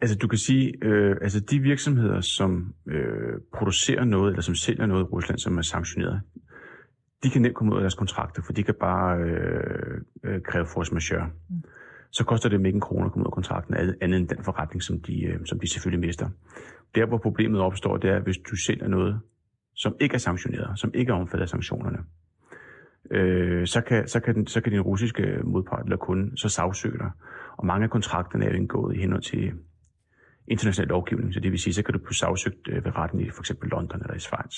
Altså 0.01 0.17
du 0.17 0.27
kan 0.27 0.37
sige, 0.37 0.73
øh, 0.81 1.15
altså 1.21 1.39
de 1.39 1.59
virksomheder, 1.59 2.21
som 2.21 2.73
øh, 2.87 3.33
producerer 3.53 4.03
noget, 4.03 4.29
eller 4.31 4.41
som 4.41 4.55
sælger 4.55 4.85
noget 4.85 5.01
i 5.01 5.03
Rusland, 5.03 5.39
som 5.39 5.57
er 5.57 5.61
sanktioneret, 5.61 6.21
de 7.23 7.29
kan 7.29 7.41
nemt 7.41 7.55
komme 7.55 7.73
ud 7.73 7.77
af 7.77 7.81
deres 7.81 7.95
kontrakter, 7.95 8.41
for 8.45 8.53
de 8.53 8.63
kan 8.63 8.75
bare 8.79 9.19
øh, 9.19 10.01
øh, 10.23 10.41
kræve 10.41 10.65
force 10.73 10.93
majeure. 10.93 11.29
Mm. 11.49 11.63
Så 12.11 12.23
koster 12.23 12.49
det 12.49 12.57
dem 12.57 12.65
ikke 12.65 12.75
en 12.75 12.81
krone 12.81 13.05
at 13.05 13.11
komme 13.11 13.23
ud 13.23 13.27
af 13.27 13.33
kontrakten, 13.33 13.73
andet 14.01 14.19
end 14.19 14.27
den 14.27 14.43
forretning, 14.43 14.83
som 14.83 15.01
de, 15.01 15.23
øh, 15.23 15.39
som 15.45 15.59
de 15.59 15.71
selvfølgelig 15.71 16.07
mister. 16.07 16.29
Der, 16.95 17.05
hvor 17.05 17.17
problemet 17.17 17.61
opstår, 17.61 17.97
det 17.97 18.09
er, 18.09 18.19
hvis 18.19 18.37
du 18.37 18.55
sælger 18.55 18.87
noget, 18.87 19.19
som 19.75 19.95
ikke 19.99 20.13
er 20.13 20.19
sanktioneret, 20.19 20.79
som 20.79 20.91
ikke 20.93 21.09
er 21.09 21.15
omfattet 21.15 21.41
af 21.41 21.49
sanktionerne, 21.49 21.97
øh, 23.11 23.67
så, 23.67 23.81
kan, 23.81 24.07
så, 24.07 24.19
kan 24.19 24.35
den, 24.35 24.47
så 24.47 24.61
kan 24.61 24.71
din 24.71 24.81
russiske 24.81 25.39
modpart 25.43 25.83
eller 25.85 25.97
kunde 25.97 26.37
så 26.37 26.49
sagsøge 26.49 26.97
dig. 26.97 27.11
Og 27.57 27.65
mange 27.65 27.83
af 27.83 27.89
kontrakterne 27.89 28.45
er 28.45 28.49
jo 28.49 28.55
indgået 28.55 28.95
i 28.95 28.99
henhold 28.99 29.21
til 29.21 29.53
international 30.47 30.87
lovgivning, 30.87 31.33
så 31.33 31.39
det 31.39 31.51
vil 31.51 31.59
sige, 31.59 31.73
så 31.73 31.83
kan 31.83 31.93
du 31.93 31.99
blive 31.99 32.15
sagsøgt 32.15 32.67
øh, 32.69 32.85
ved 32.85 32.95
retten 32.95 33.19
i 33.19 33.29
for 33.29 33.41
eksempel 33.41 33.69
London 33.69 34.01
eller 34.01 34.15
i 34.15 34.19
Schweiz. 34.19 34.55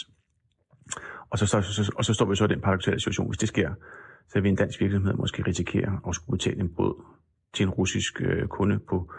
Og 1.29 1.39
så, 1.39 1.45
så, 1.45 1.61
så, 1.61 1.91
og 1.95 2.05
så 2.05 2.13
står 2.13 2.25
vi 2.25 2.35
så 2.35 2.45
i 2.45 2.47
den 2.47 2.61
paradoxale 2.61 2.99
situation, 2.99 3.27
hvis 3.27 3.37
det 3.37 3.47
sker, 3.47 3.73
så 4.29 4.41
vil 4.41 4.49
en 4.49 4.55
dansk 4.55 4.81
virksomhed 4.81 5.13
måske 5.13 5.43
risikere 5.47 5.99
at 6.07 6.15
skulle 6.15 6.37
betale 6.37 6.59
en 6.59 6.69
brød 6.75 6.95
til 7.53 7.63
en 7.63 7.69
russisk 7.69 8.21
øh, 8.21 8.47
kunde 8.47 8.79
på, 8.79 9.13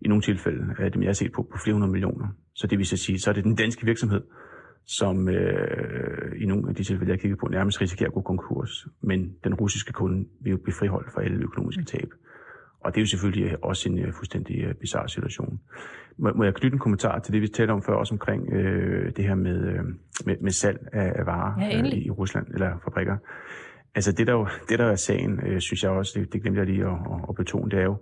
i 0.00 0.08
nogle 0.08 0.22
tilfælde, 0.22 0.74
af 0.78 0.92
dem 0.92 1.02
jeg 1.02 1.08
har 1.08 1.14
set 1.14 1.32
på, 1.32 1.42
på 1.52 1.58
flere 1.58 1.74
hundrede 1.74 1.92
millioner. 1.92 2.28
Så 2.54 2.66
det 2.66 2.78
vil 2.78 2.86
så 2.86 2.96
sige, 2.96 3.20
så 3.20 3.30
er 3.30 3.34
det 3.34 3.44
den 3.44 3.56
danske 3.56 3.86
virksomhed, 3.86 4.22
som 4.86 5.28
øh, 5.28 6.42
i 6.42 6.46
nogle 6.46 6.68
af 6.68 6.74
de 6.74 6.84
tilfælde, 6.84 7.12
jeg 7.12 7.20
kigger 7.20 7.36
på, 7.36 7.48
nærmest 7.48 7.80
risikerer 7.80 8.08
at 8.08 8.14
gå 8.14 8.20
konkurs. 8.20 8.86
Men 9.02 9.34
den 9.44 9.54
russiske 9.54 9.92
kunde 9.92 10.28
vil 10.40 10.50
jo 10.50 10.56
blive 10.56 10.74
friholdt 10.74 11.12
for 11.12 11.20
alle 11.20 11.44
økonomiske 11.44 11.84
tab. 11.84 12.08
Og 12.80 12.94
det 12.94 13.00
er 13.00 13.02
jo 13.02 13.06
selvfølgelig 13.06 13.64
også 13.64 13.88
en 13.88 13.98
uh, 13.98 14.14
fuldstændig 14.14 14.60
øh, 14.60 14.68
uh, 14.68 14.74
bizarre 14.74 15.08
situation. 15.08 15.60
Må, 16.18 16.32
må 16.32 16.44
jeg 16.44 16.54
knytte 16.54 16.74
en 16.74 16.78
kommentar 16.78 17.18
til 17.18 17.32
det, 17.32 17.42
vi 17.42 17.48
talte 17.48 17.72
om 17.72 17.82
før, 17.82 17.94
også 17.94 18.14
omkring 18.14 18.52
øh, 18.52 19.12
det 19.16 19.24
her 19.24 19.34
med, 19.34 19.68
øh, 19.68 19.84
med, 20.26 20.36
med 20.40 20.50
salg 20.50 20.88
af, 20.92 21.26
varer 21.26 21.60
ja, 21.60 21.78
øh, 21.78 21.86
i 21.86 22.10
Rusland, 22.10 22.46
eller 22.54 22.78
fabrikker. 22.84 23.16
Altså 23.94 24.12
det 24.12 24.26
der, 24.26 24.32
jo, 24.32 24.48
det 24.68 24.78
der 24.78 24.84
er 24.84 24.96
sagen, 24.96 25.40
øh, 25.46 25.60
synes 25.60 25.82
jeg 25.82 25.90
også, 25.90 26.20
det, 26.20 26.32
det 26.32 26.42
glemte 26.42 26.58
jeg 26.58 26.66
lige 26.66 26.84
at, 26.84 26.92
at, 26.92 27.20
at 27.28 27.34
betone, 27.34 27.70
det 27.70 27.78
er 27.78 27.84
jo, 27.84 27.96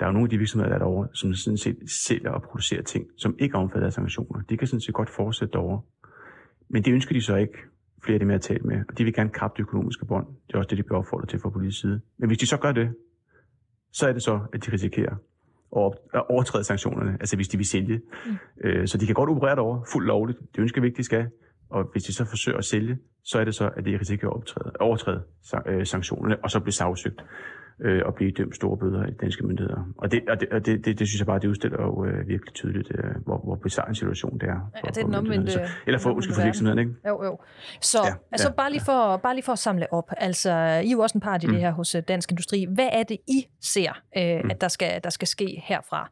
der 0.00 0.06
er 0.06 0.08
jo 0.08 0.12
nogle 0.12 0.26
af 0.26 0.30
de 0.30 0.38
virksomheder, 0.38 0.68
der 0.68 0.74
er 0.74 0.78
derovre, 0.78 1.08
som 1.14 1.34
sådan 1.34 1.56
set 1.56 1.76
sælger 2.06 2.30
og 2.30 2.42
producerer 2.42 2.82
ting, 2.82 3.06
som 3.18 3.36
ikke 3.38 3.54
er 3.54 3.58
omfattet 3.58 3.86
af 3.86 3.92
sanktioner. 3.92 4.42
De 4.42 4.56
kan 4.56 4.66
sådan 4.66 4.80
set 4.80 4.94
godt 4.94 5.10
fortsætte 5.10 5.52
derovre. 5.52 5.80
Men 6.70 6.82
det 6.84 6.92
ønsker 6.92 7.14
de 7.14 7.22
så 7.22 7.36
ikke, 7.36 7.58
flere 8.04 8.14
af 8.14 8.20
dem, 8.20 8.30
jeg 8.30 8.34
har 8.34 8.40
talt 8.40 8.64
med. 8.64 8.84
Og 8.88 8.98
de 8.98 9.04
vil 9.04 9.14
gerne 9.14 9.30
kappe 9.30 9.56
det 9.56 9.62
økonomiske 9.62 10.06
bånd. 10.06 10.26
Det 10.46 10.54
er 10.54 10.58
også 10.58 10.68
det, 10.68 10.78
de 10.78 10.82
bliver 10.82 10.98
opfordret 10.98 11.28
til 11.28 11.40
fra 11.40 11.50
politisk 11.50 11.80
side. 11.80 12.00
Men 12.18 12.28
hvis 12.28 12.38
de 12.38 12.46
så 12.46 12.56
gør 12.56 12.72
det, 12.72 12.94
så 13.92 14.08
er 14.08 14.12
det 14.12 14.22
så, 14.22 14.40
at 14.52 14.66
de 14.66 14.72
risikerer 14.72 15.16
at 16.14 16.22
overtræde 16.28 16.64
sanktionerne, 16.64 17.12
altså 17.20 17.36
hvis 17.36 17.48
de 17.48 17.56
vil 17.56 17.66
sælge. 17.66 18.00
Mm. 18.26 18.36
Øh, 18.64 18.88
så 18.88 18.98
de 18.98 19.06
kan 19.06 19.14
godt 19.14 19.30
operere 19.30 19.56
derovre 19.56 19.82
fuldt 19.92 20.06
lovligt. 20.06 20.38
Det 20.38 20.58
ønsker 20.58 20.80
vi 20.80 20.86
ikke, 20.86 20.96
de 20.96 21.04
skal. 21.04 21.26
Og 21.70 21.88
hvis 21.92 22.02
de 22.04 22.14
så 22.14 22.24
forsøger 22.24 22.58
at 22.58 22.64
sælge, 22.64 22.98
så 23.24 23.38
er 23.38 23.44
det 23.44 23.54
så, 23.54 23.70
at 23.76 23.84
de 23.84 23.98
risikerer 23.98 24.30
at 24.30 24.34
overtræde, 24.34 24.72
overtræde 24.80 25.22
øh, 25.66 25.86
sanktionerne, 25.86 26.36
og 26.44 26.50
så 26.50 26.60
blive 26.60 26.72
sagsøgt 26.72 27.24
øh, 27.80 28.02
og 28.04 28.14
blive 28.14 28.30
dømt 28.30 28.56
store 28.56 28.76
bøder 28.76 29.02
af 29.02 29.14
danske 29.20 29.46
myndigheder. 29.46 29.92
Og 29.98 30.10
det, 30.10 30.28
og 30.28 30.40
det, 30.40 30.48
og 30.48 30.66
det, 30.66 30.84
det, 30.84 30.98
det 30.98 31.08
synes 31.08 31.20
jeg 31.20 31.26
bare, 31.26 31.38
det 31.38 31.48
udstiller 31.48 31.82
jo 31.82 32.04
øh, 32.04 32.28
virkelig 32.28 32.54
tydeligt, 32.54 32.92
øh, 32.94 33.10
hvor, 33.24 33.38
hvor 33.44 33.56
bizarre 33.56 33.88
en 33.88 33.94
situation 33.94 34.38
det 34.38 34.48
er. 34.48 34.70
For, 34.80 34.86
ja, 34.86 34.90
det 34.90 34.98
er 34.98 35.04
den 35.04 35.14
omvendte. 35.14 35.60
Eller 35.86 35.98
for, 35.98 36.10
undskyld, 36.10 36.34
for 36.34 36.42
virksomheden, 36.42 36.78
ikke? 36.78 36.92
Jo, 37.08 37.24
jo. 37.24 37.38
Så 37.80 37.98
ja, 38.04 38.14
altså, 38.32 38.48
ja, 38.48 38.54
bare, 38.54 38.70
lige 38.70 38.82
for, 38.84 39.10
ja. 39.10 39.16
bare 39.16 39.34
lige 39.34 39.44
for 39.44 39.52
at 39.52 39.58
samle 39.58 39.92
op. 39.92 40.10
Altså, 40.16 40.50
I 40.50 40.88
er 40.88 40.92
jo 40.92 41.00
også 41.00 41.18
en 41.18 41.20
part 41.20 41.44
i 41.44 41.46
mm. 41.46 41.52
det 41.52 41.60
her 41.60 41.70
hos 41.70 41.94
øh, 41.94 42.02
Dansk 42.08 42.30
Industri. 42.30 42.66
Hvad 42.74 42.88
er 42.92 43.02
det, 43.02 43.18
I 43.28 43.46
ser, 43.60 43.92
øh, 44.18 44.40
mm. 44.44 44.50
at 44.50 44.60
der 44.60 44.68
skal, 44.68 45.00
der 45.04 45.10
skal 45.10 45.28
ske 45.28 45.62
herfra? 45.64 46.10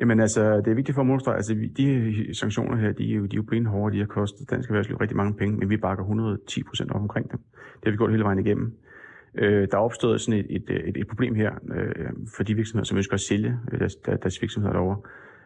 Jamen 0.00 0.20
altså, 0.20 0.56
det 0.56 0.68
er 0.68 0.74
vigtigt 0.74 0.94
for 0.94 1.02
at 1.02 1.06
understrege, 1.06 1.36
altså 1.36 1.54
de 1.76 2.34
sanktioner 2.34 2.76
her, 2.76 2.92
de 2.92 3.12
er 3.12 3.16
jo, 3.16 3.26
de 3.26 3.36
er 3.36 3.36
jo 3.36 3.42
benhårde, 3.42 3.94
de 3.94 4.00
har 4.00 4.06
kostet 4.06 4.50
dansk 4.50 4.68
erhvervsliv 4.68 4.96
rigtig 4.96 5.16
mange 5.16 5.34
penge, 5.34 5.56
men 5.56 5.70
vi 5.70 5.76
bakker 5.76 6.04
110 6.04 6.62
procent 6.62 6.90
op 6.90 7.00
omkring 7.00 7.30
dem. 7.30 7.40
Det 7.52 7.84
har 7.84 7.90
vi 7.90 7.96
gjort 7.96 8.10
hele 8.10 8.24
vejen 8.24 8.38
igennem. 8.38 8.74
Øh, 9.38 9.68
der 9.70 9.76
er 9.76 9.82
opstået 9.82 10.20
sådan 10.20 10.40
et, 10.40 10.46
et, 10.50 10.88
et, 10.88 10.96
et 10.96 11.08
problem 11.08 11.34
her 11.34 11.52
øh, 11.74 12.10
for 12.36 12.42
de 12.42 12.54
virksomheder, 12.54 12.84
som 12.84 12.96
ønsker 12.96 13.14
at 13.14 13.20
sælge 13.20 13.58
øh, 13.72 13.78
deres, 13.78 13.96
deres 13.96 14.42
virksomheder 14.42 14.72
derovre. 14.72 15.00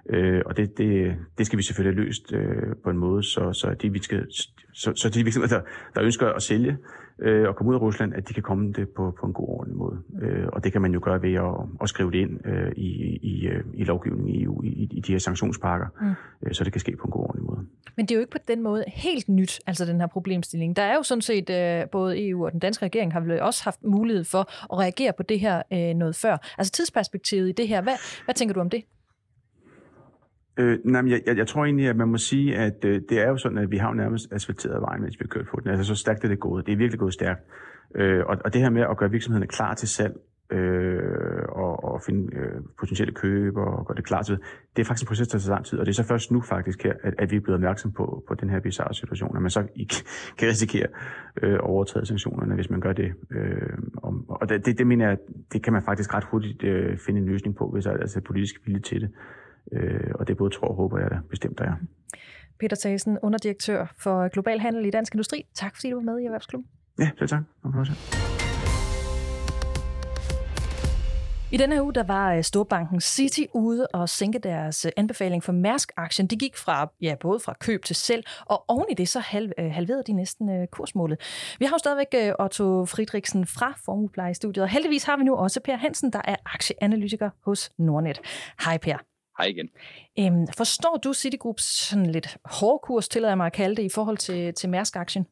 Øh, 0.09 0.43
og 0.47 0.57
det, 0.57 0.79
det, 0.79 1.17
det 1.39 1.47
skal 1.47 1.57
vi 1.57 1.63
selvfølgelig 1.63 1.97
have 1.97 2.07
løst 2.07 2.33
øh, 2.33 2.77
på 2.85 2.91
en 2.91 2.99
måde, 2.99 3.23
så, 3.23 3.53
så, 3.53 3.75
de, 3.83 3.93
vi 3.93 4.03
skal, 4.03 4.27
så, 4.73 4.93
så 4.95 5.09
de 5.09 5.25
virksomheder, 5.25 5.57
der, 5.57 5.63
der 5.95 6.03
ønsker 6.03 6.29
at 6.29 6.43
sælge 6.43 6.77
øh, 7.23 7.49
og 7.49 7.57
komme 7.57 7.71
ud 7.71 7.75
af 7.75 7.81
Rusland, 7.81 8.15
at 8.15 8.29
de 8.29 8.35
kan 8.35 8.43
komme 8.43 8.73
det 8.73 8.89
på, 8.89 9.17
på 9.21 9.27
en 9.27 9.33
god 9.33 9.49
ordentlig 9.49 9.77
måde. 9.77 9.99
Øh, 10.23 10.47
og 10.53 10.65
det 10.65 10.73
kan 10.73 10.83
man 10.83 10.93
jo 10.93 11.01
gøre 11.03 11.23
ved 11.23 11.35
at, 11.35 11.83
at 11.83 11.89
skrive 11.89 12.11
det 12.11 12.19
ind 12.19 12.47
øh, 12.47 12.73
i, 12.77 12.89
i, 13.23 13.49
i 13.75 13.85
lovgivningen 13.85 14.29
i 14.29 14.43
EU, 14.43 14.63
i, 14.63 14.89
i 14.91 15.01
de 15.01 15.13
her 15.13 15.19
sanktionspakker, 15.19 15.87
mm. 16.01 16.15
øh, 16.47 16.55
så 16.55 16.65
det 16.65 16.73
kan 16.73 16.81
ske 16.81 16.97
på 16.97 17.05
en 17.05 17.11
god 17.11 17.23
ordentlig 17.23 17.45
måde. 17.45 17.67
Men 17.97 18.07
det 18.07 18.15
er 18.15 18.17
jo 18.17 18.21
ikke 18.21 18.33
på 18.33 18.39
den 18.49 18.63
måde 18.63 18.85
helt 18.87 19.29
nyt, 19.29 19.61
altså 19.67 19.85
den 19.85 20.01
her 20.01 20.07
problemstilling. 20.07 20.77
Der 20.77 20.83
er 20.83 20.95
jo 20.95 21.03
sådan 21.03 21.23
set, 21.23 21.51
øh, 21.51 21.89
både 21.93 22.29
EU 22.29 22.45
og 22.45 22.53
den 22.53 22.61
danske 22.61 22.85
regering 22.85 23.13
har 23.13 23.21
vel 23.21 23.41
også 23.41 23.65
haft 23.65 23.83
mulighed 23.83 24.25
for 24.25 24.73
at 24.73 24.79
reagere 24.79 25.13
på 25.17 25.23
det 25.23 25.41
her 25.41 25.63
øh, 25.73 25.95
noget 25.95 26.17
før. 26.17 26.55
Altså 26.59 26.73
tidsperspektivet 26.73 27.49
i 27.49 27.53
det 27.53 27.69
her, 27.69 27.83
hvad, 27.83 28.25
hvad 28.25 28.35
tænker 28.35 28.55
du 28.55 28.61
om 28.61 28.71
det? 28.71 28.85
Øh, 30.61 30.79
nej, 30.85 31.03
men 31.03 31.11
jeg, 31.11 31.21
jeg, 31.27 31.37
jeg 31.37 31.47
tror 31.47 31.65
egentlig, 31.65 31.89
at 31.89 31.97
man 31.97 32.09
må 32.09 32.17
sige, 32.17 32.57
at 32.57 32.85
øh, 32.85 33.01
det 33.09 33.19
er 33.21 33.29
jo 33.29 33.37
sådan, 33.37 33.59
at 33.59 33.71
vi 33.71 33.77
har 33.77 33.89
jo 33.89 33.95
nærmest 33.95 34.33
asfalteret 34.33 34.83
vejen, 34.83 35.03
mens 35.03 35.15
vi 35.21 35.23
har 35.23 35.29
kørt 35.29 35.47
på 35.47 35.61
den. 35.61 35.71
Altså 35.71 35.85
så 35.85 35.95
stærkt 35.95 36.25
er 36.25 36.29
det 36.29 36.41
gået. 36.41 36.67
Det 36.67 36.73
er 36.73 36.77
virkelig 36.77 36.99
gået 36.99 37.13
stærkt. 37.13 37.41
Øh, 37.95 38.23
og, 38.27 38.37
og 38.45 38.55
det 38.55 38.63
her 38.63 38.71
med 38.71 38.83
at 38.83 38.97
gøre 38.97 39.11
virksomhederne 39.11 39.47
klar 39.47 39.75
til 39.75 39.89
salg, 39.89 40.15
øh, 40.53 41.43
og, 41.49 41.85
og 41.85 42.03
finde 42.03 42.37
øh, 42.37 42.61
potentielle 42.79 43.15
køber 43.15 43.65
og 43.65 43.87
gøre 43.87 43.97
det 43.97 44.05
klar 44.05 44.23
til 44.23 44.39
det 44.77 44.83
er 44.83 44.87
faktisk 44.87 45.05
en 45.05 45.07
proces, 45.07 45.29
der 45.29 45.39
tager 45.39 45.55
lang 45.55 45.65
tid, 45.65 45.79
og 45.79 45.87
det 45.87 45.93
er 45.93 46.03
så 46.03 46.09
først 46.09 46.31
nu 46.31 46.41
faktisk 46.41 46.83
her, 46.83 46.93
at, 47.03 47.15
at 47.19 47.31
vi 47.31 47.37
er 47.37 47.41
blevet 47.41 47.55
opmærksom 47.55 47.93
på, 47.93 48.25
på 48.29 48.35
den 48.35 48.51
her 48.51 48.61
bizarre 48.61 48.95
situation, 48.95 49.37
at 49.37 49.43
man 49.43 49.51
så 49.51 49.67
ikke 49.77 49.95
kan 50.39 50.49
risikere 50.49 50.87
øh, 51.43 51.59
overtræde 51.61 52.07
sanktionerne, 52.07 52.55
hvis 52.55 52.71
man 52.71 52.81
gør 52.81 52.93
det. 52.93 53.13
Øh, 53.31 53.79
om, 54.03 54.31
og 54.31 54.49
det, 54.49 54.67
det, 54.67 54.79
det 54.79 54.87
mener 54.87 55.09
jeg, 55.09 55.19
det 55.53 55.63
kan 55.63 55.73
man 55.73 55.83
faktisk 55.83 56.15
ret 56.15 56.25
hurtigt 56.25 56.63
øh, 56.65 56.99
finde 57.07 57.21
en 57.21 57.27
løsning 57.27 57.57
på, 57.57 57.71
hvis 57.71 57.85
der 57.85 57.91
er 57.91 57.97
altså 57.97 58.21
politisk 58.21 58.61
vilje 58.67 58.81
til 58.81 59.01
det. 59.01 59.11
Øh, 59.73 60.11
og 60.15 60.29
det 60.29 60.37
både 60.37 60.51
tror 60.51 60.69
og 60.69 60.75
håber 60.75 60.99
jeg 60.99 61.11
da 61.11 61.19
bestemt, 61.31 61.59
der 61.59 61.65
er. 61.65 61.75
Peter 62.61 62.77
Thasen, 62.77 63.19
underdirektør 63.23 63.95
for 63.99 64.29
Global 64.29 64.61
Handel 64.61 64.87
i 64.87 64.91
Dansk 64.91 65.15
Industri. 65.15 65.47
Tak 65.55 65.77
fordi 65.77 65.91
du 65.91 65.97
var 65.97 66.03
med 66.03 66.19
i 66.19 66.25
Erhvervsklubben. 66.25 66.71
Ja, 66.99 67.11
selv 67.19 67.29
tak. 67.29 67.43
I 71.53 71.57
denne 71.57 71.75
her 71.75 71.83
uge 71.83 71.93
der 71.93 72.03
var 72.03 72.35
øh, 72.35 72.43
Storbanken 72.43 73.01
City 73.01 73.41
ude 73.55 73.87
og 73.87 74.09
sænke 74.09 74.39
deres 74.39 74.85
øh, 74.85 74.93
anbefaling 74.97 75.45
for 75.45 75.53
Mærsk-aktien. 75.53 76.27
De 76.27 76.37
gik 76.37 76.57
fra, 76.57 76.93
ja, 77.01 77.15
både 77.21 77.41
fra 77.41 77.55
køb 77.61 77.85
til 77.85 77.97
selv, 77.97 78.25
og 78.47 78.65
oven 78.69 78.87
i 78.91 78.95
det 78.95 79.09
så 79.09 79.19
øh, 79.59 79.71
halverede 79.73 80.03
de 80.07 80.13
næsten 80.13 80.67
kursmålet. 80.67 81.21
Vi 81.59 81.65
har 81.65 81.75
jo 81.75 81.79
stadigvæk 81.79 82.35
Otto 82.39 82.85
Friedrichsen 82.87 83.47
fra 83.47 83.75
Formuepleje 83.85 84.31
i 84.31 84.35
studiet, 84.35 84.63
og 84.63 84.69
heldigvis 84.69 85.05
har 85.05 85.17
vi 85.17 85.25
nu 85.25 85.37
også 85.37 85.61
Per 85.61 85.77
Hansen, 85.77 86.13
der 86.13 86.21
er 86.25 86.37
aktieanalytiker 86.47 87.31
hos 87.45 87.73
Nordnet. 87.79 88.21
Hej 88.65 88.79
Per. 88.79 89.10
Hej 89.39 89.47
igen. 89.47 89.71
Øhm, 90.19 90.47
forstår 90.57 91.01
du 91.05 91.13
Citigroups 91.13 91.63
sådan 91.63 92.07
lidt 92.07 92.37
hårde 92.45 92.81
kurs, 92.83 93.09
tillader 93.09 93.31
jeg 93.31 93.37
mig 93.37 93.47
at 93.47 93.53
kalde 93.53 93.77
det, 93.77 93.83
i 93.83 93.95
forhold 93.95 94.17
til, 94.17 94.55
til 94.55 94.69
Mærsk-aktien? 94.69 95.27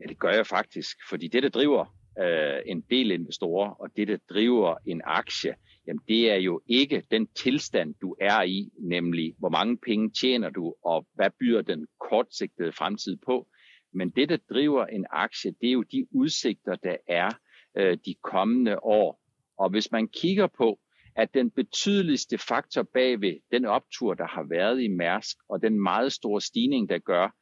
Ja, 0.00 0.06
det 0.06 0.18
gør 0.18 0.32
jeg 0.32 0.46
faktisk, 0.46 0.96
fordi 1.08 1.28
det, 1.28 1.42
der 1.42 1.48
driver 1.48 1.96
øh, 2.18 2.62
en 2.66 2.80
del 2.90 3.10
investorer, 3.10 3.70
og 3.70 3.88
det, 3.96 4.08
der 4.08 4.16
driver 4.30 4.76
en 4.86 5.02
aktie, 5.04 5.54
jamen 5.86 6.00
det 6.08 6.30
er 6.30 6.36
jo 6.36 6.60
ikke 6.66 7.02
den 7.10 7.26
tilstand, 7.26 7.94
du 8.02 8.16
er 8.20 8.42
i, 8.42 8.70
nemlig 8.78 9.34
hvor 9.38 9.48
mange 9.48 9.78
penge 9.78 10.10
tjener 10.10 10.50
du, 10.50 10.74
og 10.84 11.06
hvad 11.14 11.30
byder 11.40 11.62
den 11.62 11.86
kortsigtede 12.08 12.72
fremtid 12.72 13.16
på. 13.26 13.48
Men 13.92 14.10
det, 14.10 14.28
der 14.28 14.36
driver 14.50 14.86
en 14.86 15.06
aktie, 15.10 15.54
det 15.60 15.68
er 15.68 15.72
jo 15.72 15.82
de 15.82 16.06
udsigter, 16.10 16.74
der 16.74 16.96
er 17.08 17.30
øh, 17.76 17.98
de 18.06 18.14
kommende 18.22 18.78
år. 18.82 19.20
Og 19.58 19.70
hvis 19.70 19.92
man 19.92 20.08
kigger 20.08 20.46
på, 20.46 20.78
at 21.16 21.34
den 21.34 21.50
betydeligste 21.50 22.38
faktor 22.38 22.82
bagved 22.82 23.34
den 23.50 23.64
optur, 23.64 24.14
der 24.14 24.26
har 24.26 24.46
været 24.50 24.82
i 24.82 24.88
Mærsk, 24.88 25.36
og 25.48 25.62
den 25.62 25.82
meget 25.82 26.12
store 26.12 26.40
stigning, 26.40 26.88
der 26.88 26.98
gør 26.98 27.34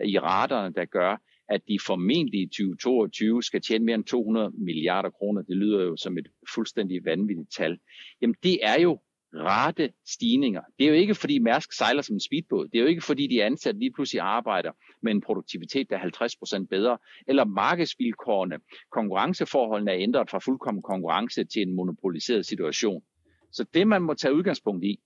øh, 0.00 0.08
i 0.08 0.18
raterne, 0.18 0.74
der 0.74 0.84
gør, 0.84 1.16
at 1.48 1.60
de 1.68 1.78
formentlig 1.86 2.40
i 2.40 2.46
2022 2.46 3.42
skal 3.42 3.60
tjene 3.60 3.84
mere 3.84 3.94
end 3.94 4.04
200 4.04 4.52
milliarder 4.58 5.10
kroner. 5.10 5.42
Det 5.42 5.56
lyder 5.56 5.82
jo 5.82 5.96
som 5.96 6.18
et 6.18 6.28
fuldstændig 6.54 7.04
vanvittigt 7.04 7.52
tal. 7.56 7.78
Jamen 8.20 8.36
det 8.42 8.58
er 8.62 8.80
jo 8.80 9.00
rate 9.34 9.92
stigninger. 10.06 10.62
Det 10.78 10.84
er 10.84 10.88
jo 10.88 10.94
ikke 10.94 11.14
fordi 11.14 11.38
Mærsk 11.38 11.72
sejler 11.72 12.02
som 12.02 12.16
en 12.16 12.20
speedbåd. 12.20 12.68
Det 12.68 12.78
er 12.78 12.82
jo 12.82 12.88
ikke 12.88 13.04
fordi 13.04 13.26
de 13.26 13.44
ansatte 13.44 13.80
lige 13.80 13.92
pludselig 13.92 14.20
arbejder 14.20 14.72
med 15.02 15.12
en 15.12 15.20
produktivitet, 15.20 15.90
der 15.90 15.98
er 15.98 16.62
50% 16.62 16.66
bedre. 16.66 16.98
Eller 17.26 17.44
markedsvilkårene, 17.44 18.58
konkurrenceforholdene 18.90 19.90
er 19.90 19.98
ændret 19.98 20.30
fra 20.30 20.38
fuldkommen 20.38 20.82
konkurrence 20.82 21.44
til 21.44 21.62
en 21.62 21.76
monopoliseret 21.76 22.46
situation. 22.46 23.02
Så 23.52 23.64
det 23.74 23.86
man 23.86 24.02
må 24.02 24.14
tage 24.14 24.34
udgangspunkt 24.34 24.84
i, 24.84 25.00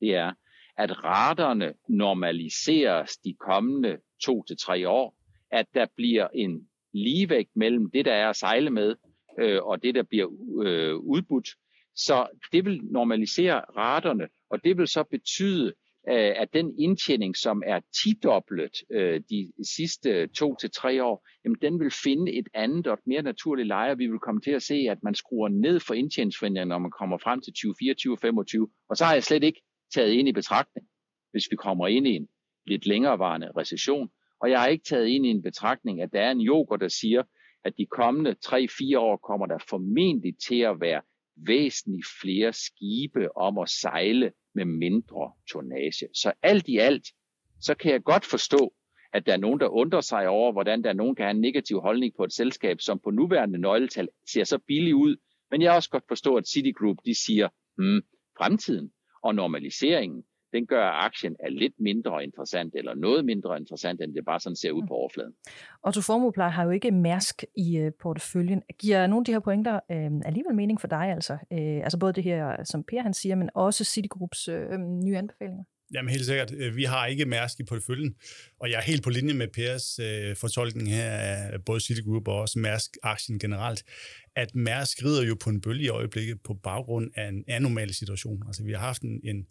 det 0.00 0.14
er, 0.14 0.32
at 0.76 1.04
raterne 1.04 1.74
normaliseres 1.88 3.16
de 3.16 3.34
kommende 3.34 3.98
to 4.24 4.42
til 4.42 4.56
tre 4.56 4.88
år, 4.88 5.16
at 5.50 5.66
der 5.74 5.86
bliver 5.96 6.28
en 6.34 6.68
ligevægt 6.94 7.50
mellem 7.56 7.90
det, 7.90 8.04
der 8.04 8.12
er 8.12 8.30
at 8.30 8.36
sejle 8.36 8.70
med, 8.70 8.96
øh, 9.38 9.62
og 9.62 9.82
det, 9.82 9.94
der 9.94 10.02
bliver 10.02 10.26
øh, 10.62 10.96
udbudt. 10.96 11.48
Så 11.94 12.26
det 12.52 12.64
vil 12.64 12.80
normalisere 12.82 13.60
raterne, 13.60 14.28
og 14.50 14.64
det 14.64 14.78
vil 14.78 14.88
så 14.88 15.04
betyde, 15.04 15.72
øh, 16.08 16.32
at 16.42 16.48
den 16.52 16.74
indtjening, 16.78 17.36
som 17.36 17.62
er 17.66 17.80
tidoblet 18.02 18.76
øh, 18.90 19.20
de 19.30 19.52
sidste 19.76 20.26
to 20.26 20.56
til 20.60 20.70
tre 20.70 21.04
år, 21.04 21.28
jamen 21.44 21.58
den 21.62 21.80
vil 21.80 21.90
finde 21.90 22.32
et 22.32 22.48
andet 22.54 22.86
og 22.86 22.94
et 22.94 23.06
mere 23.06 23.22
naturligt 23.22 23.68
leje. 23.68 23.98
Vi 23.98 24.06
vil 24.06 24.18
komme 24.18 24.40
til 24.40 24.50
at 24.50 24.62
se, 24.62 24.74
at 24.90 24.98
man 25.02 25.14
skruer 25.14 25.48
ned 25.48 25.80
for 25.80 25.94
indtjeningsforventningerne, 25.94 26.68
når 26.68 26.78
man 26.78 26.90
kommer 26.90 27.18
frem 27.18 27.40
til 27.40 27.52
2024 27.52 28.16
2025 28.16 28.68
Og 28.90 28.96
så 28.96 29.04
har 29.04 29.12
jeg 29.12 29.24
slet 29.24 29.44
ikke 29.44 29.62
taget 29.94 30.12
ind 30.12 30.28
i 30.28 30.32
betragtning, 30.32 30.86
hvis 31.30 31.46
vi 31.50 31.56
kommer 31.56 31.86
ind 31.86 32.06
i 32.06 32.16
en 32.16 32.28
lidt 32.66 32.86
længerevarende 32.86 33.50
recession, 33.56 34.08
og 34.40 34.50
jeg 34.50 34.60
har 34.60 34.66
ikke 34.68 34.84
taget 34.84 35.06
ind 35.06 35.26
i 35.26 35.30
en 35.30 35.42
betragtning, 35.42 36.02
at 36.02 36.12
der 36.12 36.20
er 36.20 36.30
en 36.30 36.46
yoga, 36.46 36.76
der 36.76 36.88
siger, 36.88 37.22
at 37.64 37.72
de 37.78 37.86
kommende 37.86 38.34
3-4 38.46 38.98
år 38.98 39.16
kommer 39.16 39.46
der 39.46 39.58
formentlig 39.68 40.34
til 40.48 40.60
at 40.60 40.80
være 40.80 41.02
væsentligt 41.46 42.06
flere 42.22 42.52
skibe 42.52 43.36
om 43.36 43.58
at 43.58 43.68
sejle 43.68 44.32
med 44.58 44.64
mindre 44.64 45.32
tonnage. 45.52 46.08
Så 46.14 46.32
alt 46.42 46.68
i 46.68 46.78
alt, 46.78 47.06
så 47.60 47.74
kan 47.74 47.92
jeg 47.92 48.02
godt 48.02 48.24
forstå, 48.24 48.74
at 49.12 49.26
der 49.26 49.32
er 49.32 49.36
nogen, 49.36 49.60
der 49.60 49.68
undrer 49.68 50.00
sig 50.00 50.28
over, 50.28 50.52
hvordan 50.52 50.82
der 50.82 50.88
er 50.88 50.94
nogen, 50.94 51.14
der 51.14 51.18
kan 51.18 51.24
have 51.24 51.34
en 51.34 51.40
negativ 51.40 51.80
holdning 51.80 52.12
på 52.16 52.24
et 52.24 52.32
selskab, 52.32 52.80
som 52.80 53.00
på 53.04 53.10
nuværende 53.10 53.58
nøgletal 53.58 54.08
ser 54.32 54.44
så 54.44 54.58
billigt 54.66 54.94
ud. 54.94 55.16
Men 55.50 55.62
jeg 55.62 55.70
har 55.70 55.76
også 55.76 55.90
godt 55.90 56.04
forstå, 56.08 56.36
at 56.36 56.48
Citigroup 56.48 56.96
de 57.04 57.14
siger, 57.26 57.48
hmm, 57.76 58.02
fremtiden 58.38 58.92
og 59.22 59.34
normaliseringen, 59.34 60.22
den 60.52 60.66
gør, 60.66 60.84
at 60.84 61.04
aktien 61.04 61.36
er 61.40 61.50
lidt 61.50 61.72
mindre 61.80 62.24
interessant, 62.24 62.74
eller 62.74 62.94
noget 62.94 63.24
mindre 63.24 63.58
interessant, 63.58 64.00
end 64.02 64.14
det 64.14 64.24
bare 64.24 64.40
sådan 64.40 64.56
ser 64.56 64.70
ud 64.70 64.82
på 64.88 64.94
overfladen. 64.94 65.32
Otto 65.86 66.00
Formuepleje 66.00 66.50
har 66.50 66.64
jo 66.64 66.70
ikke 66.70 66.90
Mærsk 66.90 67.44
i 67.56 67.80
uh, 67.80 67.88
porteføljen. 68.00 68.62
Giver 68.78 69.06
nogle 69.06 69.20
af 69.20 69.24
de 69.24 69.32
her 69.32 69.40
pointer 69.40 69.74
uh, 69.74 70.20
alligevel 70.24 70.54
mening 70.54 70.80
for 70.80 70.88
dig, 70.88 71.06
altså? 71.10 71.32
Uh, 71.32 71.58
altså 71.58 71.98
både 71.98 72.12
det 72.12 72.24
her, 72.24 72.64
som 72.64 72.84
Per 72.84 73.02
han 73.02 73.14
siger, 73.14 73.34
men 73.34 73.50
også 73.54 73.84
Citigroups 73.84 74.48
uh, 74.48 74.54
nye 75.04 75.16
anbefalinger? 75.16 75.64
Jamen 75.94 76.10
helt 76.10 76.24
sikkert. 76.24 76.52
Vi 76.74 76.84
har 76.84 77.06
ikke 77.06 77.24
Mærsk 77.24 77.60
i 77.60 77.64
porteføljen, 77.64 78.14
og 78.60 78.70
jeg 78.70 78.76
er 78.76 78.82
helt 78.82 79.04
på 79.04 79.10
linje 79.10 79.34
med 79.34 79.48
Pers 79.48 79.98
øh, 79.98 80.36
fortolkning 80.36 80.90
her 80.90 81.10
af 81.10 81.64
både 81.64 81.80
Citigroup 81.80 82.28
og 82.28 82.40
også 82.40 82.58
Mærsk-aktien 82.58 83.38
generelt, 83.38 83.84
at 84.36 84.54
Mærsk 84.54 85.04
rider 85.04 85.26
jo 85.26 85.36
på 85.44 85.50
en 85.50 85.60
bølge 85.60 85.84
i 85.84 85.88
øjeblikket 85.88 86.42
på 86.42 86.54
baggrund 86.54 87.10
af 87.16 87.28
en 87.28 87.44
anormal 87.48 87.94
situation. 87.94 88.42
Altså 88.46 88.64
vi 88.64 88.72
har 88.72 88.78
haft 88.78 89.02
en, 89.02 89.20
en, 89.24 89.46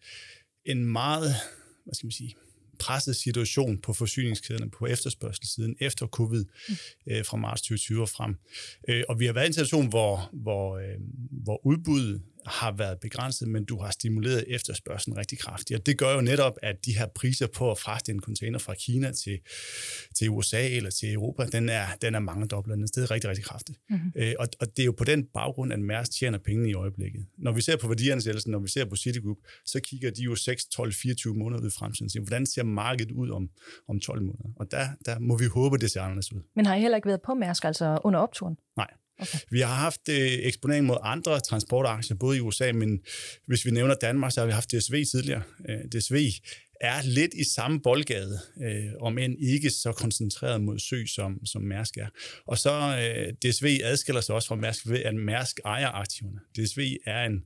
en 0.68 0.86
meget, 0.86 1.36
hvad 1.84 1.94
skal 1.94 2.06
man 2.06 2.12
sige, 2.12 2.36
presset 2.80 3.16
situation 3.16 3.78
på 3.78 3.94
forsyningskæderne 3.94 4.70
på 4.70 4.86
efterspørgselssiden 4.86 5.76
efter 5.80 6.08
covid 6.08 6.46
mm. 6.70 6.76
øh, 7.08 7.26
fra 7.26 7.38
marts 7.38 7.62
2020 7.62 8.02
og 8.02 8.10
frem. 8.10 8.36
Øh, 8.90 9.04
og 9.10 9.20
vi 9.20 9.26
har 9.26 9.34
været 9.34 9.46
i 9.46 9.48
en 9.48 9.54
situation, 9.54 9.88
hvor, 9.88 10.30
hvor, 10.34 10.78
øh, 10.78 10.96
hvor 11.32 11.66
udbuddet 11.66 12.22
har 12.48 12.72
været 12.72 13.00
begrænset, 13.00 13.48
men 13.48 13.66
du 13.66 13.82
har 13.82 13.92
stimuleret 13.92 14.44
efterspørgselen 14.48 15.18
rigtig 15.18 15.40
kraftigt. 15.40 15.80
Og 15.80 15.86
det 15.86 15.98
gør 15.98 16.14
jo 16.14 16.22
netop, 16.22 16.54
at 16.64 16.86
de 16.86 16.98
her 16.98 17.08
priser 17.08 17.48
på 17.48 17.72
at 17.72 17.78
fragte 17.78 18.12
en 18.12 18.20
container 18.20 18.60
fra 18.60 18.74
Kina 18.74 19.12
til, 19.12 19.40
til 20.16 20.30
USA 20.30 20.70
eller 20.70 20.90
til 20.90 21.14
Europa, 21.14 21.46
den 21.46 21.70
er, 21.70 21.86
den 22.02 22.16
er 22.16 22.20
mange 22.20 22.48
dobbelt 22.48 22.90
sted 22.90 23.12
rigtig, 23.12 23.30
rigtig 23.30 23.46
kraftigt. 23.46 23.80
Mm-hmm. 23.90 24.12
Øh, 24.16 24.34
og, 24.40 24.48
og 24.60 24.68
det 24.78 24.84
er 24.84 24.86
jo 24.86 24.92
på 24.92 25.04
den 25.04 25.26
baggrund, 25.34 25.74
at 25.74 25.80
Mærsk 25.80 26.12
tjener 26.12 26.38
pengene 26.38 26.70
i 26.70 26.74
øjeblikket. 26.74 27.26
Når 27.38 27.52
vi 27.52 27.62
ser 27.62 27.78
på 27.78 27.88
værdiansættelsen, 27.88 28.52
når 28.52 28.60
vi 28.60 28.68
ser 28.68 28.86
på 28.86 28.96
Citigroup, 28.96 29.38
så 29.66 29.80
kigger 29.80 30.12
de 30.12 30.22
jo 30.22 30.36
6, 30.36 30.66
12, 30.66 30.94
24 30.94 31.34
måneder 31.34 31.62
ud 31.62 31.68
i 31.68 31.72
fremtiden. 31.80 32.10
Så 32.10 32.20
hvordan 32.20 32.46
ser 32.46 32.64
markedet 32.64 33.12
ud 33.12 33.30
om, 33.30 33.50
om 33.88 34.00
12 34.00 34.22
måneder? 34.22 34.50
Og 34.56 34.72
der, 34.72 34.88
der 35.06 35.20
må 35.20 35.38
vi 35.38 35.46
håbe, 35.46 35.78
det 35.78 35.92
ser 35.92 36.02
anderledes 36.02 36.34
ud. 36.34 36.42
Men 36.56 36.66
har 36.66 36.76
I 36.76 36.82
heller 36.82 36.96
ikke 36.96 37.08
været 37.08 37.22
på 37.22 37.34
Mærsk, 37.34 37.66
altså 37.66 38.00
under 38.04 38.20
opturen? 38.20 38.58
Nej. 38.78 38.88
Okay. 39.20 39.40
Vi 39.52 39.60
har 39.60 39.76
haft 39.76 40.10
øh, 40.10 40.32
eksponering 40.32 40.86
mod 40.86 40.98
andre 41.02 41.40
transportaktier, 41.40 42.18
både 42.18 42.38
i 42.38 42.40
USA, 42.40 42.72
men 42.72 43.00
hvis 43.48 43.66
vi 43.66 43.72
nævner 43.72 43.96
Danmark, 43.96 44.32
så 44.32 44.40
har 44.40 44.46
vi 44.46 44.54
haft 44.54 44.72
DSV 44.72 45.06
tidligere. 45.12 45.44
Øh, 45.70 45.80
DSV 45.80 46.30
er 46.82 47.02
lidt 47.02 47.34
i 47.34 47.44
samme 47.44 47.80
boldgade, 47.82 48.40
øh, 48.62 48.92
om 49.00 49.18
end 49.18 49.36
ikke 49.40 49.70
så 49.70 49.92
koncentreret 49.92 50.62
mod 50.62 50.80
sø, 50.80 51.06
som, 51.06 51.46
som 51.46 51.62
Mærsk 51.62 51.98
er. 51.98 52.08
Og 52.48 52.58
så 52.58 52.72
øh, 52.72 53.34
DSV 53.34 53.80
adskiller 53.84 54.22
sig 54.22 54.36
også 54.36 54.48
fra 54.48 54.56
Mærsk 54.56 54.88
ved, 54.88 55.00
at 55.04 55.16
Mærsk 55.16 55.60
ejer 55.66 55.88
aktiverne. 55.88 56.40
DSV 56.58 56.80
er 57.06 57.26
en, 57.26 57.42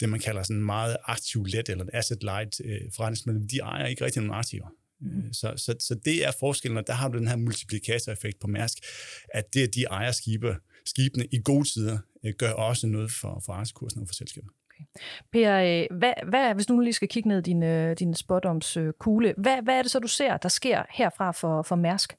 det 0.00 0.08
man 0.08 0.20
kalder 0.20 0.42
sådan 0.42 0.56
en 0.56 0.64
meget 0.64 0.96
aktiv 1.04 1.44
let 1.44 1.68
eller 1.68 1.84
en 1.84 1.90
asset 1.92 2.22
light 2.22 2.60
øh, 2.64 2.80
forretningsmodel. 2.96 3.50
De 3.50 3.58
ejer 3.58 3.86
ikke 3.86 4.04
rigtig 4.04 4.22
nogen 4.22 4.38
aktiver. 4.38 4.66
Mm. 5.00 5.32
Så, 5.32 5.54
så, 5.56 5.74
så 5.80 5.94
det 6.04 6.26
er 6.26 6.32
forskellen, 6.40 6.78
og 6.78 6.86
der 6.86 6.92
har 6.92 7.08
du 7.08 7.18
den 7.18 7.28
her 7.28 7.36
multiplikatoreffekt 7.36 8.38
på 8.40 8.46
Mærsk, 8.46 8.78
at 9.34 9.54
det, 9.54 9.68
at 9.68 9.74
de 9.74 9.84
ejer 9.84 10.12
skibe, 10.12 10.56
skibene 10.86 11.26
i 11.32 11.40
gode 11.44 11.68
tider 11.68 11.98
øh, 12.24 12.34
gør 12.38 12.52
også 12.52 12.86
noget 12.86 13.10
for, 13.20 13.42
for 13.46 13.52
aktiekursen 13.52 14.00
og 14.02 14.08
for 14.08 14.14
selskabet. 14.14 14.50
Okay. 14.70 14.84
Per, 15.32 15.58
øh, 15.58 15.98
hvad, 15.98 16.12
hvad, 16.28 16.54
hvis 16.54 16.66
du 16.66 16.74
nu 16.74 16.80
lige 16.80 16.92
skal 16.92 17.08
kigge 17.08 17.28
ned 17.28 17.42
din, 17.42 17.62
øh, 17.62 17.96
din 17.98 18.14
spotdoms 18.14 18.78
kugle, 18.98 19.34
hvad, 19.38 19.62
hvad 19.62 19.78
er 19.78 19.82
det 19.82 19.90
så, 19.90 19.98
du 19.98 20.08
ser, 20.08 20.36
der 20.36 20.48
sker 20.48 20.82
herfra 20.90 21.32
for, 21.32 21.62
for 21.62 21.76
Mærsk? 21.76 22.16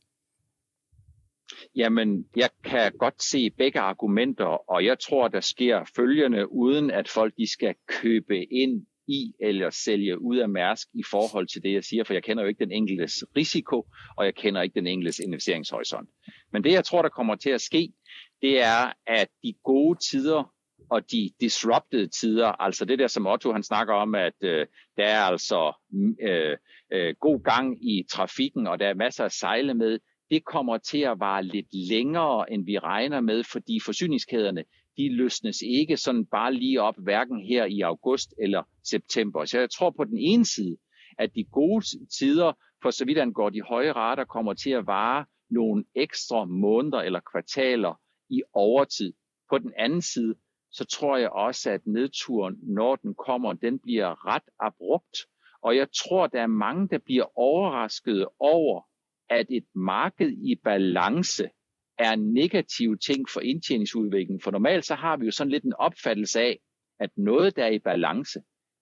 Jamen, 1.75 2.25
jeg 2.35 2.49
kan 2.63 2.91
godt 2.99 3.23
se 3.23 3.49
begge 3.49 3.79
argumenter, 3.79 4.71
og 4.71 4.85
jeg 4.85 4.99
tror, 4.99 5.27
der 5.27 5.39
sker 5.39 5.91
følgende, 5.95 6.51
uden 6.51 6.91
at 6.91 7.09
folk 7.09 7.33
de 7.37 7.51
skal 7.51 7.75
købe 7.87 8.53
ind 8.53 8.85
i 9.07 9.33
eller 9.39 9.69
sælge 9.69 10.21
ud 10.21 10.37
af 10.37 10.49
Mærsk 10.49 10.87
i 10.93 11.03
forhold 11.11 11.47
til 11.47 11.63
det, 11.63 11.73
jeg 11.73 11.83
siger, 11.83 12.03
for 12.03 12.13
jeg 12.13 12.23
kender 12.23 12.43
jo 12.43 12.49
ikke 12.49 12.65
den 12.65 12.71
enkeltes 12.71 13.23
risiko, 13.35 13.87
og 14.17 14.25
jeg 14.25 14.35
kender 14.35 14.61
ikke 14.61 14.79
den 14.79 14.87
enkeltes 14.87 15.19
investeringshorisont. 15.19 16.09
Men 16.53 16.63
det, 16.63 16.71
jeg 16.71 16.85
tror, 16.85 17.01
der 17.01 17.09
kommer 17.09 17.35
til 17.35 17.49
at 17.49 17.61
ske, 17.61 17.93
det 18.41 18.63
er, 18.63 18.93
at 19.07 19.27
de 19.43 19.53
gode 19.63 19.99
tider 19.99 20.53
og 20.89 21.11
de 21.11 21.31
disrupted 21.41 22.07
tider, 22.07 22.47
altså 22.47 22.85
det 22.85 22.99
der, 22.99 23.07
som 23.07 23.27
Otto 23.27 23.51
han 23.51 23.63
snakker 23.63 23.93
om, 23.93 24.15
at 24.15 24.33
øh, 24.41 24.65
der 24.97 25.03
er 25.03 25.21
altså 25.21 25.73
mm, 25.89 26.15
øh, 26.21 26.57
øh, 26.93 27.15
god 27.19 27.43
gang 27.43 27.89
i 27.89 28.05
trafikken, 28.11 28.67
og 28.67 28.79
der 28.79 28.87
er 28.87 28.93
masser 28.93 29.25
at 29.25 29.31
sejle 29.31 29.73
med, 29.73 29.99
det 30.29 30.45
kommer 30.45 30.77
til 30.77 30.99
at 30.99 31.19
vare 31.19 31.43
lidt 31.43 31.67
længere, 31.89 32.51
end 32.51 32.65
vi 32.65 32.79
regner 32.79 33.21
med, 33.21 33.43
fordi 33.43 33.79
forsyningskæderne, 33.85 34.63
de 34.97 35.15
løsnes 35.15 35.57
ikke 35.61 35.97
sådan 35.97 36.25
bare 36.25 36.53
lige 36.53 36.81
op, 36.81 36.95
hverken 36.97 37.45
her 37.45 37.65
i 37.65 37.81
august 37.81 38.33
eller 38.41 38.63
september. 38.89 39.45
Så 39.45 39.59
jeg 39.59 39.69
tror 39.69 39.89
på 39.89 40.03
den 40.03 40.17
ene 40.17 40.45
side, 40.45 40.77
at 41.19 41.35
de 41.35 41.43
gode 41.43 41.85
tider, 42.19 42.53
for 42.81 42.91
så 42.91 43.05
vidt 43.05 43.17
angår 43.17 43.49
de 43.49 43.61
høje 43.61 43.91
rater, 43.91 44.25
kommer 44.25 44.53
til 44.53 44.69
at 44.69 44.87
vare 44.87 45.25
nogle 45.49 45.83
ekstra 45.95 46.45
måneder 46.45 46.97
eller 46.97 47.19
kvartaler 47.31 47.99
i 48.29 48.41
overtid. 48.53 49.13
På 49.49 49.57
den 49.57 49.73
anden 49.77 50.01
side, 50.01 50.35
så 50.71 50.85
tror 50.85 51.17
jeg 51.17 51.29
også, 51.29 51.71
at 51.71 51.87
nedturen, 51.87 52.55
når 52.63 52.95
den 52.95 53.15
kommer, 53.15 53.53
den 53.53 53.79
bliver 53.79 54.27
ret 54.27 54.49
abrupt. 54.59 55.17
Og 55.61 55.75
jeg 55.75 55.87
tror, 55.91 56.27
der 56.27 56.41
er 56.41 56.47
mange, 56.47 56.87
der 56.87 56.97
bliver 56.97 57.37
overrasket 57.39 58.27
over, 58.39 58.81
at 59.29 59.45
et 59.49 59.65
marked 59.75 60.31
i 60.31 60.55
balance 60.63 61.49
er 61.99 62.11
en 62.13 62.33
negativ 62.33 62.97
ting 62.97 63.29
for 63.33 63.39
indtjeningsudviklingen. 63.39 64.41
For 64.41 64.51
normalt 64.51 64.85
så 64.85 64.95
har 64.95 65.17
vi 65.17 65.25
jo 65.25 65.31
sådan 65.31 65.51
lidt 65.51 65.63
en 65.63 65.73
opfattelse 65.73 66.39
af, 66.39 66.59
at 66.99 67.09
noget, 67.17 67.55
der 67.55 67.65
er 67.65 67.69
i 67.69 67.79
balance, 67.79 68.39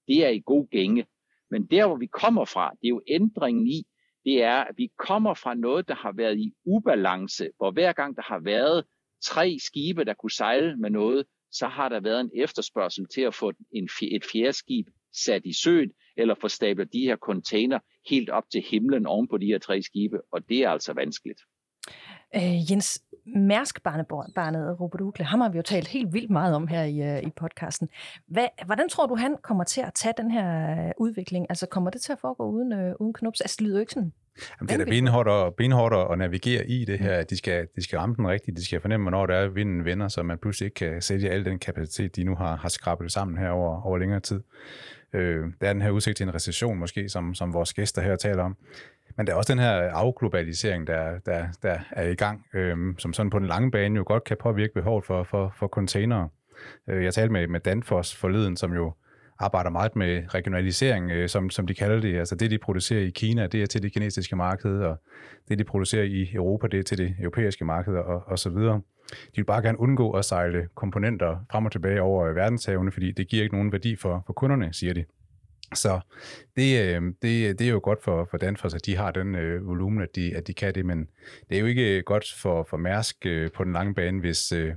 det 0.08 0.26
er 0.26 0.30
i 0.30 0.43
god 0.46 0.68
gænge. 0.70 1.06
Men 1.52 1.66
der, 1.66 1.88
hvor 1.88 1.98
vi 1.98 2.08
kommer 2.08 2.46
fra, 2.46 2.70
det 2.70 2.88
er 2.88 2.89
jo 2.89 3.02
ændringen 3.08 3.68
i, 3.68 3.84
det 4.26 4.43
er, 4.43 4.58
at 4.58 4.78
vi 4.78 4.89
kommer 4.98 5.34
fra 5.34 5.54
noget, 5.54 5.88
der 5.88 5.96
har 5.96 6.12
været 6.12 6.38
i 6.38 6.54
ubalance, 6.66 7.50
hvor 7.58 7.72
hver 7.72 7.93
gang 7.93 8.16
der 8.16 8.22
har 8.22 8.39
været 8.39 8.86
tre 9.26 9.57
skibe, 9.59 10.05
der 10.05 10.13
kunne 10.13 10.32
sejle 10.32 10.78
med 10.78 10.89
noget, 10.89 11.26
så 11.51 11.67
har 11.67 11.89
der 11.89 11.99
været 11.99 12.21
en 12.21 12.32
efterspørgsel 12.36 13.07
til 13.07 13.21
at 13.21 13.36
få 13.36 13.51
en, 13.71 13.89
et 14.01 14.26
fjerde 14.32 14.53
skib 14.53 14.88
sat 15.13 15.41
i 15.45 15.53
søen, 15.53 15.91
eller 16.17 16.36
få 16.41 16.47
stablet 16.47 16.93
de 16.93 16.99
her 16.99 17.17
container 17.17 17.80
helt 18.09 18.30
op 18.30 18.43
til 18.51 18.61
himlen 18.61 19.05
oven 19.05 19.28
på 19.28 19.38
de 19.38 19.45
her 19.45 19.59
tre 19.59 19.82
skibe, 19.82 20.17
og 20.32 20.49
det 20.49 20.59
er 20.59 20.69
altså 20.69 20.93
vanskeligt. 20.93 21.41
Øh, 22.36 22.71
Jens, 22.71 23.03
Mærsk-barnet 23.26 24.80
Robert 24.80 25.01
Ukle, 25.01 25.26
ham 25.26 25.41
har 25.41 25.49
vi 25.49 25.57
jo 25.57 25.61
talt 25.61 25.88
helt 25.88 26.13
vildt 26.13 26.30
meget 26.30 26.55
om 26.55 26.67
her 26.67 26.84
i, 26.84 27.17
uh, 27.17 27.28
i 27.28 27.32
podcasten. 27.36 27.89
Hvad, 28.28 28.47
hvordan 28.65 28.89
tror 28.89 29.05
du, 29.05 29.15
han 29.15 29.36
kommer 29.41 29.63
til 29.63 29.82
at 29.82 29.93
tage 29.93 30.13
den 30.17 30.32
her 30.32 30.71
øh, 30.86 30.91
udvikling? 30.97 31.45
Altså 31.49 31.67
kommer 31.67 31.89
det 31.89 32.01
til 32.01 32.11
at 32.11 32.19
foregå 32.19 32.49
uden, 32.49 32.73
uh, 32.73 32.95
uden 32.99 33.13
knups? 33.13 33.41
Altså 33.41 33.55
det 33.59 33.67
lyder 33.67 33.78
jo 33.78 33.80
ikke 33.80 33.93
sådan 33.93 34.13
Jamen, 34.59 34.67
det 34.67 34.73
er 34.73 34.86
da 34.86 34.89
benhårdt, 34.89 35.28
og, 35.28 35.55
benhårdt 35.55 36.11
at 36.11 36.17
navigere 36.17 36.67
i 36.67 36.86
det 36.86 36.99
her. 36.99 37.23
De 37.23 37.38
skal, 37.38 37.67
de 37.76 37.84
skal 37.84 37.99
ramme 37.99 38.15
den 38.15 38.28
rigtigt. 38.28 38.57
De 38.57 38.65
skal 38.65 38.82
fornemme, 38.82 39.03
hvornår 39.03 39.26
det 39.26 39.36
er, 39.36 39.39
at 39.39 39.55
vinden 39.55 39.86
vender, 39.86 40.07
så 40.07 40.23
man 40.23 40.38
pludselig 40.38 40.65
ikke 40.65 40.76
kan 40.76 41.01
sælge 41.01 41.30
al 41.30 41.45
den 41.45 41.59
kapacitet, 41.59 42.15
de 42.15 42.23
nu 42.23 42.36
har, 42.36 42.55
har 42.55 42.69
skrabet 42.69 43.11
sammen 43.11 43.38
her 43.38 43.49
over, 43.49 43.82
over 43.82 43.97
længere 43.97 44.19
tid. 44.19 44.41
Øh, 45.16 45.47
der 45.61 45.68
er 45.68 45.74
den 45.74 45.82
her 45.82 45.89
udsigt 45.89 46.18
til 46.18 46.24
en 46.28 46.36
recession 46.36 46.80
måske, 46.80 47.09
som, 47.09 47.36
som 47.36 47.53
vores 47.53 47.74
gæster 47.74 48.01
her 48.01 48.16
taler 48.16 48.43
om. 48.43 48.57
Men 49.18 49.28
der 49.28 49.34
er 49.34 49.38
også 49.38 49.53
den 49.53 49.61
her 49.61 49.72
afglobalisering, 49.72 50.88
der, 50.88 51.20
der, 51.26 51.47
der 51.63 51.80
er 51.91 52.07
i 52.07 52.16
gang, 52.16 52.45
øh, 52.53 52.78
som 52.97 53.13
sådan 53.13 53.30
på 53.30 53.39
den 53.39 53.47
lange 53.47 53.72
bane 53.72 53.97
jo 53.97 54.03
godt 54.07 54.24
kan 54.24 54.38
påvirke 54.39 54.74
behovet 54.74 55.05
for, 55.05 55.24
for, 55.24 55.53
for 55.57 55.68
containere. 55.68 56.30
Øh, 56.89 57.03
jeg 57.03 57.13
talte 57.13 57.34
med, 57.34 57.47
med 57.47 57.59
Danfoss 57.59 58.16
forleden, 58.16 58.57
som 58.57 58.74
jo 58.74 58.93
arbejder 59.39 59.69
meget 59.69 59.95
med 59.95 60.23
regionalisering, 60.33 61.11
øh, 61.11 61.29
som, 61.29 61.49
som 61.49 61.67
de 61.67 61.73
kalder 61.73 62.01
det. 62.01 62.17
Altså 62.17 62.36
det, 62.36 62.51
de 62.51 62.57
producerer 62.57 63.01
i 63.01 63.09
Kina, 63.09 63.47
det 63.47 63.61
er 63.61 63.65
til 63.65 63.83
det 63.83 63.93
kinesiske 63.93 64.36
marked, 64.36 64.79
og 64.79 64.97
det, 65.49 65.59
de 65.59 65.63
producerer 65.63 66.03
i 66.03 66.31
Europa, 66.33 66.67
det 66.67 66.79
er 66.79 66.83
til 66.83 66.97
det 66.97 67.15
europæiske 67.19 67.65
marked, 67.65 67.93
og, 67.93 68.23
og 68.27 68.39
så 68.39 68.49
videre. 68.49 68.81
De 69.09 69.36
vil 69.36 69.43
bare 69.43 69.61
gerne 69.61 69.79
undgå 69.79 70.11
at 70.11 70.25
sejle 70.25 70.67
komponenter 70.75 71.45
frem 71.51 71.65
og 71.65 71.71
tilbage 71.71 72.01
over 72.01 72.25
øh, 72.25 72.36
verdenshavene, 72.36 72.91
fordi 72.91 73.11
det 73.11 73.27
giver 73.27 73.43
ikke 73.43 73.55
nogen 73.55 73.71
værdi 73.71 73.95
for, 73.95 74.23
for 74.25 74.33
kunderne, 74.33 74.73
siger 74.73 74.93
de. 74.93 75.05
Så 75.73 75.99
det, 76.55 76.95
øh, 76.95 77.01
det, 77.21 77.59
det 77.59 77.67
er 77.67 77.71
jo 77.71 77.79
godt 77.83 78.03
for, 78.03 78.27
for 78.31 78.38
Danfoss, 78.38 78.75
at 78.75 78.86
de 78.86 78.95
har 78.95 79.11
den 79.11 79.36
øh, 79.36 79.67
volumen, 79.67 80.01
at 80.01 80.15
de, 80.15 80.36
at 80.36 80.47
de 80.47 80.53
kan 80.53 80.75
det, 80.75 80.86
men 80.86 81.07
det 81.49 81.55
er 81.55 81.59
jo 81.59 81.65
ikke 81.65 82.01
godt 82.01 82.36
for, 82.41 82.67
for 82.69 82.77
Mærsk 82.77 83.25
øh, 83.25 83.51
på 83.51 83.63
den 83.63 83.73
lange 83.73 83.93
bane, 83.93 84.19
hvis 84.19 84.51
øh, 84.51 84.73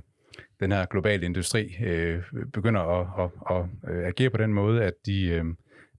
den 0.59 0.71
her 0.71 0.85
globale 0.85 1.25
industri 1.25 1.75
øh, 1.85 2.23
begynder 2.53 2.81
at, 2.81 3.07
at, 3.19 3.57
at, 3.57 3.65
at 3.95 4.07
agere 4.07 4.29
på 4.29 4.37
den 4.37 4.53
måde, 4.53 4.83
at 4.83 4.93
de 5.05 5.25
øh, 5.27 5.45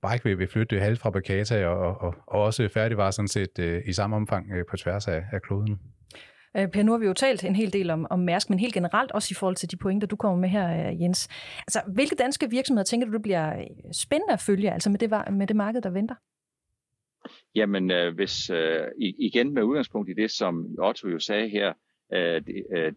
bare 0.03 0.15
ikke 0.15 0.25
vil, 0.25 0.39
vil 0.39 0.49
flytte 0.49 0.81
halvfabrikata 0.81 1.67
og, 1.67 2.01
og, 2.01 2.15
og 2.27 2.43
også 2.43 2.69
færdigvarer 2.69 3.11
sådan 3.11 3.29
set 3.29 3.59
øh, 3.59 3.83
i 3.87 3.93
samme 3.93 4.17
omfang 4.17 4.53
øh, 4.53 4.65
på 4.71 4.77
tværs 4.77 5.09
af, 5.09 5.25
af 5.33 5.43
kloden. 5.43 5.81
Øh, 6.57 6.69
per, 6.69 6.83
nu 6.83 6.93
har 6.93 6.99
vi 6.99 7.07
jo 7.07 7.13
talt 7.13 7.45
en 7.45 7.57
hel 7.57 7.73
del 7.73 7.91
om, 7.91 8.07
om 8.11 8.19
Mærsk, 8.19 8.51
men 8.51 8.59
helt 8.59 8.75
generelt 8.75 9.13
også 9.13 9.29
i 9.31 9.35
forhold 9.35 9.57
til 9.57 9.71
de 9.71 9.77
pointer, 9.77 10.07
du 10.07 10.17
kommer 10.17 10.39
med 10.39 10.49
her, 10.49 10.91
øh, 10.91 11.03
Jens. 11.03 11.29
Altså, 11.59 11.81
hvilke 11.95 12.15
danske 12.15 12.51
virksomheder 12.51 12.85
tænker 12.85 13.07
du, 13.07 13.13
det 13.13 13.23
bliver 13.23 13.59
øh, 13.59 13.67
spændende 13.93 14.33
at 14.33 14.41
følge, 14.41 14.73
altså 14.73 14.91
med 14.91 14.99
det, 14.99 15.11
med 15.33 15.47
det 15.47 15.57
marked, 15.57 15.83
der 15.83 15.91
venter? 15.91 16.15
Jamen, 17.55 17.91
øh, 17.91 18.15
hvis 18.15 18.51
øh, 18.51 18.87
igen 19.19 19.55
med 19.55 19.63
udgangspunkt 19.63 20.11
i 20.11 20.15
det, 20.23 20.31
som 20.31 20.67
Otto 20.79 21.09
jo 21.09 21.19
sagde 21.19 21.49
her, 21.49 21.73
øh, 22.13 22.43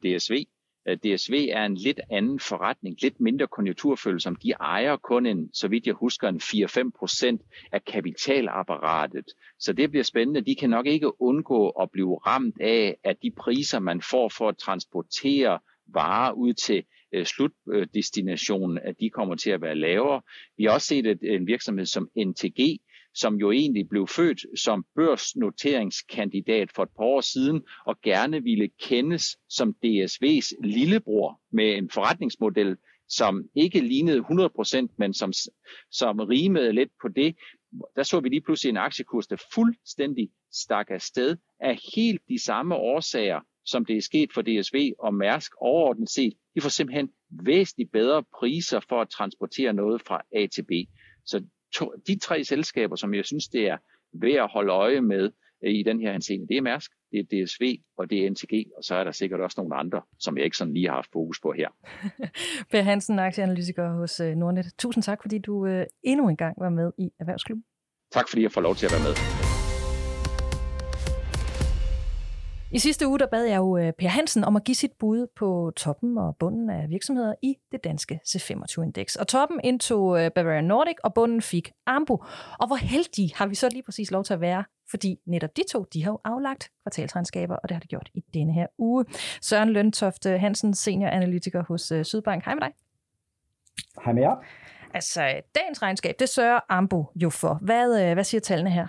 DSV, 0.04 0.34
Øh, 0.34 0.46
Øh, 0.88 0.98
DSV 0.98 1.34
er 1.52 1.66
en 1.66 1.76
lidt 1.76 2.00
anden 2.10 2.40
forretning, 2.40 2.98
lidt 3.02 3.20
mindre 3.20 3.48
konjunkturfølsom. 3.48 4.36
De 4.36 4.52
ejer 4.52 4.98
kun 4.98 5.26
en, 5.26 5.50
så 5.54 5.68
vidt 5.68 5.88
jeg 5.88 5.94
husker, 5.94 6.30
en 6.30 6.42
4-5 6.44 6.92
procent 7.00 7.42
af 7.72 7.86
kapitalapparatet. 7.86 9.26
Så 9.60 9.74
det 9.74 9.90
bliver 9.90 10.04
spændende. 10.04 10.42
De 10.42 10.56
kan 10.56 10.70
nok 10.70 10.88
ikke 10.88 11.22
undgå 11.22 11.70
at 11.70 11.92
blive 11.92 12.18
ramt 12.18 12.62
af, 12.62 12.98
at 13.04 13.18
de 13.24 13.32
priser, 13.32 13.80
man 13.80 14.02
får 14.02 14.30
for 14.30 14.50
at 14.50 14.58
transportere 14.58 15.60
varer 15.88 16.32
ud 16.32 16.54
til 16.54 16.84
øh, 17.14 17.26
slutdestinationen, 17.26 18.78
at 18.78 18.96
de 19.00 19.10
kommer 19.10 19.36
til 19.36 19.50
at 19.50 19.62
være 19.62 19.76
lavere. 19.76 20.22
Vi 20.58 20.64
har 20.64 20.72
også 20.72 20.88
set 20.88 21.06
et, 21.06 21.20
en 21.22 21.48
virksomhed 21.48 21.86
som 21.86 22.10
NTG, 22.18 22.80
som 23.14 23.36
jo 23.36 23.52
egentlig 23.52 23.90
blev 23.90 24.08
født 24.08 24.60
som 24.60 24.86
børsnoteringskandidat 24.96 26.72
for 26.72 26.84
et 26.84 26.90
par 26.98 27.04
år 27.04 27.22
siden, 27.22 27.62
og 27.86 28.02
gerne 28.02 28.44
ville 28.44 28.70
kendes 28.82 29.38
som 29.50 29.76
DSV's 29.86 30.52
lillebror 30.64 31.42
med 31.52 31.78
en 31.78 31.90
forretningsmodel, 31.90 32.78
som 33.10 33.50
ikke 33.56 33.80
lignede 33.80 34.20
100%, 34.20 34.96
men 34.98 35.14
som, 35.14 35.34
som 35.92 36.20
rimede 36.20 36.74
lidt 36.74 36.92
på 37.02 37.08
det. 37.08 37.36
Der 37.96 38.04
så 38.04 38.20
vi 38.20 38.30
lige 38.30 38.42
pludselig 38.42 38.70
en 38.70 38.78
aktiekurs, 38.78 39.28
der 39.28 39.44
fuldstændig 39.54 40.30
stak 40.52 40.88
afsted 40.90 41.38
af 41.60 41.80
helt 41.96 42.22
de 42.30 42.44
samme 42.44 42.76
årsager, 42.76 43.40
som 43.66 43.86
det 43.86 43.98
er 43.98 44.02
sket 44.02 44.34
for 44.34 44.42
DSV 44.42 44.94
og 45.00 45.14
Mærsk 45.14 45.52
overordnet 45.62 46.10
set. 46.10 46.34
De 46.56 46.62
får 46.62 46.70
simpelthen 46.70 47.10
væsentligt 47.30 47.92
bedre 47.92 48.24
priser 48.40 48.80
for 48.90 49.02
at 49.02 49.10
transportere 49.10 49.74
noget 49.74 50.02
fra 50.02 50.22
A 50.36 50.48
til 50.48 50.64
B. 50.64 50.72
Så 51.26 51.44
to, 51.74 51.94
de 52.08 52.20
tre 52.20 52.44
selskaber, 52.44 52.96
som 52.96 53.14
jeg 53.14 53.26
synes, 53.26 53.48
det 53.48 53.68
er 53.68 53.78
værd 54.14 54.44
at 54.44 54.50
holde 54.50 54.72
øje 54.72 55.02
med 55.02 55.32
øh, 55.64 55.74
i 55.74 55.84
den 55.84 56.02
her 56.02 56.12
henseende, 56.12 56.48
det 56.48 56.58
er 56.58 56.62
Mærsk, 56.62 56.92
det 57.12 57.20
er 57.20 57.46
DSV 57.46 57.64
og 57.98 58.10
det 58.10 58.26
er 58.26 58.30
NTG, 58.30 58.68
og 58.78 58.84
så 58.84 58.96
er 58.96 59.04
der 59.04 59.12
sikkert 59.12 59.42
også 59.42 59.56
nogle 59.62 59.76
andre, 59.76 60.02
som 60.20 60.38
jeg 60.38 60.46
ikke 60.46 60.58
sådan 60.58 60.74
lige 60.74 60.88
har 60.88 60.96
haft 60.96 61.12
fokus 61.14 61.40
på 61.42 61.54
her. 61.58 61.70
per 62.72 62.82
Hansen, 62.82 63.20
aktieanalytiker 63.20 63.90
hos 63.90 64.20
øh, 64.20 64.36
Nordnet. 64.36 64.66
Tusind 64.80 65.04
tak, 65.04 65.22
fordi 65.22 65.38
du 65.38 65.66
øh, 65.66 65.86
endnu 66.04 66.30
en 66.30 66.38
gang 66.38 66.56
var 66.60 66.70
med 66.70 66.92
i 66.98 67.10
Erhvervsklubben. 67.20 67.66
Tak 68.12 68.30
fordi 68.30 68.42
jeg 68.42 68.52
får 68.52 68.62
lov 68.62 68.76
til 68.76 68.86
at 68.86 68.92
være 68.92 69.04
med. 69.04 69.43
I 72.74 72.80
sidste 72.80 73.08
uge 73.08 73.20
der 73.20 73.26
bad 73.26 73.46
jeg 73.46 73.58
jo 73.58 73.78
øh, 73.78 73.94
Per 73.94 74.08
Hansen 74.08 74.44
om 74.44 74.56
at 74.56 74.64
give 74.64 74.76
sit 74.76 74.92
bud 75.00 75.28
på 75.36 75.72
toppen 75.76 76.18
og 76.18 76.36
bunden 76.40 76.70
af 76.70 76.90
virksomheder 76.90 77.34
i 77.42 77.56
det 77.72 77.84
danske 77.84 78.20
C25-indeks. 78.28 79.16
Og 79.16 79.28
toppen 79.28 79.60
indtog 79.64 80.20
øh, 80.20 80.32
Bavarian 80.32 80.64
Nordic, 80.64 80.96
og 81.04 81.14
bunden 81.14 81.42
fik 81.42 81.72
Ambu. 81.86 82.14
Og 82.60 82.68
hvor 82.68 82.76
heldige 82.76 83.32
har 83.36 83.48
vi 83.48 83.56
så 83.56 83.70
lige 83.70 83.84
præcis 83.84 84.12
lov 84.12 84.24
til 84.24 84.34
at 84.34 84.42
være, 84.42 84.64
fordi 84.90 85.20
netop 85.26 85.58
de 85.58 85.64
to, 85.72 85.86
de 85.94 86.04
har 86.04 86.12
jo 86.12 86.20
aflagt 86.24 86.70
kvartalsregnskaber, 86.84 87.56
og 87.56 87.70
det 87.70 87.76
har 87.76 87.80
de 87.80 87.88
gjort 87.88 88.10
i 88.14 88.24
denne 88.34 88.54
her 88.54 88.68
uge. 88.78 89.06
Søren 89.42 89.70
Løntoft 89.70 90.26
Hansen, 90.26 90.74
senior 90.74 91.10
analytiker 91.10 91.64
hos 91.68 91.92
øh, 91.92 92.06
Sydbank. 92.06 92.46
Hej 92.46 92.54
med 92.54 92.62
dig. 92.62 92.72
Hej 94.06 94.14
med 94.14 94.22
jer. 94.22 94.36
Altså, 94.94 95.42
dagens 95.56 95.82
regnskab, 95.82 96.16
det 96.20 96.30
sørger 96.30 96.60
Ambu 96.70 97.06
jo 97.16 97.30
for. 97.30 97.60
Hvad, 97.62 98.14
hvad 98.14 98.24
siger 98.24 98.42
tallene 98.42 98.70
her? 98.70 98.88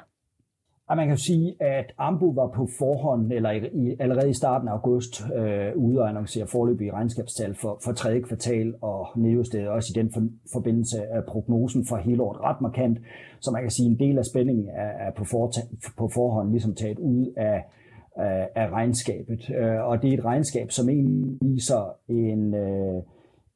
Og 0.89 0.97
man 0.97 1.09
kan 1.09 1.19
sige, 1.19 1.55
at 1.61 1.95
Ambu 1.99 2.35
var 2.35 2.49
på 2.57 2.69
forhånd, 2.79 3.33
eller 3.33 3.51
i, 3.51 3.97
allerede 4.01 4.31
i 4.31 4.35
starten 4.35 4.69
af 4.69 4.73
august, 4.73 5.23
øh, 5.37 5.77
ude 5.77 6.01
og 6.01 6.09
annoncere 6.09 6.47
forløbige 6.47 6.93
regnskabstal 6.93 7.55
for, 7.55 7.79
for 7.85 7.93
tredje 7.93 8.21
kvartal, 8.21 8.75
og 8.83 9.09
nedjusterede 9.17 9.71
også 9.71 9.93
i 9.95 10.01
den 10.01 10.13
for, 10.15 10.21
forbindelse 10.53 11.07
af 11.07 11.25
prognosen 11.25 11.87
for 11.89 11.97
hele 11.97 12.23
året 12.23 12.41
ret 12.41 12.61
markant. 12.61 12.99
Så 13.41 13.51
man 13.51 13.63
kan 13.63 13.71
sige, 13.71 13.87
at 13.87 13.91
en 13.91 13.99
del 13.99 14.19
af 14.19 14.25
spændingen 14.25 14.69
er, 14.69 15.07
er 15.07 15.11
på, 15.17 15.25
for, 15.25 15.51
på 15.99 16.09
forhånd 16.15 16.51
ligesom 16.51 16.75
taget 16.75 16.99
ud 16.99 17.33
af, 17.37 17.65
af, 18.17 18.49
af 18.55 18.71
regnskabet. 18.71 19.51
Øh, 19.59 19.89
og 19.89 20.03
det 20.03 20.11
er 20.11 20.19
et 20.19 20.25
regnskab, 20.25 20.71
som 20.71 20.89
egentlig 20.89 21.39
viser 21.41 21.97
en... 22.09 22.55
Øh, 22.55 23.03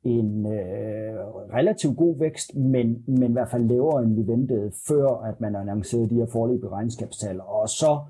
en 0.05 0.47
øh, 0.47 1.19
relativt 1.55 1.97
god 1.97 2.19
vækst, 2.19 2.57
men, 2.57 3.05
men 3.07 3.31
i 3.31 3.33
hvert 3.33 3.51
fald 3.51 3.69
lavere 3.69 4.03
end 4.03 4.15
vi 4.15 4.33
ventede, 4.33 4.73
før 4.89 5.23
at 5.25 5.41
man 5.41 5.57
annoncerede 5.57 6.11
de 6.11 6.15
her 6.15 6.27
forløbige 6.33 6.71
regnskabstal. 6.71 7.41
Og 7.41 7.69
så 7.69 8.01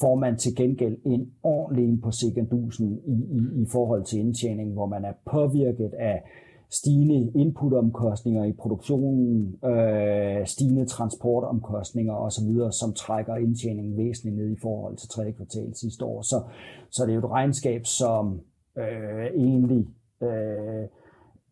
får 0.00 0.14
man 0.14 0.36
til 0.36 0.56
gengæld 0.56 0.96
en 1.04 1.32
ordentlig 1.42 1.84
ind 1.88 2.02
på 2.02 2.10
sekundusen 2.10 3.00
i, 3.06 3.12
i, 3.12 3.62
i 3.62 3.66
forhold 3.72 4.04
til 4.04 4.18
indtjening, 4.18 4.72
hvor 4.72 4.86
man 4.86 5.04
er 5.04 5.12
påvirket 5.32 5.94
af 5.98 6.22
stigende 6.70 7.32
inputomkostninger 7.34 8.44
i 8.44 8.52
produktionen, 8.52 9.54
øh, 9.64 10.46
stigende 10.46 10.86
transportomkostninger 10.86 12.14
osv., 12.14 12.70
som 12.80 12.92
trækker 12.92 13.36
indtjeningen 13.36 13.96
væsentligt 13.96 14.36
ned 14.36 14.50
i 14.50 14.60
forhold 14.62 14.96
til 14.96 15.08
tredje 15.08 15.32
kvartal 15.32 15.74
sidste 15.74 16.04
år. 16.04 16.22
Så, 16.22 16.42
så 16.90 17.02
det 17.02 17.10
er 17.10 17.14
jo 17.14 17.26
et 17.26 17.30
regnskab, 17.30 17.86
som 17.86 18.40
øh, 18.78 19.26
egentlig 19.34 19.86
øh, 20.22 20.84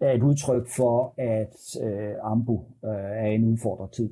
er 0.04 0.12
et 0.12 0.22
udtryk 0.22 0.68
for, 0.76 1.14
at 1.18 1.56
øh, 1.82 2.14
Ambu 2.22 2.64
øh, 2.84 2.90
er 2.92 3.26
en 3.26 3.44
udfordret 3.52 3.90
tid. 3.90 4.10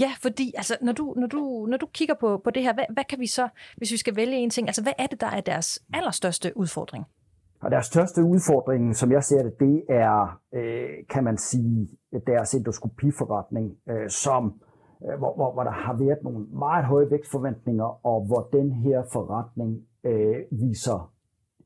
Ja, 0.00 0.10
fordi 0.22 0.54
altså, 0.56 0.76
når, 0.82 0.92
du, 0.92 1.14
når, 1.16 1.26
du, 1.26 1.66
når 1.70 1.76
du 1.76 1.86
kigger 1.86 2.14
på, 2.20 2.40
på 2.44 2.50
det 2.50 2.62
her, 2.62 2.74
hvad, 2.74 2.84
hvad 2.92 3.04
kan 3.04 3.20
vi 3.20 3.26
så, 3.26 3.48
hvis 3.76 3.92
vi 3.92 3.96
skal 3.96 4.16
vælge 4.16 4.36
en 4.36 4.50
ting, 4.50 4.68
altså 4.68 4.82
hvad 4.82 4.92
er 4.98 5.06
det, 5.06 5.20
der 5.20 5.26
er 5.26 5.40
deres 5.40 5.82
allerstørste 5.94 6.56
udfordring? 6.56 7.04
Og 7.60 7.70
deres 7.70 7.86
største 7.86 8.24
udfordring, 8.24 8.96
som 8.96 9.12
jeg 9.12 9.24
ser 9.24 9.42
det, 9.42 9.60
det 9.60 9.82
er, 9.88 10.40
øh, 10.54 10.88
kan 11.10 11.24
man 11.24 11.36
sige, 11.38 11.88
deres 12.26 12.54
endoskopiforretning, 12.54 13.76
øh, 13.88 14.10
som, 14.10 14.60
øh, 15.04 15.18
hvor, 15.18 15.34
hvor, 15.34 15.52
hvor 15.52 15.62
der 15.62 15.70
har 15.70 15.96
været 15.98 16.18
nogle 16.22 16.46
meget 16.52 16.84
høje 16.84 17.10
vækstforventninger, 17.10 18.06
og 18.06 18.26
hvor 18.26 18.48
den 18.52 18.72
her 18.72 19.02
forretning 19.12 19.80
øh, 20.04 20.36
viser 20.50 21.12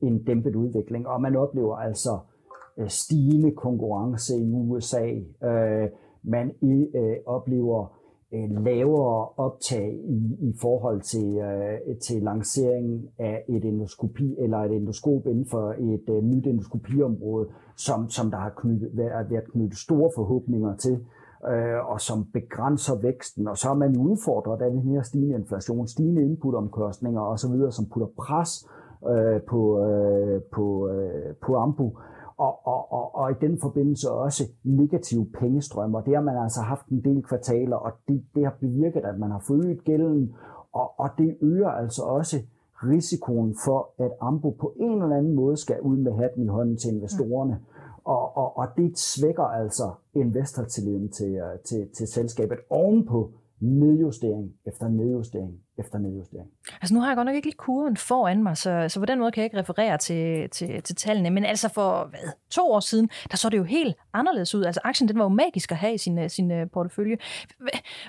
en 0.03 0.25
dæmpet 0.25 0.55
udvikling. 0.55 1.09
Og 1.09 1.21
man 1.21 1.37
oplever 1.37 1.77
altså 1.77 2.13
øh, 2.13 2.32
Øh, 2.79 2.89
stigende 2.89 3.51
konkurrence 3.51 4.39
i 4.39 4.53
USA. 4.53 5.07
Øh, 5.45 5.89
man 6.23 6.53
øh, 6.63 7.17
oplever 7.27 8.03
lavere 8.65 9.29
optag 9.37 10.01
i, 10.05 10.37
i 10.41 10.55
forhold 10.61 11.01
til, 11.01 11.39
øh, 11.39 11.97
til 11.97 12.23
lanceringen 12.23 13.09
af 13.19 13.45
et 13.49 13.65
endoskopi 13.65 14.37
eller 14.39 14.59
et 14.59 14.73
endoskop 14.73 15.27
inden 15.27 15.47
for 15.51 15.75
et 15.79 16.15
øh, 16.15 16.23
nyt 16.23 16.47
endoskopiområde, 16.47 17.49
som, 17.77 18.09
som 18.09 18.31
der 18.31 18.39
har 18.39 18.53
knyttet, 18.57 18.91
været, 18.95 19.31
været 19.31 19.53
knyttet 19.53 19.79
store 19.79 20.11
forhåbninger 20.17 20.77
til, 20.77 20.99
øh, 21.51 21.91
og 21.93 22.01
som 22.01 22.27
begrænser 22.33 23.01
væksten. 23.03 23.49
Og 23.49 23.57
så 23.57 23.71
er 23.71 23.75
man 23.75 23.97
udfordret 23.97 24.63
af 24.63 24.71
den 24.71 24.81
her 24.81 25.03
stigende 25.03 25.35
inflation, 25.35 25.87
stigende 25.87 26.23
inputomkostninger 26.23 27.21
osv., 27.21 27.71
som 27.71 27.87
putter 27.93 28.09
pres 28.19 28.69
øh, 29.13 29.41
på, 29.51 29.61
øh, 29.85 30.41
på, 30.53 30.89
øh, 30.89 31.35
på 31.47 31.57
Ambu 31.57 31.93
og, 32.37 32.67
og, 32.67 32.93
og, 32.93 33.15
og 33.15 33.31
i 33.31 33.35
den 33.41 33.59
forbindelse 33.61 34.11
også 34.11 34.45
negative 34.65 35.27
pengestrømmer. 35.41 36.01
Det 36.01 36.15
har 36.15 36.23
man 36.23 36.37
altså 36.37 36.61
haft 36.61 36.87
en 36.89 37.05
del 37.05 37.23
kvartaler, 37.23 37.77
og 37.77 37.93
det, 38.09 38.23
det 38.35 38.45
har 38.45 38.57
bevirket, 38.61 39.05
at 39.05 39.19
man 39.19 39.31
har 39.31 39.43
forøget 39.47 39.85
gælden, 39.85 40.35
og, 40.73 41.01
og 41.01 41.11
det 41.19 41.37
øger 41.41 41.69
altså 41.69 42.03
også 42.03 42.37
risikoen 42.83 43.57
for, 43.65 43.91
at 43.99 44.11
Ambo 44.21 44.51
på 44.51 44.73
en 44.77 45.03
eller 45.03 45.17
anden 45.17 45.35
måde 45.35 45.57
skal 45.57 45.81
ud 45.81 45.97
med 45.97 46.13
hatten 46.13 46.45
i 46.45 46.49
hånden 46.49 46.77
til 46.77 46.95
investorerne. 46.95 47.61
Og, 48.05 48.37
og, 48.37 48.59
og 48.59 48.67
det 48.77 48.99
svækker 48.99 49.43
altså 49.43 49.91
investortilliden 50.15 51.09
til, 51.09 51.35
øh, 51.35 51.59
til, 51.65 51.89
til 51.97 52.07
selskabet 52.07 52.59
ovenpå 52.71 53.31
nedjustering 53.63 54.53
efter 54.67 54.89
nedjustering 54.89 55.61
efter 55.79 55.99
nedjustering. 55.99 56.51
Altså 56.83 56.95
nu 56.95 57.01
har 57.01 57.09
jeg 57.09 57.17
godt 57.17 57.27
nok 57.27 57.35
ikke 57.35 57.47
lige 57.47 57.57
kurven 57.57 57.97
foran 57.97 58.43
mig, 58.43 58.57
så, 58.57 58.87
så 58.89 59.01
på 59.01 59.07
den 59.07 59.19
måde 59.19 59.33
kan 59.33 59.41
jeg 59.41 59.45
ikke 59.45 59.59
referere 59.59 59.99
til, 59.99 60.51
til, 60.51 60.83
til 60.83 60.97
tallene. 60.97 61.31
Men 61.31 61.45
altså 61.45 61.69
for 61.69 62.07
hvad, 62.11 62.21
to 62.51 62.73
år 62.73 62.81
siden, 62.81 63.09
der 63.31 63.37
så 63.37 63.49
det 63.49 63.59
jo 63.59 63.65
helt 63.65 63.97
anderledes 64.13 64.55
ud. 64.55 64.65
Altså 64.65 64.81
aktien 64.85 65.09
den 65.09 65.19
var 65.19 65.25
jo 65.25 65.29
magisk 65.29 65.71
at 65.73 65.77
have 65.77 65.95
i 65.95 65.99
sin, 65.99 66.29
sin 66.29 66.51
øh, 66.51 66.71
portefølje. 66.71 67.17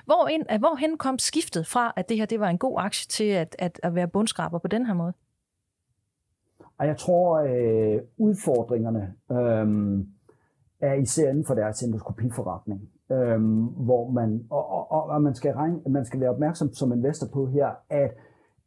Hvor 0.04 0.28
ind, 0.28 0.58
hvorhen 0.58 0.98
kom 0.98 1.18
skiftet 1.18 1.66
fra, 1.66 1.92
at 1.96 2.08
det 2.08 2.16
her 2.16 2.26
det 2.26 2.40
var 2.40 2.48
en 2.48 2.58
god 2.58 2.74
aktie, 2.78 3.08
til 3.08 3.24
at, 3.24 3.56
at, 3.58 3.80
at 3.82 3.94
være 3.94 4.08
bundskraber 4.08 4.58
på 4.58 4.68
den 4.68 4.86
her 4.86 4.94
måde? 4.94 5.12
Og 6.78 6.86
jeg 6.86 6.96
tror, 6.96 7.38
øh, 7.38 8.00
udfordringerne 8.16 9.14
øh, 9.30 10.04
er 10.80 10.94
især 10.94 11.30
inden 11.30 11.44
for 11.44 11.54
deres 11.54 11.82
endoskopiforretning 11.82 12.90
øhm, 13.12 13.62
hvor 13.62 14.10
man, 14.10 14.46
og, 14.50 14.90
og, 14.92 15.08
og 15.08 15.22
man, 15.22 15.34
skal 15.34 15.52
regne, 15.52 15.80
man 15.88 16.04
skal 16.04 16.20
være 16.20 16.30
opmærksom 16.30 16.72
som 16.72 16.92
investor 16.92 17.26
på 17.32 17.46
her, 17.46 17.68
at 17.90 18.10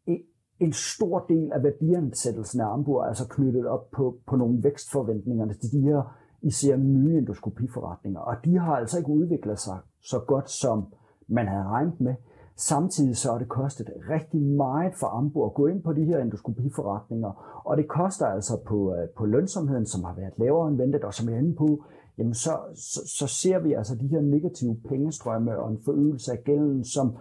e, 0.07 0.17
en 0.59 0.73
stor 0.73 1.25
del 1.29 1.51
af 1.51 1.63
værdiansættelsen 1.63 2.61
af 2.61 2.73
Ambu 2.73 2.93
er 2.93 3.03
altså 3.03 3.27
knyttet 3.29 3.67
op 3.67 3.91
på, 3.91 4.17
på 4.27 4.35
nogle 4.35 4.63
vækstforventninger 4.63 5.45
til 5.47 5.71
de 5.71 5.81
her 5.81 6.17
især 6.41 6.77
nye 6.77 7.17
endoskopiforretninger. 7.17 8.19
Og 8.19 8.35
de 8.45 8.57
har 8.59 8.75
altså 8.75 8.97
ikke 8.97 9.09
udviklet 9.09 9.59
sig 9.59 9.77
så 10.01 10.19
godt, 10.27 10.49
som 10.49 10.85
man 11.27 11.47
havde 11.47 11.63
regnet 11.63 12.01
med. 12.01 12.15
Samtidig 12.55 13.17
så 13.17 13.31
har 13.31 13.37
det 13.37 13.49
kostet 13.49 13.87
rigtig 14.09 14.41
meget 14.41 14.93
for 14.99 15.07
Ambu 15.07 15.45
at 15.45 15.53
gå 15.53 15.67
ind 15.67 15.83
på 15.83 15.93
de 15.93 16.03
her 16.03 16.19
endoskopiforretninger, 16.19 17.61
og 17.65 17.77
det 17.77 17.87
koster 17.87 18.25
altså 18.25 18.59
på, 18.67 18.93
øh, 18.95 19.09
på 19.17 19.25
lønsomheden, 19.25 19.85
som 19.85 20.03
har 20.03 20.15
været 20.15 20.33
lavere 20.37 20.67
end 20.67 20.77
ventet, 20.77 21.03
og 21.03 21.13
som 21.13 21.29
er 21.29 21.37
inde 21.37 21.55
på, 21.55 21.83
jamen 22.17 22.33
så, 22.33 22.59
så, 22.75 23.01
så 23.17 23.27
ser 23.27 23.59
vi 23.59 23.73
altså 23.73 23.95
de 23.95 24.07
her 24.07 24.21
negative 24.21 24.77
pengestrømme 24.89 25.59
og 25.59 25.71
en 25.71 25.79
forøgelse 25.85 26.31
af 26.31 26.43
gælden, 26.43 26.83
som 26.83 27.15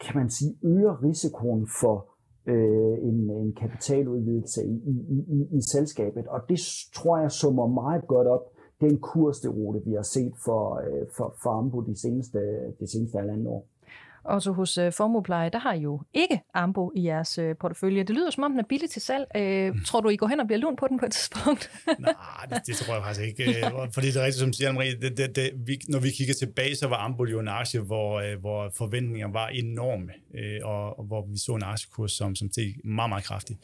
kan 0.00 0.16
man 0.16 0.30
sige 0.30 0.56
øger 0.62 1.02
risikoen 1.02 1.68
for 1.80 2.06
øh, 2.46 2.98
en, 3.08 3.30
en 3.30 3.52
kapitaludvidelse 3.52 4.64
i, 4.64 4.74
i, 4.74 5.24
i, 5.28 5.56
i 5.56 5.60
selskabet. 5.60 6.26
Og 6.26 6.40
det 6.48 6.60
tror 6.94 7.18
jeg 7.18 7.30
summer 7.30 7.66
meget 7.66 8.06
godt 8.06 8.26
op 8.26 8.52
den 8.82 8.98
kursderute, 8.98 9.84
vi 9.84 9.92
har 9.92 10.02
set 10.02 10.32
for, 10.44 10.80
øh, 10.86 11.06
for, 11.16 11.34
for 11.42 11.50
Ambo 11.50 11.80
de 11.80 12.00
seneste, 12.00 12.38
de 12.80 12.86
seneste 12.86 13.18
halvanden 13.18 13.46
år. 13.46 13.66
Og 14.24 14.42
så 14.42 14.52
hos 14.52 14.78
øh, 14.78 14.92
Formupleje, 14.92 15.50
der 15.50 15.58
har 15.58 15.72
I 15.72 15.80
jo 15.80 16.00
ikke 16.14 16.40
Ambo 16.54 16.92
i 16.96 17.04
jeres 17.06 17.38
øh, 17.38 17.56
portefølje. 17.60 18.02
Det 18.02 18.10
lyder 18.10 18.30
som 18.30 18.42
om, 18.42 18.50
den 18.50 18.60
er 18.60 18.64
billig 18.68 18.90
til 18.90 19.02
salg. 19.02 19.26
Øh, 19.36 19.84
tror 19.86 20.00
du, 20.00 20.08
I 20.08 20.16
går 20.16 20.26
hen 20.26 20.40
og 20.40 20.46
bliver 20.46 20.58
lun 20.58 20.76
på 20.76 20.88
den 20.88 20.98
på 20.98 21.06
et 21.06 21.12
tidspunkt? 21.12 21.70
Nej, 21.98 22.14
det, 22.50 22.62
det 22.66 22.76
tror 22.76 22.94
jeg 22.94 23.02
faktisk 23.04 23.26
ikke. 23.26 23.58
Øh, 23.58 23.70
fordi 23.94 24.06
det 24.06 24.16
er 24.16 24.24
rigtigt, 24.24 24.40
som 24.40 24.52
siger 24.52 24.72
Marie, 24.72 25.00
det, 25.00 25.16
det, 25.16 25.36
det, 25.36 25.50
vi, 25.66 25.78
når 25.88 25.98
vi 25.98 26.10
kigger 26.10 26.34
tilbage, 26.34 26.76
så 26.76 26.86
var 26.86 26.96
Ambo 26.96 27.24
jo 27.24 27.40
en 27.40 27.48
aktie, 27.48 27.80
hvor, 27.80 28.20
øh, 28.20 28.40
hvor 28.40 28.72
forventningerne 28.78 29.34
var 29.34 29.48
enorme, 29.48 30.12
øh, 30.34 30.60
og, 30.62 30.98
og 30.98 31.04
hvor 31.04 31.26
vi 31.26 31.38
så 31.38 31.52
en 31.52 31.62
aktiekurs, 31.62 32.12
som, 32.12 32.34
som 32.34 32.50
steg 32.52 32.74
meget, 32.84 33.08
meget 33.08 33.24
kraftigt. 33.24 33.58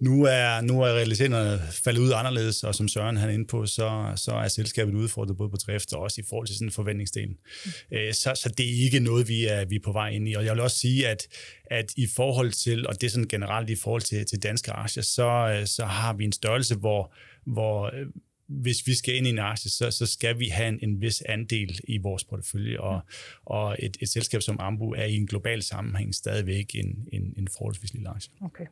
Nu 0.00 0.24
er, 0.24 0.60
nu 0.60 0.82
er 0.82 0.88
realiteterne 0.88 1.58
faldet 1.84 2.00
ud 2.00 2.12
anderledes, 2.14 2.64
og 2.64 2.74
som 2.74 2.88
Søren 2.88 3.16
han 3.16 3.28
er 3.28 3.34
inde 3.34 3.46
på, 3.46 3.66
så, 3.66 4.12
så 4.16 4.32
er 4.32 4.48
selskabet 4.48 4.94
udfordret 4.94 5.36
både 5.36 5.50
på 5.50 5.56
drift 5.56 5.92
og 5.92 6.02
også 6.02 6.20
i 6.20 6.24
forhold 6.28 6.46
til 6.46 6.56
sådan 6.56 6.70
forventningsdelen. 6.70 7.36
Mm. 7.64 7.70
Så, 8.12 8.32
så 8.34 8.54
det 8.58 8.66
er 8.66 8.84
ikke 8.84 9.00
noget, 9.00 9.28
vi 9.28 9.46
er, 9.46 9.64
vi 9.64 9.74
er 9.76 9.80
på 9.84 9.92
vej 9.94 10.08
ind 10.08 10.28
i. 10.28 10.34
Og 10.34 10.44
jeg 10.44 10.52
vil 10.52 10.60
også 10.60 10.78
sige, 10.78 11.08
at, 11.08 11.28
at 11.64 11.92
i 11.96 12.06
forhold 12.16 12.52
til, 12.52 12.86
og 12.86 13.00
det 13.00 13.06
er 13.06 13.10
sådan 13.10 13.28
generelt 13.28 13.70
i 13.70 13.76
forhold 13.76 14.02
til, 14.02 14.26
til 14.26 14.42
danske 14.42 14.72
aktier, 14.72 15.02
så, 15.02 15.56
øh, 15.58 15.66
så 15.66 15.84
har 15.84 16.12
vi 16.12 16.24
en 16.24 16.32
størrelse, 16.32 16.74
hvor, 16.74 17.12
hvor 17.44 17.90
øh, 17.94 18.06
hvis 18.46 18.86
vi 18.86 18.94
skal 18.94 19.16
ind 19.16 19.26
i 19.26 19.30
en 19.30 19.38
aktie, 19.38 19.70
så, 19.70 19.90
så 19.90 20.06
skal 20.06 20.38
vi 20.38 20.48
have 20.48 20.68
en, 20.68 20.78
en 20.82 21.00
vis 21.00 21.22
andel 21.28 21.80
i 21.84 21.98
vores 21.98 22.24
portefølje, 22.24 22.80
og, 22.80 23.00
og 23.44 23.76
et, 23.78 23.96
et 24.00 24.08
selskab 24.08 24.42
som 24.42 24.56
Ambu 24.60 24.90
er 24.90 25.04
i 25.04 25.16
en 25.16 25.26
global 25.26 25.62
sammenhæng 25.62 26.14
stadigvæk 26.14 26.74
en, 26.74 27.08
en, 27.12 27.34
en 27.36 27.48
forholdsvis 27.56 27.94
lille 27.94 28.08
aktie. 28.08 28.32
Okay. 28.44 28.64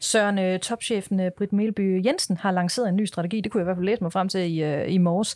Søren, 0.00 0.38
øh, 0.38 0.60
topchefen 0.60 1.20
Britt 1.36 1.52
Melby 1.52 2.06
Jensen 2.06 2.36
har 2.36 2.50
lanceret 2.50 2.88
en 2.88 2.96
ny 2.96 3.04
strategi, 3.04 3.40
det 3.40 3.52
kunne 3.52 3.60
jeg 3.60 3.64
i 3.64 3.68
hvert 3.68 3.76
fald 3.76 3.86
læse 3.86 4.02
mig 4.02 4.12
frem 4.12 4.28
til 4.28 4.40
i, 4.40 4.84
i 4.84 4.98
morges. 4.98 5.34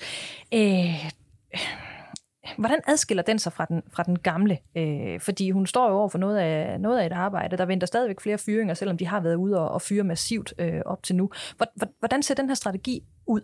Øh, 0.55 1.13
Hvordan 2.63 2.81
adskiller 2.87 3.23
den 3.23 3.39
sig 3.39 3.53
fra 3.53 3.65
den, 3.65 3.83
fra 3.93 4.03
den 4.03 4.19
gamle? 4.19 4.59
Øh, 4.77 5.21
fordi 5.21 5.51
hun 5.51 5.67
står 5.67 5.89
jo 5.89 5.95
over 5.97 6.09
for 6.09 6.19
noget 6.19 6.39
af, 6.39 6.81
noget 6.81 6.99
af 6.99 7.07
et 7.07 7.13
arbejde. 7.13 7.57
Der 7.57 7.67
venter 7.67 7.87
stadigvæk 7.87 8.21
flere 8.21 8.39
fyringer, 8.39 8.75
selvom 8.75 8.97
de 8.97 9.07
har 9.07 9.21
været 9.21 9.35
ude 9.35 9.61
og, 9.61 9.69
og 9.69 9.83
fyre 9.83 10.05
massivt 10.05 10.55
øh, 10.59 10.81
op 10.87 11.03
til 11.03 11.17
nu. 11.17 11.31
Hvordan 11.99 12.23
ser 12.23 12.35
den 12.35 12.49
her 12.49 12.55
strategi 12.55 13.05
ud? 13.27 13.41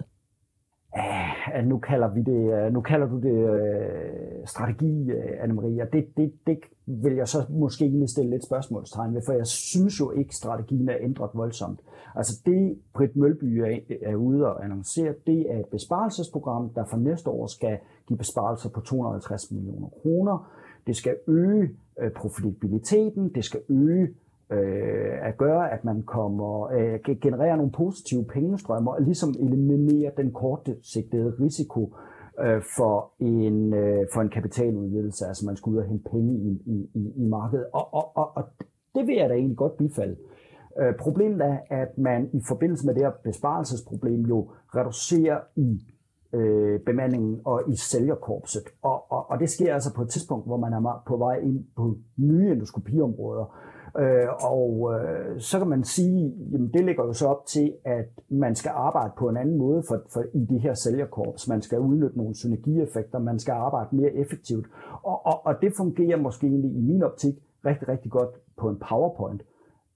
Ja, 0.97 1.63
nu 1.63 1.79
kalder 1.79 2.09
vi 2.09 2.23
det, 2.23 2.53
øh, 2.55 2.73
nu 2.73 2.81
kalder 2.81 3.07
du 3.09 3.21
det 3.21 3.39
øh, 3.55 4.47
strategi, 4.47 5.11
øh, 5.11 5.43
Anne-Marie, 5.43 5.83
og 5.83 5.93
det, 5.93 6.17
det, 6.17 6.33
det 6.47 6.59
vil 6.87 7.15
jeg 7.15 7.29
så 7.29 7.39
måske 7.51 7.85
egentlig 7.85 8.09
stille 8.09 8.31
lidt 8.31 8.45
spørgsmålstegn 8.45 9.15
ved, 9.15 9.23
for 9.27 9.33
jeg 9.33 9.47
synes 9.47 10.01
jo 10.01 10.11
ikke, 10.11 10.37
strategien 10.37 10.89
er 10.89 10.97
ændret 11.01 11.31
voldsomt. 11.35 11.81
Altså 12.15 12.43
det, 12.47 12.79
Britt 12.95 13.17
Mølby 13.17 13.45
er, 13.45 13.79
er 14.03 14.15
ude 14.15 14.47
og 14.47 14.65
annoncere, 14.65 15.15
det 15.27 15.53
er 15.53 15.59
et 15.59 15.67
besparelsesprogram, 15.71 16.71
der 16.75 16.85
for 16.85 16.97
næste 16.97 17.31
år 17.31 17.47
skal 17.47 17.79
give 18.09 18.19
besparelser 18.19 18.69
på 18.69 18.81
250 18.81 19.51
millioner 19.51 19.89
kroner. 20.03 20.51
Det 20.87 20.97
skal 20.97 21.17
øge 21.27 21.71
øh, 22.01 22.11
profitabiliteten, 22.13 23.29
det 23.35 23.45
skal 23.45 23.61
øge 23.69 24.09
øh, 24.51 25.29
at 25.29 25.37
gøre, 25.37 25.73
at 25.73 25.85
man 25.85 26.03
kommer 26.03 26.71
øh, 26.73 27.17
genererer 27.21 27.57
nogle 27.57 27.73
positive 27.73 28.25
pengestrømmer 28.25 28.93
og 28.93 29.03
ligesom 29.03 29.35
eliminere 29.41 30.11
den 30.17 30.33
kortsigtede 30.33 31.35
risiko 31.41 31.95
øh, 32.41 32.63
for 32.77 33.13
en 33.21 33.75
øh, 33.75 34.07
for 34.15 34.21
en 34.21 34.29
kapitaludvidelse, 34.29 35.27
altså 35.27 35.47
man 35.47 35.57
skal 35.57 35.71
ud 35.71 35.77
og 35.77 35.85
hente 35.85 36.11
penge 36.11 36.35
i, 36.35 36.63
i, 36.67 36.91
i, 36.95 37.13
i 37.17 37.27
markedet. 37.27 37.67
Og, 37.73 37.95
og, 37.95 38.17
og, 38.17 38.37
og 38.37 38.45
det 38.95 39.07
vil 39.07 39.17
jeg 39.17 39.29
da 39.29 39.35
egentlig 39.35 39.57
godt 39.57 39.77
bifalde. 39.77 40.17
Øh, 40.81 40.95
problemet 41.01 41.41
er, 41.41 41.59
at 41.71 41.99
man 41.99 42.31
i 42.33 42.41
forbindelse 42.49 42.87
med 42.87 42.95
det 42.95 43.03
her 43.03 43.13
besparelsesproblem 43.25 44.21
jo 44.21 44.51
reducerer 44.75 45.41
i 45.57 45.83
øh, 46.33 46.81
bemandingen 46.81 47.41
og 47.45 47.63
i 47.69 47.77
sælgerkorpset. 47.77 48.63
Og, 48.83 49.13
og, 49.13 49.31
og 49.31 49.41
det 49.41 49.51
sker 49.51 49.75
altså 49.75 49.95
på 49.95 50.03
et 50.03 50.09
tidspunkt, 50.09 50.47
hvor 50.47 50.57
man 50.57 50.73
er 50.73 51.03
på 51.07 51.17
vej 51.17 51.37
ind 51.37 51.65
på 51.77 51.97
nye 52.17 52.53
endoskopiområder. 52.53 53.69
Øh, 53.99 54.29
og 54.45 54.95
øh, 54.95 55.41
så 55.41 55.59
kan 55.59 55.69
man 55.69 55.85
sige, 55.85 56.35
jamen 56.53 56.73
det 56.73 56.85
ligger 56.85 57.05
jo 57.05 57.13
så 57.13 57.27
op 57.27 57.47
til, 57.47 57.73
at 57.85 58.09
man 58.29 58.55
skal 58.55 58.73
arbejde 58.75 59.13
på 59.19 59.29
en 59.29 59.37
anden 59.37 59.59
måde 59.59 59.83
for, 59.89 60.03
for 60.13 60.25
i 60.35 60.45
de 60.45 60.59
her 60.59 60.75
sælgerkorps. 60.75 61.49
Man 61.49 61.63
skal 61.63 61.79
udnytte 61.79 62.19
nogle 62.19 62.35
synergieffekter, 62.35 63.19
man 63.19 63.39
skal 63.39 63.53
arbejde 63.53 63.97
mere 63.97 64.13
effektivt. 64.13 64.67
Og, 65.03 65.27
og, 65.27 65.47
og 65.47 65.55
det 65.63 65.73
fungerer 65.77 66.17
måske 66.17 66.47
egentlig 66.47 66.71
i 66.71 66.81
min 66.81 67.03
optik 67.03 67.35
rigtig, 67.65 67.89
rigtig 67.89 68.11
godt 68.11 68.31
på 68.57 68.69
en 68.69 68.79
PowerPoint. 68.89 69.43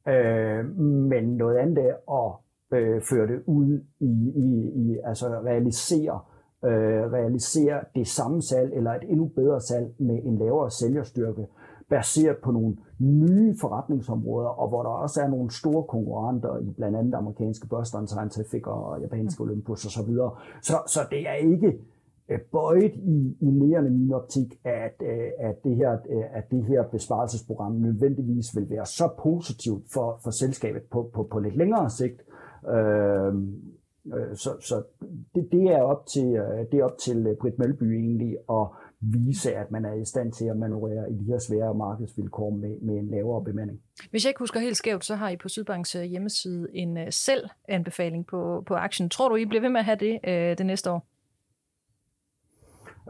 Øh, 0.08 0.78
men 0.80 1.24
noget 1.24 1.56
andet 1.56 1.78
er 1.78 1.94
at 2.12 2.32
øh, 2.72 3.02
føre 3.02 3.26
det 3.26 3.42
ud 3.46 3.80
i, 4.00 4.32
i, 4.36 4.72
i 4.74 4.98
altså 5.04 5.26
realisere, 5.28 6.20
øh, 6.64 7.12
realisere 7.12 7.80
det 7.94 8.06
samme 8.08 8.42
salg 8.42 8.72
eller 8.74 8.90
et 8.90 9.02
endnu 9.08 9.26
bedre 9.26 9.60
salg 9.60 9.94
med 9.98 10.18
en 10.24 10.38
lavere 10.38 10.70
sælgerstyrke, 10.70 11.46
baseret 11.88 12.36
på 12.44 12.50
nogle 12.50 12.76
nye 12.98 13.54
forretningsområder, 13.60 14.48
og 14.48 14.68
hvor 14.68 14.82
der 14.82 14.90
også 14.90 15.20
er 15.20 15.28
nogle 15.28 15.50
store 15.50 15.84
konkurrenter 15.84 16.58
i 16.58 16.70
blandt 16.76 16.96
andet 16.96 17.14
amerikanske 17.14 17.66
Boston 17.68 18.06
Scientific 18.06 18.62
og 18.66 19.00
japanske 19.00 19.42
Olympus 19.42 19.86
osv. 19.86 20.12
Så, 20.62 20.76
så 20.86 21.00
det 21.10 21.28
er 21.28 21.34
ikke 21.34 21.78
øh, 22.28 22.38
bøjet 22.52 22.94
i, 22.94 23.36
i 23.40 23.46
nærende 23.50 23.90
min 23.90 24.12
optik, 24.12 24.58
at, 24.64 24.94
øh, 25.02 25.30
at, 25.38 25.64
det 25.64 25.76
her, 25.76 25.92
øh, 25.92 26.24
at 26.38 26.44
det 26.50 26.64
her 26.64 26.82
besparelsesprogram 26.82 27.72
nødvendigvis 27.72 28.56
vil 28.56 28.70
være 28.70 28.86
så 28.86 29.08
positivt 29.22 29.84
for, 29.92 30.20
for 30.24 30.30
selskabet 30.30 30.82
på, 30.90 31.10
på, 31.14 31.22
på 31.32 31.38
lidt 31.38 31.56
længere 31.56 31.90
sigt, 31.90 32.22
Øhm, 32.68 33.62
øh, 34.14 34.36
så 34.36 34.50
så 34.60 34.82
det, 35.34 35.48
det, 35.52 35.62
er 35.62 35.82
op 35.82 36.06
til, 36.06 36.26
øh, 36.36 36.66
det 36.72 36.80
er 36.80 36.84
op 36.84 36.98
til 36.98 37.26
øh, 37.26 37.36
Britt 37.36 37.58
Mølby 37.58 37.82
egentlig 37.82 38.36
at 38.50 38.66
vise, 39.00 39.54
at 39.54 39.70
man 39.70 39.84
er 39.84 39.92
i 39.92 40.04
stand 40.04 40.32
til 40.32 40.44
at 40.44 40.56
manøvrere 40.56 41.12
i 41.12 41.14
de 41.14 41.24
her 41.24 41.38
svære 41.38 41.74
markedsvilkår 41.74 42.50
med, 42.50 42.80
med 42.80 42.94
en 42.94 43.10
lavere 43.10 43.44
bemanding. 43.44 43.80
Hvis 44.10 44.24
jeg 44.24 44.30
ikke 44.30 44.38
husker 44.38 44.60
helt 44.60 44.76
skævt, 44.76 45.04
så 45.04 45.14
har 45.14 45.28
I 45.28 45.36
på 45.36 45.48
Sydbanks 45.48 45.94
øh, 45.94 46.02
hjemmeside 46.02 46.68
en 46.72 46.98
selv 47.10 47.48
anbefaling 47.68 48.26
på, 48.26 48.62
på 48.66 48.74
aktien. 48.74 49.10
Tror 49.10 49.28
du, 49.28 49.36
I 49.36 49.44
bliver 49.44 49.60
ved 49.60 49.70
med 49.70 49.80
at 49.80 49.84
have 49.84 49.98
det 50.00 50.20
øh, 50.24 50.58
det 50.58 50.66
næste 50.66 50.90
år? 50.90 51.11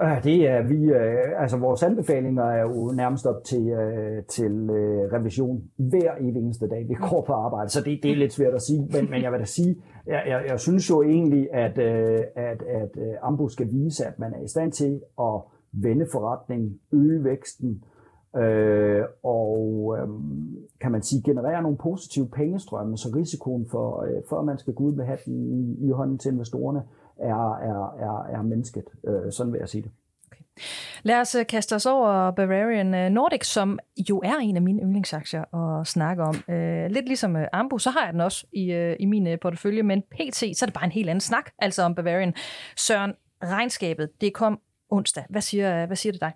Det 0.00 0.48
er 0.48 0.68
vi, 0.68 0.84
øh, 0.84 1.42
altså 1.42 1.56
vores 1.56 1.82
anbefalinger 1.82 2.42
er 2.44 2.62
jo 2.62 2.92
nærmest 2.92 3.26
op 3.26 3.44
til, 3.44 3.68
øh, 3.68 4.22
til 4.24 4.52
øh, 4.70 5.12
revision 5.12 5.62
hver 5.76 6.14
eneste 6.20 6.68
dag, 6.68 6.88
vi 6.88 6.94
går 6.94 7.24
på 7.26 7.32
arbejde, 7.32 7.70
så 7.70 7.80
det, 7.80 8.00
det 8.02 8.10
er 8.10 8.16
lidt 8.16 8.32
svært 8.32 8.54
at 8.54 8.62
sige, 8.62 8.88
men, 8.92 9.10
men 9.10 9.22
jeg 9.22 9.32
vil 9.32 9.40
da 9.40 9.44
sige, 9.44 9.76
jeg, 10.06 10.22
jeg, 10.28 10.44
jeg 10.48 10.60
synes 10.60 10.90
jo 10.90 11.02
egentlig, 11.02 11.54
at, 11.54 11.78
at, 11.78 12.62
at 12.62 12.98
Ambu 13.22 13.48
skal 13.48 13.70
vise, 13.70 14.06
at 14.06 14.18
man 14.18 14.34
er 14.34 14.44
i 14.44 14.48
stand 14.48 14.72
til 14.72 15.00
at 15.20 15.40
vende 15.72 16.06
forretningen, 16.12 16.78
øge 16.92 17.24
væksten, 17.24 17.84
øh, 18.36 19.04
og 19.22 19.96
øh, 19.98 20.08
kan 20.80 20.92
man 20.92 21.02
sige, 21.02 21.22
generere 21.22 21.62
nogle 21.62 21.78
positive 21.78 22.28
pengestrømme, 22.28 22.98
så 22.98 23.08
risikoen 23.16 23.66
for, 23.70 24.02
øh, 24.02 24.22
for 24.28 24.38
at 24.38 24.44
man 24.44 24.58
skal 24.58 24.74
gå 24.74 24.84
ud 24.84 24.92
med 24.92 25.04
hatten 25.04 25.46
i, 25.46 25.86
i 25.86 25.90
hånden 25.90 26.18
til 26.18 26.32
investorerne, 26.32 26.82
er, 27.22 27.54
er, 27.54 27.94
er, 27.98 28.38
er 28.38 28.42
mennesket. 28.42 28.84
Øh, 29.06 29.32
sådan 29.32 29.52
vil 29.52 29.58
jeg 29.58 29.68
sige 29.68 29.82
det. 29.82 29.90
Okay. 30.32 30.42
Lad 31.02 31.20
os 31.20 31.34
øh, 31.34 31.46
kaste 31.46 31.74
os 31.74 31.86
over 31.86 32.30
Bavarian 32.30 32.94
øh, 32.94 33.10
Nordic, 33.10 33.46
som 33.46 33.78
jo 34.10 34.20
er 34.24 34.36
en 34.36 34.56
af 34.56 34.62
mine 34.62 34.82
yndlingsaktier 34.82 35.54
at 35.54 35.86
snakke 35.86 36.22
om. 36.22 36.54
Øh, 36.54 36.90
lidt 36.90 37.06
ligesom 37.06 37.36
Ambu, 37.52 37.78
så 37.78 37.90
har 37.90 38.04
jeg 38.04 38.12
den 38.12 38.20
også 38.20 38.46
i, 38.52 38.94
i 39.00 39.06
min 39.06 39.38
portefølje, 39.42 39.82
men 39.82 40.02
pt. 40.02 40.36
så 40.36 40.58
er 40.62 40.66
det 40.66 40.74
bare 40.74 40.84
en 40.84 40.92
helt 40.92 41.10
anden 41.10 41.20
snak, 41.20 41.50
altså 41.58 41.82
om 41.82 41.94
Bavarian. 41.94 42.34
Søren, 42.76 43.12
regnskabet, 43.44 44.10
det 44.20 44.34
kom 44.34 44.60
onsdag. 44.90 45.24
Hvad 45.30 45.40
siger, 45.40 45.86
hvad 45.86 45.96
siger 45.96 46.12
det 46.12 46.20
dig? 46.20 46.32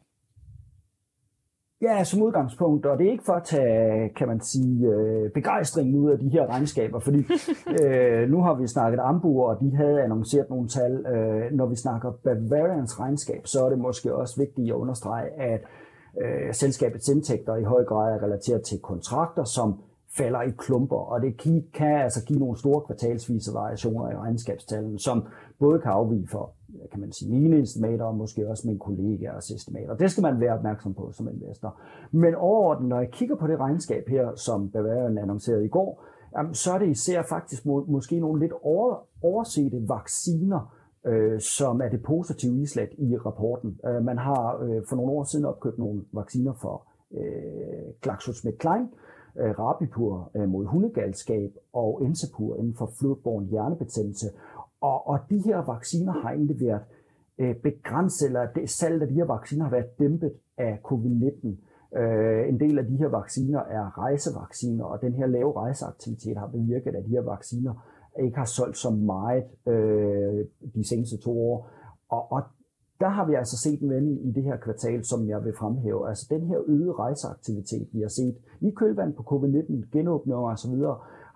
Ja, 1.82 2.04
som 2.04 2.22
udgangspunkt, 2.22 2.86
og 2.86 2.98
det 2.98 3.06
er 3.06 3.10
ikke 3.10 3.24
for 3.24 3.32
at 3.32 3.44
tage, 3.44 4.08
kan 4.16 4.28
man 4.28 4.40
sige, 4.40 4.86
øh, 4.86 5.30
begejstringen 5.30 5.94
ud 5.94 6.10
af 6.10 6.18
de 6.18 6.28
her 6.28 6.46
regnskaber, 6.46 6.98
fordi 6.98 7.18
øh, 7.82 8.28
nu 8.28 8.42
har 8.42 8.54
vi 8.54 8.66
snakket 8.66 9.00
Ambu, 9.02 9.42
og 9.42 9.60
de 9.60 9.76
havde 9.76 10.02
annonceret 10.02 10.50
nogle 10.50 10.68
tal. 10.68 11.06
Øh, 11.06 11.52
når 11.52 11.66
vi 11.66 11.76
snakker 11.76 12.12
Bavarians 12.24 13.00
regnskab, 13.00 13.46
så 13.46 13.64
er 13.64 13.68
det 13.68 13.78
måske 13.78 14.14
også 14.14 14.34
vigtigt 14.40 14.68
at 14.68 14.74
understrege, 14.74 15.28
at 15.40 15.60
øh, 16.22 16.54
selskabets 16.54 17.08
indtægter 17.08 17.56
i 17.56 17.64
høj 17.64 17.84
grad 17.84 18.14
er 18.14 18.22
relateret 18.22 18.62
til 18.62 18.78
kontrakter, 18.80 19.44
som 19.44 19.80
falder 20.18 20.42
i 20.42 20.50
klumper, 20.58 20.96
og 20.96 21.22
det 21.22 21.32
kan 21.74 21.96
altså 21.96 22.24
give 22.24 22.38
nogle 22.38 22.58
store 22.58 22.80
kvartalsvise 22.86 23.50
variationer 23.54 24.10
i 24.10 24.16
regnskabstallene, 24.16 24.98
som 24.98 25.26
både 25.60 25.80
kan 25.80 25.90
afvige 25.90 26.28
for 26.30 26.55
kan 26.90 27.00
man 27.00 27.12
sige, 27.12 27.32
mine 27.32 27.62
estimater, 27.62 28.04
og 28.04 28.16
måske 28.16 28.48
også 28.48 28.66
mine 28.66 28.78
kollegaers 28.78 29.50
estimater. 29.50 29.96
Det 29.96 30.10
skal 30.10 30.22
man 30.22 30.40
være 30.40 30.52
opmærksom 30.58 30.94
på 30.94 31.12
som 31.12 31.28
investor. 31.28 31.80
Men 32.10 32.34
overordnet, 32.34 32.88
når 32.88 32.98
jeg 32.98 33.10
kigger 33.10 33.36
på 33.36 33.46
det 33.46 33.58
regnskab 33.60 34.08
her, 34.08 34.34
som 34.34 34.70
Bavarian 34.70 35.18
annoncerede 35.18 35.64
i 35.64 35.68
går, 35.68 36.04
så 36.52 36.72
er 36.72 36.78
det 36.78 36.88
især 36.88 37.22
faktisk 37.22 37.66
må, 37.66 37.84
måske 37.88 38.20
nogle 38.20 38.40
lidt 38.40 38.52
over, 38.62 39.06
oversete 39.22 39.88
vacciner, 39.88 40.76
øh, 41.06 41.40
som 41.40 41.80
er 41.80 41.88
det 41.88 42.02
positive 42.02 42.62
islet 42.62 42.88
i 42.98 43.16
rapporten. 43.16 43.80
Øh, 43.86 44.04
man 44.04 44.18
har 44.18 44.58
øh, 44.62 44.82
for 44.88 44.96
nogle 44.96 45.12
år 45.12 45.24
siden 45.24 45.44
opkøbt 45.44 45.78
nogle 45.78 46.04
vacciner 46.12 46.52
for 46.52 46.86
øh, 47.14 47.92
GlaxoSmithKline, 48.02 48.88
øh, 49.40 49.50
Rabipur 49.58 50.30
øh, 50.36 50.48
mod 50.48 50.64
hundegalskab 50.66 51.50
og 51.72 52.02
Ensepur 52.04 52.56
inden 52.56 52.74
for 52.74 52.90
flodborn 52.98 53.44
hjernebetændelse. 53.44 54.26
Og, 54.80 55.08
og 55.08 55.18
de 55.30 55.38
her 55.38 55.56
vacciner 55.56 56.12
har 56.12 56.30
egentlig 56.30 56.60
været 56.60 56.80
øh, 57.38 57.56
begrænset, 57.56 58.26
eller 58.26 58.46
det, 58.54 58.70
salget 58.70 59.02
af 59.02 59.08
de 59.08 59.14
her 59.14 59.24
vacciner 59.24 59.64
har 59.64 59.70
været 59.70 59.98
dæmpet 59.98 60.32
af 60.58 60.80
covid-19. 60.84 61.48
Øh, 61.98 62.48
en 62.48 62.60
del 62.60 62.78
af 62.78 62.86
de 62.86 62.96
her 62.96 63.08
vacciner 63.08 63.60
er 63.60 63.98
rejsevacciner, 63.98 64.84
og 64.84 65.02
den 65.02 65.12
her 65.12 65.26
lave 65.26 65.52
rejseaktivitet 65.56 66.36
har 66.36 66.46
bevirket, 66.46 66.94
at 66.94 67.04
de 67.04 67.10
her 67.10 67.22
vacciner 67.22 67.74
ikke 68.24 68.38
har 68.38 68.44
solgt 68.44 68.76
så 68.76 68.90
meget 68.90 69.44
øh, 69.66 70.44
de 70.74 70.88
seneste 70.88 71.16
to 71.16 71.40
år. 71.50 71.70
Og, 72.08 72.32
og 72.32 72.42
der 73.00 73.08
har 73.08 73.26
vi 73.26 73.34
altså 73.34 73.56
set 73.58 73.80
en 73.80 73.90
vending 73.90 74.28
i 74.28 74.32
det 74.32 74.42
her 74.42 74.56
kvartal, 74.56 75.04
som 75.04 75.28
jeg 75.28 75.44
vil 75.44 75.54
fremhæve. 75.58 76.08
Altså 76.08 76.26
den 76.30 76.46
her 76.46 76.58
øgede 76.66 76.92
rejseaktivitet, 76.92 77.88
vi 77.92 78.00
har 78.00 78.08
set 78.08 78.36
i 78.60 78.70
kølvand 78.70 79.14
på 79.14 79.22
covid-19, 79.22 79.90
genåbninger 79.92 80.42
osv., 80.52 80.74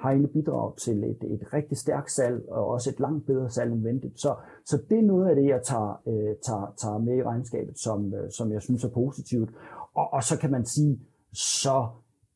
har 0.01 0.11
egentlig 0.11 0.33
bidraget 0.33 0.75
til 0.77 1.05
et, 1.05 1.23
et 1.35 1.53
rigtig 1.53 1.79
stærkt 1.79 2.11
salg, 2.11 2.49
og 2.49 2.67
også 2.67 2.91
et 2.91 3.01
langt 3.01 3.27
bedre 3.27 3.51
salg 3.51 3.73
end 3.73 3.83
ventet. 3.83 4.13
Så, 4.17 4.35
så 4.65 4.83
det 4.91 4.99
er 4.99 5.03
noget 5.03 5.29
af 5.29 5.37
det, 5.37 5.47
jeg 5.47 5.61
tager, 5.65 6.03
øh, 6.09 6.35
tager, 6.47 6.75
tager 6.83 6.99
med 6.99 7.17
i 7.17 7.23
regnskabet, 7.23 7.79
som, 7.79 8.15
øh, 8.15 8.31
som 8.31 8.53
jeg 8.53 8.63
synes 8.63 8.85
er 8.85 8.89
positivt. 8.89 9.51
Og, 9.95 10.13
og 10.13 10.23
så 10.23 10.39
kan 10.39 10.51
man 10.51 10.65
sige, 10.65 11.01
så 11.33 11.87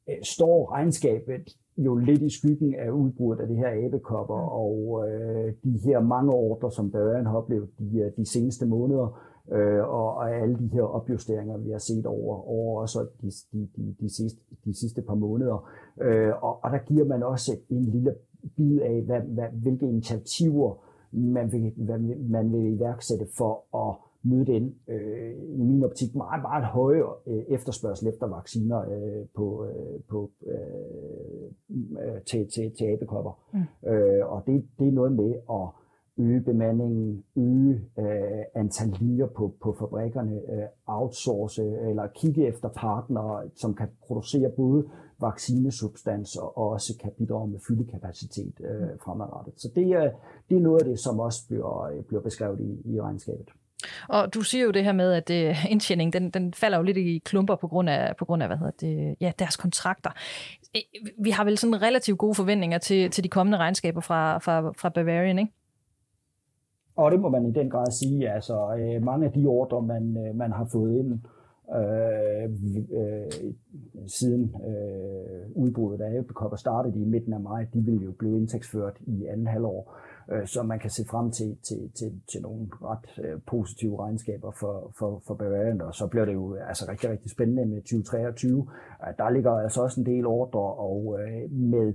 øh, 0.09 0.23
står 0.23 0.73
regnskabet 0.73 1.45
jo 1.77 1.97
lidt 1.97 2.23
i 2.23 2.39
skyggen 2.39 2.75
af 2.75 2.91
udbruddet 2.91 3.43
af 3.43 3.49
det 3.49 3.57
her 3.57 3.87
abekopper, 3.87 4.41
og 4.65 5.05
øh, 5.09 5.53
de 5.65 5.81
her 5.85 6.01
mange 6.01 6.33
ordre, 6.33 6.71
som 6.71 6.91
Bavarian 6.91 7.27
har 7.27 7.37
oplevet 7.37 7.69
de, 7.79 7.99
øh, 7.99 8.13
de 8.17 8.27
seneste 8.27 8.67
måneder, 8.67 9.21
øh, 9.53 9.89
og, 9.89 10.15
og 10.15 10.37
alle 10.37 10.59
de 10.59 10.69
her 10.73 10.83
opjusteringer, 10.83 11.57
vi 11.57 11.71
har 11.71 11.79
set 11.79 12.07
over, 12.07 12.49
over 12.49 12.81
også 12.81 13.07
de, 13.23 13.31
de, 13.53 13.69
de, 13.77 13.95
de, 14.01 14.15
sidste, 14.15 14.41
de 14.65 14.75
sidste 14.75 15.03
par 15.03 15.15
måneder. 15.15 15.71
Øh, 16.01 16.33
og, 16.43 16.65
og 16.65 16.71
der 16.71 16.79
giver 16.79 17.05
man 17.05 17.23
også 17.23 17.57
en 17.71 17.85
lille 17.85 18.15
bid 18.57 18.81
af, 18.81 19.03
hvad, 19.03 19.21
hvad, 19.21 19.49
hvilke 19.53 19.87
initiativer 19.87 20.85
man 21.11 21.53
vil, 21.53 21.73
hvad, 21.77 21.99
man 22.29 22.53
vil 22.53 22.75
iværksætte 22.75 23.27
for 23.37 23.77
at 23.89 23.97
møde 24.23 24.47
den 24.47 24.75
øh, 24.89 25.35
i 25.49 25.63
min 25.63 25.85
optik 25.85 26.15
meget, 26.15 26.43
meget 26.43 26.65
høje 26.65 27.03
øh, 27.27 27.45
efterspørgsel 27.49 28.09
efter 28.09 28.27
vacciner 28.27 28.81
øh, 28.81 29.27
på, 29.35 29.65
øh, 29.65 30.01
på, 30.09 30.31
øh, 30.47 32.21
til, 32.27 32.49
til, 32.49 32.73
til 32.79 32.85
abekopper. 32.85 33.39
Mm. 33.53 33.91
Øh, 33.91 34.33
og 34.33 34.43
det, 34.47 34.65
det 34.79 34.89
er 34.89 34.93
noget 34.93 35.13
med 35.13 35.35
at 35.51 35.69
øge 36.19 36.41
bemandingen, 36.41 37.25
øge 37.37 37.81
øh, 37.99 38.45
antal 38.55 38.89
linjer 39.01 39.27
på, 39.27 39.55
på 39.63 39.77
fabrikkerne, 39.79 40.35
øh, 40.35 40.69
outsource 40.87 41.63
eller 41.63 42.07
kigge 42.07 42.47
efter 42.47 42.69
partnere, 42.69 43.43
som 43.57 43.75
kan 43.75 43.89
producere 44.07 44.51
både 44.57 44.85
vaccinesubstans 45.21 46.37
og 46.37 46.59
også 46.59 46.99
kan 47.03 47.11
bidrage 47.19 47.49
med 47.49 47.61
fyldekapacitet 47.69 48.55
øh, 48.61 48.89
fremadrettet. 49.05 49.55
Så 49.57 49.69
det 49.75 49.89
er, 49.89 50.11
det 50.49 50.57
er 50.57 50.61
noget 50.61 50.81
af 50.81 50.87
det, 50.87 51.01
som 51.01 51.21
også 51.21 51.39
bliver, 51.49 52.03
bliver 52.09 52.23
beskrevet 52.23 52.61
i, 52.61 52.95
i 52.95 53.01
regnskabet. 53.01 53.49
Og 54.09 54.35
du 54.35 54.41
siger 54.41 54.65
jo 54.65 54.71
det 54.71 54.85
her 54.85 54.93
med, 54.93 55.13
at 55.13 55.31
øh, 55.31 55.73
indtjening, 55.73 56.13
den, 56.13 56.31
den 56.31 56.55
falder 56.55 56.79
jo 56.79 56.85
lidt 56.85 56.97
i 56.97 57.23
klumper 57.25 57.57
på 57.57 57.69
grund 57.69 57.91
af, 57.91 58.17
på 58.17 58.25
grund 58.25 58.43
af 58.43 58.49
hvad 58.49 58.57
hedder 58.57 58.73
det, 58.81 59.17
ja, 59.21 59.33
deres 59.39 59.57
kontrakter. 59.57 60.11
Øh, 60.77 60.83
vi 61.19 61.31
har 61.31 61.45
vel 61.45 61.59
sådan 61.59 61.83
relativt 61.83 62.19
gode 62.19 62.35
forventninger 62.35 62.79
til, 62.79 63.11
til 63.11 63.25
de 63.25 63.29
kommende 63.29 63.59
regnskaber 63.59 64.01
fra, 64.01 64.39
fra, 64.39 64.73
fra 64.79 64.89
Bavarian, 64.89 65.39
ikke? 65.39 65.53
Og 66.97 67.11
det 67.11 67.21
må 67.21 67.29
man 67.29 67.47
i 67.47 67.53
den 67.53 67.71
grad 67.71 67.91
sige. 67.91 68.31
Altså, 68.31 68.77
øh, 68.79 69.03
mange 69.03 69.27
af 69.27 69.33
de 69.33 69.47
ordre, 69.47 69.83
man, 69.83 70.17
øh, 70.27 70.37
man 70.37 70.53
har 70.53 70.69
fået 70.73 70.99
ind 70.99 71.21
øh, 71.77 72.51
øh, 73.01 73.53
siden 74.07 74.57
øh, 74.69 75.51
udbruddet 75.55 76.05
af 76.05 76.19
Æbekopper 76.19 76.57
startede 76.57 77.01
i 77.01 77.05
midten 77.05 77.33
af 77.33 77.41
maj, 77.41 77.67
de 77.75 77.81
vil 77.81 78.03
jo 78.05 78.13
blive 78.13 78.37
indtægtsført 78.37 78.97
i 79.07 79.27
anden 79.27 79.47
halvår. 79.47 79.97
øh, 80.33 80.47
så 80.47 80.63
man 80.63 80.79
kan 80.79 80.91
se 80.91 81.05
frem 81.11 81.31
til, 81.31 81.57
til, 81.63 81.91
til, 81.99 82.21
til 82.33 82.43
nogle 82.43 82.67
ret 82.83 83.25
øh, 83.25 83.41
positive 83.47 84.01
regnskaber 84.01 84.51
for, 84.51 84.93
for, 84.99 85.23
for 85.27 85.35
Bavarian, 85.35 85.81
og 85.81 85.95
så 85.95 86.07
bliver 86.07 86.25
det 86.25 86.35
jo 86.35 86.55
altså 86.55 86.87
rigtig, 86.89 87.11
rigtig 87.11 87.31
spændende 87.31 87.67
med 87.67 87.81
2023. 87.81 88.67
Øh, 89.07 89.15
der 89.19 89.31
ligger 89.31 89.53
altså 89.53 89.83
også 89.83 90.01
en 90.01 90.07
del 90.07 90.27
ordre, 90.27 90.75
og 90.75 91.19
øh, 91.21 91.53
med 91.53 91.95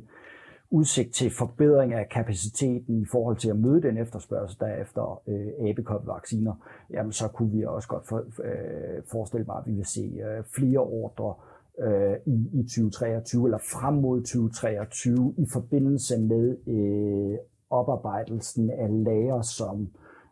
udsigt 0.71 1.13
til 1.13 1.31
forbedring 1.31 1.93
af 1.93 2.09
kapaciteten 2.09 3.01
i 3.01 3.05
forhold 3.05 3.37
til 3.37 3.49
at 3.49 3.59
møde 3.59 3.81
den 3.81 3.97
efterspørgsel, 3.97 4.59
der 4.59 4.81
efter 4.81 5.21
øh, 5.27 5.69
abekop-vacciner, 5.69 6.53
jamen 6.91 7.11
så 7.11 7.27
kunne 7.27 7.51
vi 7.51 7.65
også 7.65 7.87
godt 7.87 8.07
for, 8.07 8.17
øh, 8.17 9.03
forestille 9.11 9.45
mig, 9.45 9.57
at 9.57 9.63
vi 9.65 9.71
vil 9.71 9.85
se 9.85 10.01
øh, 10.01 10.43
flere 10.55 10.79
ordre 10.79 11.33
øh, 11.79 12.15
i, 12.25 12.59
i 12.59 12.63
2023 12.63 13.47
eller 13.47 13.57
frem 13.57 13.93
mod 13.93 14.21
2023 14.21 15.33
i 15.37 15.45
forbindelse 15.53 16.17
med 16.17 16.57
øh, 16.67 17.37
oparbejdelsen 17.69 18.69
af 18.69 19.03
lager 19.03 19.41
som 19.41 19.89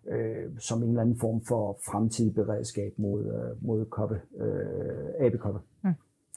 øh, 0.07 0.59
som 0.59 0.83
en 0.83 0.89
eller 0.89 1.01
anden 1.01 1.19
form 1.19 1.41
for 1.47 1.79
fremtidig 1.91 2.35
beredskab 2.35 2.93
mod, 2.97 3.25
øh, 3.25 3.67
mod 3.67 3.85
koppe, 3.85 4.21
øh, 4.37 5.25
abekoppe. 5.25 5.59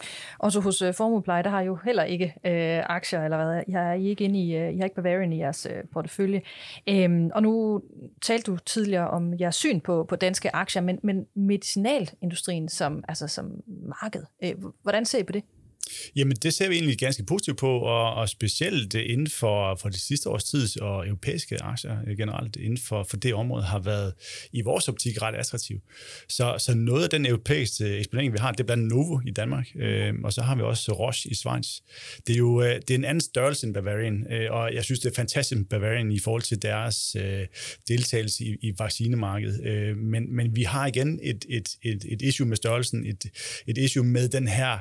Mm. 0.00 0.36
Og 0.38 0.52
så 0.52 0.60
hos 0.60 0.82
øh, 0.82 0.88
uh, 0.88 0.94
Formuepleje, 0.94 1.42
der 1.42 1.50
har 1.50 1.60
jo 1.60 1.78
heller 1.84 2.04
ikke 2.04 2.34
øh, 2.44 2.82
aktier, 2.86 3.24
eller 3.24 3.36
hvad, 3.36 3.62
jeg 3.68 3.88
er 3.88 3.92
ikke 3.92 4.24
inde 4.24 4.38
i, 4.38 4.56
uh, 4.56 4.74
I 4.74 4.76
har 4.76 4.84
ikke 4.84 5.02
Bavarian 5.02 5.32
i 5.32 5.38
jeres 5.38 5.66
uh, 5.70 5.88
portefølje. 5.92 6.42
Um, 6.90 7.30
og 7.34 7.42
nu 7.42 7.82
talte 8.22 8.52
du 8.52 8.56
tidligere 8.56 9.10
om 9.10 9.34
jeres 9.40 9.54
syn 9.54 9.80
på, 9.80 10.04
på 10.04 10.16
danske 10.16 10.56
aktier, 10.56 10.82
men, 10.82 10.98
men 11.02 11.26
medicinalindustrien 11.34 12.68
som, 12.68 13.04
altså 13.08 13.28
som 13.28 13.50
marked, 14.02 14.22
uh, 14.44 14.72
hvordan 14.82 15.04
ser 15.04 15.18
I 15.18 15.22
på 15.22 15.32
det? 15.32 15.44
Jamen, 16.16 16.36
det 16.36 16.54
ser 16.54 16.68
vi 16.68 16.74
egentlig 16.74 16.98
ganske 16.98 17.24
positivt 17.24 17.58
på, 17.58 17.78
og, 17.78 18.14
og 18.14 18.28
specielt 18.28 18.94
inden 18.94 19.26
for, 19.26 19.74
for 19.74 19.88
de 19.88 20.00
sidste 20.00 20.30
års 20.30 20.44
tid, 20.44 20.80
og 20.80 21.06
europæiske 21.06 21.62
aktier 21.62 21.96
øh, 22.06 22.16
generelt 22.16 22.56
inden 22.56 22.78
for, 22.78 23.02
for 23.02 23.16
det 23.16 23.34
område, 23.34 23.64
har 23.64 23.78
været 23.78 24.14
i 24.52 24.62
vores 24.62 24.88
optik 24.88 25.22
ret 25.22 25.34
attraktiv. 25.34 25.80
Så, 26.28 26.54
så 26.58 26.74
noget 26.74 27.04
af 27.04 27.10
den 27.10 27.26
europæiske 27.26 27.98
eksponering, 27.98 28.32
vi 28.32 28.38
har, 28.38 28.52
det 28.52 28.60
er 28.60 28.64
blandt 28.64 28.88
Novo 28.88 29.20
i 29.26 29.30
Danmark, 29.30 29.66
øh, 29.76 30.14
og 30.24 30.32
så 30.32 30.42
har 30.42 30.54
vi 30.54 30.62
også 30.62 30.92
Roche 30.92 31.30
i 31.30 31.34
Schweiz. 31.34 31.68
Det 32.26 32.32
er 32.32 32.38
jo 32.38 32.62
øh, 32.62 32.74
det 32.74 32.90
er 32.90 32.94
en 32.94 33.04
anden 33.04 33.20
størrelse 33.20 33.66
end 33.66 33.74
Bavarian, 33.74 34.26
øh, 34.32 34.50
og 34.50 34.74
jeg 34.74 34.84
synes, 34.84 35.00
det 35.00 35.10
er 35.10 35.14
fantastisk 35.14 35.58
med 35.58 35.66
Bavarian 35.66 36.12
i 36.12 36.18
forhold 36.18 36.42
til 36.42 36.62
deres 36.62 37.16
øh, 37.16 37.46
deltagelse 37.88 38.44
i, 38.44 38.56
i 38.60 38.72
vaccinemarkedet. 38.78 39.66
Øh, 39.66 39.96
men, 39.96 40.36
men 40.36 40.56
vi 40.56 40.62
har 40.62 40.86
igen 40.86 41.20
et, 41.22 41.44
et, 41.48 41.76
et, 41.82 42.04
et 42.08 42.22
issue 42.22 42.46
med 42.46 42.56
størrelsen, 42.56 43.06
et, 43.06 43.24
et 43.66 43.78
issue 43.78 44.04
med 44.04 44.28
den 44.28 44.48
her 44.48 44.78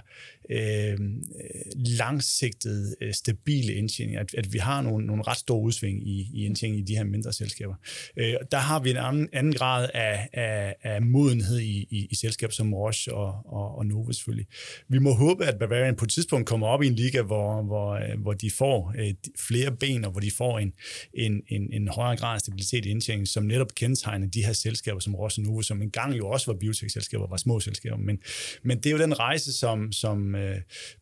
øh, 0.50 0.98
Øh, 1.16 1.72
langsigtede, 1.76 2.96
øh, 3.02 3.14
stabile 3.14 3.74
indtjening, 3.74 4.18
at, 4.18 4.34
at 4.34 4.54
vi 4.54 4.58
har 4.58 4.82
nogle, 4.82 5.06
nogle 5.06 5.24
ret 5.24 5.38
store 5.38 5.62
udsving 5.62 6.08
i, 6.08 6.30
i 6.34 6.46
indtjening 6.46 6.80
i 6.80 6.84
de 6.84 6.96
her 6.96 7.04
mindre 7.04 7.34
selskaber. 7.34 7.76
Øh, 8.18 8.34
der 8.52 8.58
har 8.58 8.80
vi 8.80 8.90
en 8.90 8.98
anden, 8.98 9.30
anden 9.34 9.54
grad 9.54 9.90
af, 9.94 10.30
af, 10.34 10.76
af 10.84 11.02
modenhed 11.02 11.60
i, 11.60 11.88
i, 11.90 12.08
i 12.12 12.16
selskaber 12.16 12.54
som 12.54 12.74
Roche 12.74 13.14
og, 13.14 13.42
og, 13.46 13.78
og 13.78 13.86
Novo 13.86 14.12
selvfølgelig. 14.12 14.48
Vi 14.90 15.00
må 15.00 15.14
håbe, 15.14 15.46
at 15.46 15.60
Bavarian 15.60 15.96
på 15.96 16.06
et 16.06 16.12
tidspunkt 16.12 16.48
kommer 16.48 16.68
op 16.68 16.84
i 16.84 16.88
en 16.88 16.96
liga, 16.96 17.22
hvor, 17.22 17.62
hvor, 17.62 17.94
øh, 17.94 18.22
hvor 18.22 18.34
de 18.34 18.52
får 18.52 18.94
øh, 19.00 19.14
flere 19.40 19.72
ben, 19.80 20.06
og 20.06 20.12
hvor 20.12 20.22
de 20.22 20.32
får 20.32 20.60
en, 20.60 20.74
en, 21.14 21.42
en, 21.48 21.74
en 21.74 21.88
højere 21.88 22.18
grad 22.18 22.34
af 22.34 22.40
stabilitet 22.40 22.86
i 22.86 22.90
indtjening, 22.90 23.28
som 23.28 23.44
netop 23.44 23.76
kendetegner 23.76 24.28
de 24.28 24.46
her 24.46 24.54
selskaber 24.54 25.00
som 25.00 25.16
Roche 25.16 25.42
og 25.42 25.46
Novo, 25.46 25.62
som 25.62 25.82
engang 25.82 26.18
jo 26.18 26.30
også 26.30 26.52
var 26.52 26.60
biotech-selskaber, 26.60 27.28
var 27.28 27.38
små 27.38 27.60
selskaber. 27.60 27.98
Men, 27.98 28.20
men 28.64 28.78
det 28.78 28.86
er 28.86 28.92
jo 28.92 28.98
den 28.98 29.20
rejse, 29.20 29.54
som, 29.54 29.92
som 29.92 30.36
øh, 30.36 30.58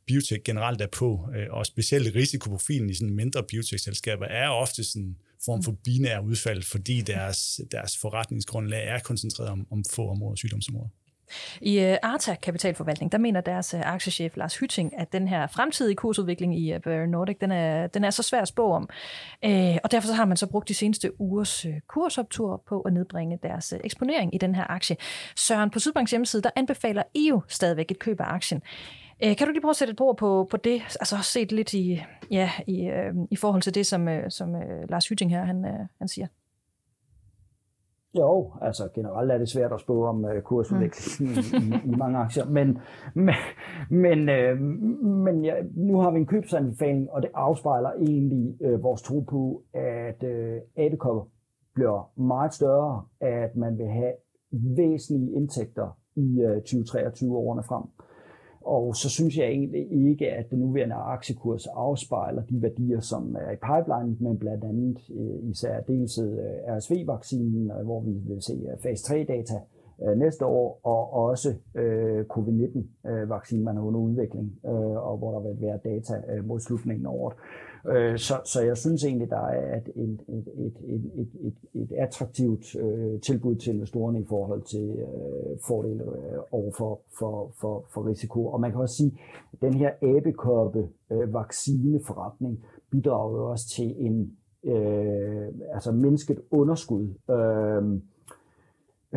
biotech 0.05 0.43
generelt 0.43 0.81
er 0.81 0.87
på, 0.87 1.29
øh, 1.35 1.47
og 1.49 1.65
specielt 1.65 2.15
risikoprofilen 2.15 2.89
i 2.89 2.93
sådan 2.93 3.15
mindre 3.15 3.43
biotech-selskaber 3.43 4.25
er 4.25 4.49
ofte 4.49 4.83
sådan 4.83 5.01
en 5.01 5.17
form 5.45 5.63
for 5.63 5.71
binær 5.83 6.19
udfald, 6.19 6.63
fordi 6.63 7.01
deres, 7.01 7.61
deres 7.71 7.97
forretningsgrundlag 7.97 8.87
er 8.87 8.99
koncentreret 8.99 9.49
om, 9.49 9.67
om 9.71 9.83
få 9.95 10.09
områder, 10.09 10.35
sygdomsområder. 10.35 10.89
I 11.61 11.79
uh, 11.79 11.95
Arta 12.03 12.35
Kapitalforvaltning, 12.35 13.11
der 13.11 13.17
mener 13.17 13.41
deres 13.41 13.73
uh, 13.73 13.79
aktiechef 13.79 14.37
Lars 14.37 14.57
Hytting, 14.57 14.99
at 14.99 15.13
den 15.13 15.27
her 15.27 15.47
fremtidige 15.47 15.95
kursudvikling 15.95 16.59
i 16.59 16.75
uh, 16.75 16.81
Bavarian 16.81 17.09
Nordic, 17.09 17.37
den 17.41 17.51
er, 17.51 17.87
den 17.87 18.03
er 18.03 18.09
så 18.09 18.23
svær 18.23 18.41
at 18.41 18.47
spå 18.47 18.71
om. 18.71 18.89
Uh, 19.45 19.75
og 19.83 19.91
derfor 19.91 20.07
så 20.07 20.13
har 20.13 20.25
man 20.25 20.37
så 20.37 20.47
brugt 20.47 20.67
de 20.67 20.73
seneste 20.73 21.21
ugers 21.21 21.65
uh, 21.65 21.71
kursoptur 21.87 22.63
på 22.67 22.81
at 22.81 22.93
nedbringe 22.93 23.39
deres 23.43 23.73
uh, 23.73 23.79
eksponering 23.83 24.35
i 24.35 24.37
den 24.37 24.55
her 24.55 24.71
aktie. 24.71 24.95
Søren, 25.35 25.69
på 25.69 25.79
Sydbanks 25.79 26.11
hjemmeside, 26.11 26.43
der 26.43 26.49
anbefaler 26.55 27.03
EU 27.15 27.41
stadigvæk 27.47 27.91
et 27.91 27.99
køb 27.99 28.19
af 28.19 28.25
aktien. 28.33 28.61
Øh, 29.23 29.35
kan 29.37 29.47
du 29.47 29.51
lige 29.51 29.61
prøve 29.61 29.69
at 29.69 29.75
sætte 29.75 29.91
et 29.91 30.01
ord 30.01 30.17
på, 30.17 30.47
på 30.51 30.57
det, 30.57 30.81
altså 30.99 31.15
set 31.21 31.51
lidt 31.51 31.73
i, 31.73 32.01
ja, 32.31 32.49
i, 32.67 32.87
øh, 32.87 33.13
i 33.31 33.35
forhold 33.35 33.61
til 33.61 33.75
det, 33.75 33.85
som, 33.85 34.07
øh, 34.07 34.31
som 34.31 34.55
øh, 34.55 34.89
Lars 34.89 35.07
Hytting 35.07 35.31
her, 35.31 35.43
han, 35.43 35.65
øh, 35.65 35.87
han 35.99 36.07
siger? 36.07 36.27
Jo, 38.17 38.53
altså 38.61 38.89
generelt 38.95 39.31
er 39.31 39.37
det 39.37 39.49
svært 39.49 39.73
at 39.73 39.79
spå 39.79 40.05
om 40.05 40.25
uh, 40.25 40.41
kursudvikling 40.41 41.31
mm. 41.31 41.35
i, 41.35 41.89
i, 41.89 41.93
i 41.93 41.95
mange 41.97 42.17
aktier, 42.17 42.45
men, 42.45 42.79
men, 43.13 43.35
men, 43.89 44.29
øh, 44.29 44.61
men 45.01 45.45
ja, 45.45 45.53
nu 45.75 45.99
har 45.99 46.11
vi 46.11 46.19
en 46.19 46.25
købsanbefaling, 46.25 47.11
og 47.11 47.21
det 47.21 47.31
afspejler 47.33 47.89
egentlig 47.91 48.55
øh, 48.61 48.83
vores 48.83 49.01
tro 49.01 49.19
på, 49.19 49.63
at 49.73 50.23
øh, 50.23 50.57
adekopper 50.77 51.23
bliver 51.75 52.11
meget 52.19 52.53
større, 52.53 53.05
at 53.21 53.55
man 53.55 53.77
vil 53.77 53.87
have 53.87 54.13
væsentlige 54.51 55.31
indtægter 55.31 55.97
i 56.15 56.41
øh, 56.41 56.61
2023 56.61 57.37
årene 57.37 57.63
frem. 57.63 57.83
Og 58.67 58.95
så 58.95 59.09
synes 59.09 59.37
jeg 59.37 59.47
egentlig 59.47 60.09
ikke, 60.09 60.27
at 60.29 60.49
den 60.51 60.59
nuværende 60.59 60.95
aktiekurs 60.95 61.67
afspejler 61.67 62.41
de 62.41 62.61
værdier, 62.61 62.99
som 62.99 63.35
er 63.35 63.51
i 63.51 63.55
pipeline, 63.67 64.17
men 64.19 64.37
blandt 64.37 64.63
andet 64.63 64.97
øh, 65.19 65.49
især 65.49 65.81
dels 65.81 66.17
øh, 66.17 66.77
RSV-vaccinen, 66.77 67.71
øh, 67.71 67.85
hvor 67.85 68.01
vi 68.01 68.11
vil 68.11 68.41
se 68.41 68.53
fase 68.83 69.13
3-data 69.13 69.55
Øh, 70.03 70.17
næste 70.17 70.45
år, 70.45 70.79
og 70.83 71.13
også 71.13 71.53
øh, 71.75 72.25
covid-19-vaccinen, 72.25 73.61
øh, 73.61 73.65
man 73.65 73.75
har 73.75 73.83
under 73.83 73.99
udvikling, 73.99 74.59
og 74.95 75.17
hvor 75.17 75.31
der 75.31 75.39
vil 75.47 75.61
være 75.61 75.79
data 75.83 76.41
mod 76.43 76.59
slutningen 76.59 77.05
af 77.05 77.11
året. 77.11 77.35
Øh, 77.89 78.17
så, 78.17 78.33
så 78.45 78.61
jeg 78.61 78.77
synes 78.77 79.03
egentlig, 79.03 79.29
der 79.29 79.47
er 79.47 79.77
et, 79.77 79.89
et, 79.95 80.21
et, 80.27 80.47
et, 80.57 80.77
et, 80.87 81.11
et, 81.15 81.29
et, 81.41 81.81
et 81.81 81.91
attraktivt 81.91 82.75
øh, 82.75 83.21
tilbud 83.21 83.55
til 83.55 83.73
investorerne 83.73 84.21
i 84.21 84.25
forhold 84.29 84.61
til 84.61 84.89
øh, 84.89 85.57
fordele 85.67 86.03
øh, 86.03 86.39
over 86.51 86.71
for, 86.77 87.01
for, 87.19 87.51
for, 87.61 87.85
for 87.93 88.07
risiko. 88.07 88.47
Og 88.47 88.61
man 88.61 88.71
kan 88.71 88.81
også 88.81 88.95
sige, 88.95 89.19
at 89.53 89.61
den 89.61 89.73
her 89.73 89.91
abekoppe 90.01 90.89
øh, 91.11 91.33
vaccineforretning 91.33 92.65
bidrager 92.91 93.37
jo 93.37 93.49
også 93.49 93.69
til 93.69 93.95
en 93.97 94.37
øh, 94.63 95.47
altså 95.73 95.91
mindsket 95.91 96.41
underskud. 96.51 97.07
Øh, 97.29 98.01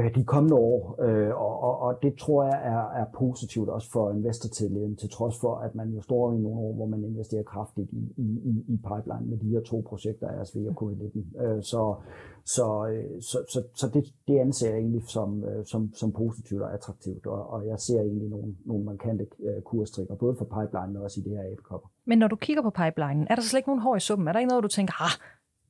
øh, 0.00 0.14
de 0.14 0.24
kommende 0.24 0.56
år, 0.56 0.96
øh, 1.02 1.30
og, 1.30 1.62
og, 1.62 1.78
og 1.78 1.98
det 2.02 2.14
tror 2.18 2.44
jeg 2.44 2.60
er, 2.64 3.00
er 3.00 3.06
positivt 3.18 3.68
også 3.68 3.90
for 3.90 4.10
investortilliden, 4.10 4.96
til 4.96 5.10
trods 5.10 5.40
for, 5.40 5.54
at 5.56 5.74
man 5.74 5.88
jo 5.88 6.02
står 6.02 6.32
i 6.32 6.38
nogle 6.38 6.60
år, 6.60 6.72
hvor 6.74 6.86
man 6.86 7.04
investerer 7.04 7.42
kraftigt 7.42 7.90
i, 7.92 8.12
i, 8.16 8.64
i 8.68 8.76
pipeline 8.76 9.26
med 9.30 9.38
de 9.38 9.48
her 9.48 9.60
to 9.60 9.84
projekter, 9.88 10.42
RSV 10.42 10.56
og 10.56 10.76
COVID-19. 10.82 11.42
Øh, 11.42 11.62
så 11.62 11.96
så, 12.44 12.86
øh, 12.86 13.22
så, 13.22 13.38
så, 13.48 13.62
så 13.74 13.88
det, 13.88 14.14
det 14.28 14.38
anser 14.38 14.68
jeg 14.68 14.78
egentlig 14.78 15.02
som, 15.06 15.44
øh, 15.44 15.64
som, 15.66 15.94
som 15.94 16.12
positivt 16.12 16.62
og 16.62 16.74
attraktivt, 16.74 17.26
og, 17.26 17.50
og 17.50 17.66
jeg 17.66 17.78
ser 17.78 18.00
egentlig 18.00 18.28
nogle, 18.28 18.54
nogle 18.64 18.84
markante 18.84 19.26
øh, 19.40 19.62
kurstrikker, 19.62 20.14
både 20.14 20.36
for 20.38 20.44
pipeline 20.44 20.98
og 20.98 21.04
også 21.04 21.20
i 21.20 21.22
det 21.22 21.36
her 21.36 21.44
æbekopper. 21.52 21.88
Men 22.04 22.18
når 22.18 22.28
du 22.28 22.36
kigger 22.36 22.62
på 22.62 22.70
pipelinen, 22.70 23.26
er 23.30 23.34
der 23.34 23.42
slet 23.42 23.58
ikke 23.58 23.68
nogen 23.68 23.82
hår 23.82 23.96
i 23.96 24.00
summen? 24.00 24.28
Er 24.28 24.32
der 24.32 24.40
ikke 24.40 24.48
noget, 24.48 24.62
du 24.62 24.68
tænker, 24.68 25.02
ah, 25.02 25.14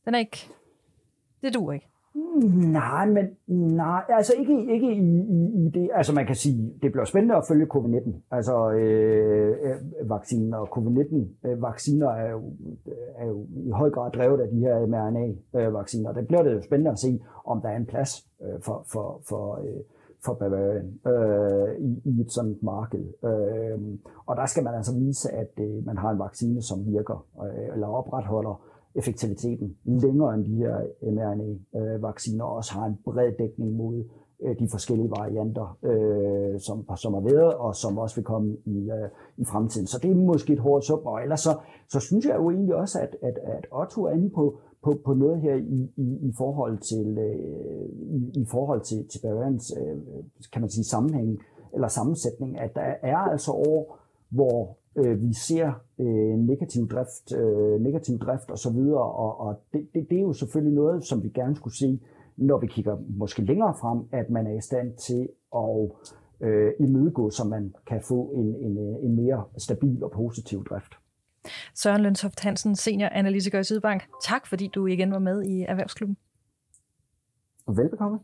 den 0.04 0.14
er 0.14 0.18
ikke, 0.18 0.48
det 1.42 1.54
duer 1.54 1.72
ikke? 1.72 1.88
Nej, 2.49 3.07
men 3.07 3.24
nej, 3.76 4.03
altså 4.09 4.32
ikke, 4.38 4.72
ikke 4.74 4.93
i, 4.93 5.18
i, 5.38 5.66
i 5.66 5.70
det. 5.74 5.91
Altså 5.95 6.14
man 6.14 6.26
kan 6.26 6.34
sige, 6.34 6.72
det 6.82 6.93
bliver 6.93 7.05
spændende 7.05 7.36
at 7.36 7.45
følge 7.49 7.66
covid-19. 7.74 8.11
Altså 8.30 8.70
øh, 8.70 9.49
øh, 9.51 9.76
øh 10.01 10.11
vacciner 10.11 10.57
og 10.59 10.68
covid-19-vacciner 10.68 12.09
er, 12.09 12.30
jo, 12.30 12.43
er 13.16 13.26
jo 13.26 13.47
i 13.51 13.70
høj 13.70 13.91
grad 13.91 14.11
drevet 14.11 14.41
af 14.41 14.49
de 14.49 14.59
her 14.59 14.86
mRNA-vacciner. 14.86 16.12
Det 16.12 16.26
bliver 16.26 16.43
det 16.43 16.55
jo 16.55 16.62
spændende 16.62 16.91
at 16.91 16.99
se, 16.99 17.20
om 17.45 17.61
der 17.61 17.68
er 17.68 17.76
en 17.76 17.86
plads 17.86 18.26
øh, 18.43 18.61
for, 18.62 18.84
for, 18.93 19.20
for, 19.28 19.61
øh, 19.64 19.80
for 20.24 20.34
Bavarian 20.34 21.01
øh, 21.07 21.80
i, 21.80 22.01
i 22.05 22.20
et 22.20 22.32
sådan 22.32 22.57
marked. 22.62 23.05
Øh, 23.24 23.78
og 24.26 24.36
der 24.36 24.47
skal 24.47 24.64
man 24.64 24.74
altså 24.74 24.99
vise, 24.99 25.30
at 25.32 25.53
øh, 25.61 25.86
man 25.86 25.99
har 25.99 26.11
en 26.11 26.18
vaccine, 26.18 26.62
som 26.62 26.86
virker 26.86 27.26
øh, 27.43 27.74
eller 27.74 27.86
opretholder 27.86 28.69
effektiviteten 28.95 29.76
længere 29.84 30.34
end 30.34 30.45
de 30.45 30.55
her 30.55 30.76
mRNA-vacciner, 31.03 32.47
øh, 32.47 32.57
også 32.57 32.72
har 32.72 32.86
en 32.86 32.99
bred 33.05 33.32
dækning 33.38 33.72
mod 33.72 34.05
øh, 34.43 34.59
de 34.59 34.68
forskellige 34.70 35.11
varianter, 35.11 35.78
øh, 35.82 36.61
som, 36.61 36.97
som 36.97 37.14
har 37.14 37.20
været, 37.20 37.55
og 37.55 37.76
som 37.76 37.99
også 37.99 38.16
vil 38.16 38.24
komme 38.24 38.57
i, 38.64 38.91
øh, 38.91 39.09
i 39.36 39.45
fremtiden. 39.45 39.86
Så 39.86 39.99
det 40.03 40.11
er 40.11 40.14
måske 40.14 40.53
et 40.53 40.59
hårdt 40.59 40.84
sum, 40.84 40.99
og 41.05 41.22
ellers 41.22 41.41
så, 41.41 41.59
så 41.88 42.01
synes 42.01 42.26
jeg 42.26 42.36
jo 42.36 42.51
egentlig 42.51 42.74
også, 42.74 42.99
at, 43.01 43.16
at, 43.22 43.38
at 43.43 43.66
Otto 43.72 44.05
er 44.05 44.11
inde 44.11 44.30
på, 44.30 44.59
på, 44.84 44.95
på 45.05 45.14
noget 45.14 45.41
her 45.41 45.55
i, 45.55 45.93
i, 45.97 46.28
i 46.28 46.32
forhold 46.38 46.78
til, 46.78 47.18
øh, 47.18 47.88
i, 48.16 48.41
i 48.43 48.47
forhold 48.51 48.80
til, 48.80 49.09
til 49.09 49.20
Bavarians, 49.22 49.72
øh, 49.80 49.99
kan 50.53 50.61
man 50.61 50.70
sige, 50.70 50.84
sammenhæng 50.84 51.38
eller 51.74 51.88
sammensætning, 51.88 52.59
at 52.59 52.74
der 52.74 52.95
er 53.03 53.16
altså 53.16 53.53
år, 53.53 53.99
hvor 54.30 54.76
Øh, 55.01 55.22
vi 55.22 55.32
ser 55.34 55.72
øh, 55.98 56.38
negativ 56.38 56.88
drift, 56.88 57.32
øh, 57.36 57.80
negativ 57.80 58.18
drift 58.18 58.51
osv., 58.51 58.78
og, 58.78 59.40
og 59.40 59.62
det, 59.72 59.88
det, 59.94 60.07
det 60.11 60.18
er 60.18 60.22
jo 60.22 60.32
selvfølgelig 60.32 60.74
noget, 60.74 61.05
som 61.05 61.22
vi 61.22 61.28
gerne 61.28 61.57
skulle 61.57 61.76
se, 61.76 62.01
når 62.36 62.59
vi 62.59 62.66
kigger 62.66 62.96
måske 63.09 63.42
længere 63.42 63.74
frem, 63.80 63.98
at 64.12 64.30
man 64.30 64.46
er 64.46 64.59
i 64.59 64.61
stand 64.61 64.96
til 64.96 65.28
at 65.57 65.90
øh, 66.48 66.72
imødegå, 66.80 67.30
så 67.30 67.44
man 67.44 67.74
kan 67.86 68.01
få 68.03 68.32
en, 68.36 68.55
en, 68.55 68.78
øh, 68.78 69.05
en 69.05 69.16
mere 69.16 69.44
stabil 69.59 70.05
og 70.05 70.11
positiv 70.11 70.64
drift. 70.64 70.92
Søren 71.74 72.03
Løntoft 72.03 72.40
Hansen, 72.40 72.76
senior 72.76 73.09
analytiker 73.09 73.59
i 73.59 73.64
Sydbank. 73.64 74.03
Tak, 74.24 74.46
fordi 74.46 74.66
du 74.66 74.86
igen 74.86 75.11
var 75.11 75.18
med 75.18 75.42
i 75.44 75.62
Erhvervsklubben. 75.62 76.16
Velbekomme. 77.76 78.18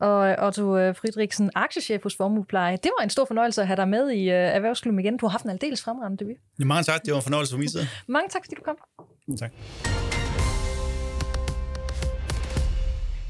Og 0.00 0.46
Otto 0.46 0.76
øh, 0.78 0.96
Friedrichsen, 0.96 1.50
aktiechef 1.54 2.02
hos 2.02 2.16
Formuepleje. 2.16 2.76
Det 2.76 2.90
var 2.98 3.04
en 3.04 3.10
stor 3.10 3.24
fornøjelse 3.24 3.60
at 3.60 3.66
have 3.66 3.76
dig 3.76 3.88
med 3.88 4.10
i 4.10 4.28
uh, 4.28 4.34
Erhvervsklubben 4.34 5.00
igen. 5.00 5.16
Du 5.16 5.26
har 5.26 5.30
haft 5.30 5.44
en 5.44 5.50
aldeles 5.50 5.82
fremragende 5.82 6.24
debut. 6.24 6.36
Ja, 6.58 6.64
mange 6.64 6.82
tak. 6.82 7.02
Det 7.04 7.10
var 7.12 7.18
en 7.18 7.22
fornøjelse 7.22 7.52
for 7.52 7.58
min 7.58 7.68
side. 7.68 7.86
mange 8.06 8.28
tak, 8.28 8.42
fordi 8.44 8.54
du 8.54 8.62
kom. 8.62 8.76
Tak. 9.38 9.52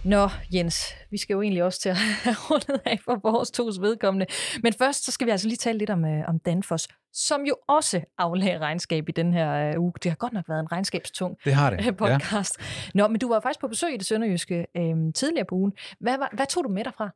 Nå, 0.04 0.28
Jens, 0.54 0.94
vi 1.10 1.16
skal 1.16 1.34
jo 1.34 1.42
egentlig 1.42 1.62
også 1.64 1.80
til 1.80 1.88
at 1.88 1.96
have 2.24 2.36
rundet 2.50 2.80
af 2.84 2.98
for 3.04 3.20
vores 3.22 3.50
tos 3.50 3.80
vedkommende. 3.80 4.26
Men 4.62 4.72
først 4.72 5.04
så 5.04 5.12
skal 5.12 5.26
vi 5.26 5.30
altså 5.30 5.48
lige 5.48 5.56
tale 5.56 5.78
lidt 5.78 5.90
om, 5.90 6.04
uh, 6.04 6.28
om 6.28 6.38
Danfoss, 6.38 6.88
som 7.12 7.44
jo 7.44 7.56
også 7.68 8.00
aflagde 8.18 8.58
regnskab 8.58 9.08
i 9.08 9.12
den 9.12 9.32
her 9.32 9.76
uh, 9.76 9.82
uge. 9.82 9.92
Det 10.02 10.10
har 10.10 10.16
godt 10.16 10.32
nok 10.32 10.48
været 10.48 10.60
en 10.60 10.72
regnskabstung 10.72 11.36
det 11.44 11.54
har 11.54 11.70
det. 11.70 11.96
podcast. 11.96 12.58
Ja. 12.58 12.64
Nå, 12.94 13.08
men 13.08 13.20
du 13.20 13.28
var 13.28 13.40
faktisk 13.40 13.60
på 13.60 13.68
besøg 13.68 13.94
i 13.94 13.96
det 13.96 14.06
sønderjyske 14.06 14.66
uh, 14.78 15.12
tidligere 15.14 15.46
på 15.48 15.54
ugen. 15.54 15.72
Hvad, 16.00 16.16
hvad, 16.16 16.28
hvad 16.32 16.46
tog 16.46 16.64
du 16.64 16.68
med 16.68 16.84
derfra? 16.84 17.10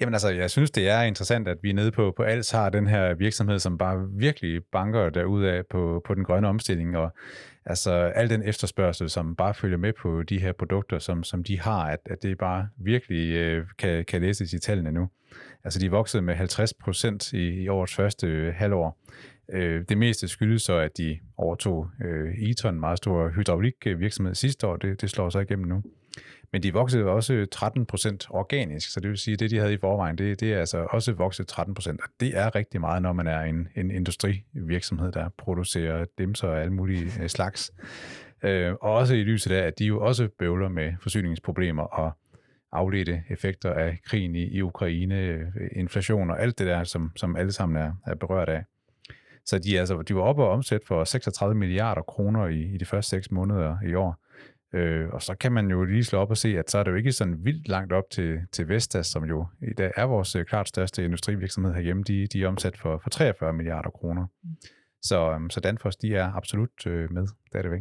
Jamen 0.00 0.14
altså, 0.14 0.28
jeg 0.28 0.50
synes, 0.50 0.70
det 0.70 0.88
er 0.88 1.02
interessant, 1.02 1.48
at 1.48 1.58
vi 1.62 1.72
nede 1.72 1.90
på, 1.90 2.12
på 2.16 2.22
Als 2.22 2.50
har 2.50 2.70
den 2.70 2.86
her 2.86 3.14
virksomhed, 3.14 3.58
som 3.58 3.78
bare 3.78 4.06
virkelig 4.10 4.60
banker 4.72 5.10
derudad 5.10 5.62
på, 5.70 6.02
på 6.06 6.14
den 6.14 6.24
grønne 6.24 6.48
omstilling, 6.48 6.96
og 6.96 7.12
altså 7.66 7.92
al 7.92 8.30
den 8.30 8.42
efterspørgsel, 8.42 9.10
som 9.10 9.36
bare 9.36 9.54
følger 9.54 9.78
med 9.78 9.92
på 10.02 10.22
de 10.22 10.38
her 10.38 10.52
produkter, 10.52 10.98
som, 10.98 11.24
som 11.24 11.44
de 11.44 11.60
har, 11.60 11.84
at, 11.84 12.00
at 12.04 12.22
det 12.22 12.38
bare 12.38 12.68
virkelig 12.76 13.30
øh, 13.32 13.66
kan, 13.78 14.04
kan 14.04 14.20
læses 14.20 14.52
i 14.52 14.58
tallene 14.58 14.92
nu. 14.92 15.08
Altså 15.64 15.78
de 15.78 15.90
voksede 15.90 16.22
med 16.22 16.34
50 16.34 16.74
procent 16.74 17.32
i, 17.32 17.62
i 17.62 17.68
årets 17.68 17.94
første 17.94 18.26
øh, 18.26 18.54
halvår. 18.54 18.98
Øh, 19.52 19.84
det 19.88 19.98
meste 19.98 20.28
skyldes 20.28 20.62
så, 20.62 20.78
at 20.78 20.98
de 20.98 21.18
overtog 21.36 21.90
øh, 22.04 22.34
Eton, 22.34 22.74
en 22.74 22.80
meget 22.80 22.98
stor 22.98 23.28
hydraulikvirksomhed 23.28 24.34
sidste 24.34 24.66
år. 24.66 24.76
Det, 24.76 25.00
det 25.00 25.10
slår 25.10 25.30
sig 25.30 25.42
igennem 25.42 25.66
nu. 25.66 25.82
Men 26.52 26.62
de 26.62 26.72
voksede 26.72 27.04
også 27.04 27.46
13 27.52 27.86
procent 27.86 28.26
organisk, 28.30 28.92
så 28.92 29.00
det 29.00 29.10
vil 29.10 29.18
sige, 29.18 29.32
at 29.32 29.40
det, 29.40 29.50
de 29.50 29.58
havde 29.58 29.72
i 29.72 29.78
forvejen, 29.80 30.18
det, 30.18 30.40
det 30.40 30.52
er 30.52 30.58
altså 30.58 30.86
også 30.90 31.12
vokset 31.12 31.46
13 31.46 31.74
procent. 31.74 32.00
Og 32.00 32.08
det 32.20 32.36
er 32.36 32.54
rigtig 32.54 32.80
meget, 32.80 33.02
når 33.02 33.12
man 33.12 33.26
er 33.26 33.40
en, 33.40 33.68
en 33.76 33.90
industrivirksomhed, 33.90 35.12
der 35.12 35.28
producerer 35.38 36.04
dimser 36.18 36.48
og 36.48 36.60
alle 36.60 36.72
mulige 36.72 37.12
øh, 37.22 37.28
slags. 37.28 37.72
Øh, 38.42 38.72
og 38.72 38.92
også 38.92 39.14
i 39.14 39.22
lyset 39.22 39.52
af, 39.52 39.66
at 39.66 39.78
de 39.78 39.84
jo 39.84 40.00
også 40.00 40.28
bøvler 40.38 40.68
med 40.68 40.92
forsyningsproblemer 41.02 41.82
og 41.82 42.12
afledte 42.72 43.22
effekter 43.30 43.72
af 43.72 43.98
krigen 44.04 44.34
i, 44.34 44.44
i 44.44 44.62
Ukraine, 44.62 45.20
øh, 45.20 45.46
inflation 45.72 46.30
og 46.30 46.42
alt 46.42 46.58
det 46.58 46.66
der, 46.66 46.84
som, 46.84 47.12
som 47.16 47.36
alle 47.36 47.52
sammen 47.52 47.82
er, 47.82 47.92
er 48.06 48.14
berørt 48.14 48.48
af. 48.48 48.64
Så 49.46 49.58
de, 49.58 49.78
altså, 49.78 50.02
de 50.02 50.14
var 50.14 50.20
oppe 50.20 50.42
og 50.42 50.50
omsætte 50.50 50.86
for 50.86 51.04
36 51.04 51.54
milliarder 51.54 52.02
kroner 52.02 52.46
i, 52.46 52.74
i 52.74 52.78
de 52.78 52.84
første 52.84 53.10
seks 53.10 53.30
måneder 53.30 53.76
i 53.86 53.94
år. 53.94 54.16
Øh, 54.72 55.08
og 55.12 55.22
så 55.22 55.34
kan 55.34 55.52
man 55.52 55.70
jo 55.70 55.84
lige 55.84 56.04
slå 56.04 56.18
op 56.18 56.30
og 56.30 56.36
se, 56.36 56.58
at 56.58 56.70
så 56.70 56.78
er 56.78 56.82
det 56.82 56.90
jo 56.90 56.96
ikke 56.96 57.12
sådan 57.12 57.44
vildt 57.44 57.68
langt 57.68 57.92
op 57.92 58.04
til, 58.10 58.38
til 58.52 58.68
Vestas, 58.68 59.06
som 59.06 59.24
jo 59.24 59.46
i 59.62 59.74
dag 59.78 59.92
er 59.96 60.04
vores 60.04 60.36
øh, 60.36 60.44
klart 60.44 60.68
største 60.68 61.04
industrivirksomhed 61.04 61.74
herhjemme. 61.74 62.02
De, 62.02 62.26
de 62.26 62.42
er 62.42 62.48
omsat 62.48 62.78
for, 62.78 63.00
for 63.02 63.10
43 63.10 63.52
milliarder 63.52 63.90
kroner. 63.90 64.26
Mm. 64.42 64.50
Så, 65.02 65.30
øhm, 65.30 65.50
så 65.50 65.60
Danfoss, 65.60 65.96
de 65.96 66.14
er 66.14 66.32
absolut 66.32 66.86
øh, 66.86 67.12
med, 67.12 67.22
det 67.22 67.58
er 67.58 67.62
det 67.62 67.70
væk. 67.70 67.80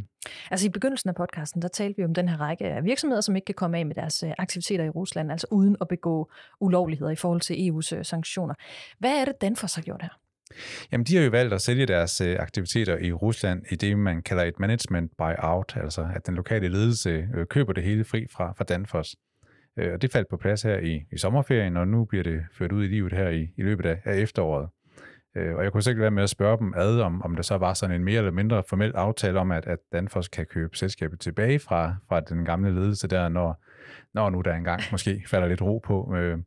Altså 0.52 0.68
i 0.68 0.70
begyndelsen 0.70 1.10
af 1.10 1.16
podcasten, 1.16 1.62
der 1.62 1.68
talte 1.68 1.98
vi 1.98 2.06
om 2.06 2.14
den 2.14 2.30
her 2.30 2.38
række 2.38 2.66
af 2.66 2.84
virksomheder, 2.84 3.22
som 3.22 3.36
ikke 3.36 3.46
kan 3.46 3.56
komme 3.56 3.78
af 3.78 3.86
med 3.86 3.96
deres 3.96 4.24
øh, 4.24 4.32
aktiviteter 4.38 4.84
i 4.84 4.90
Rusland, 4.90 5.32
altså 5.32 5.48
uden 5.52 5.76
at 5.82 5.88
begå 5.88 6.32
ulovligheder 6.60 7.12
i 7.12 7.16
forhold 7.16 7.42
til 7.42 7.54
EU's 7.54 8.04
sanktioner. 8.04 8.54
Hvad 9.00 9.22
er 9.22 9.26
det, 9.26 9.42
Danfoss 9.42 9.76
har 9.76 9.82
gjort 9.82 10.02
her? 10.02 10.20
Jamen, 10.92 11.06
de 11.06 11.16
har 11.16 11.24
jo 11.24 11.30
valgt 11.30 11.54
at 11.54 11.62
sælge 11.62 11.86
deres 11.86 12.22
øh, 12.22 12.36
aktiviteter 12.40 12.98
i 12.98 13.12
Rusland 13.12 13.64
i 13.72 13.76
det, 13.76 13.98
man 13.98 14.22
kalder 14.22 14.44
et 14.44 14.60
management 14.60 15.12
buyout, 15.18 15.78
altså 15.78 16.08
at 16.16 16.28
den 16.28 16.36
lokale 16.36 16.68
ledelse 16.68 17.28
øh, 17.36 17.46
køber 17.46 17.74
det 17.74 17.84
hele 17.84 18.04
fri 18.04 18.28
fra, 18.32 18.54
fra 18.58 18.64
Danfoss. 18.64 19.16
Øh, 19.80 19.94
og 19.94 20.02
det 20.02 20.12
faldt 20.12 20.30
på 20.30 20.38
plads 20.38 20.62
her 20.62 20.78
i, 20.78 21.02
i 21.12 21.18
sommerferien, 21.18 21.78
og 21.78 21.88
nu 21.88 22.06
bliver 22.06 22.24
det 22.24 22.42
ført 22.58 22.72
ud 22.72 22.84
i 22.84 22.88
livet 22.88 23.14
her 23.14 23.30
i, 23.30 23.48
i 23.58 23.62
løbet 23.62 23.86
af, 23.86 24.02
af 24.06 24.18
efteråret. 24.18 24.70
Øh, 25.38 25.56
og 25.56 25.64
jeg 25.64 25.72
kunne 25.72 25.84
sikkert 25.84 26.02
være 26.02 26.12
med 26.12 26.24
at 26.24 26.30
spørge 26.30 26.58
dem 26.58 26.74
ad, 26.78 27.00
om, 27.00 27.22
om 27.22 27.36
der 27.36 27.44
så 27.44 27.58
var 27.58 27.74
sådan 27.74 27.96
en 27.96 28.04
mere 28.04 28.18
eller 28.18 28.32
mindre 28.32 28.64
formel 28.70 28.92
aftale 28.96 29.40
om, 29.40 29.52
at, 29.52 29.68
at 29.68 29.80
Danfoss 29.92 30.28
kan 30.28 30.46
købe 30.46 30.78
selskabet 30.78 31.20
tilbage 31.20 31.60
fra, 31.60 31.96
fra 32.10 32.20
den 32.20 32.46
gamle 32.46 32.76
ledelse 32.76 33.08
der, 33.08 33.30
når, 33.30 33.64
når 34.14 34.30
nu 34.30 34.42
der 34.42 34.54
engang 34.54 34.82
måske 34.92 35.24
falder 35.28 35.48
lidt 35.48 35.62
ro 35.62 35.78
på. 35.78 36.16
Øh, 36.16 36.38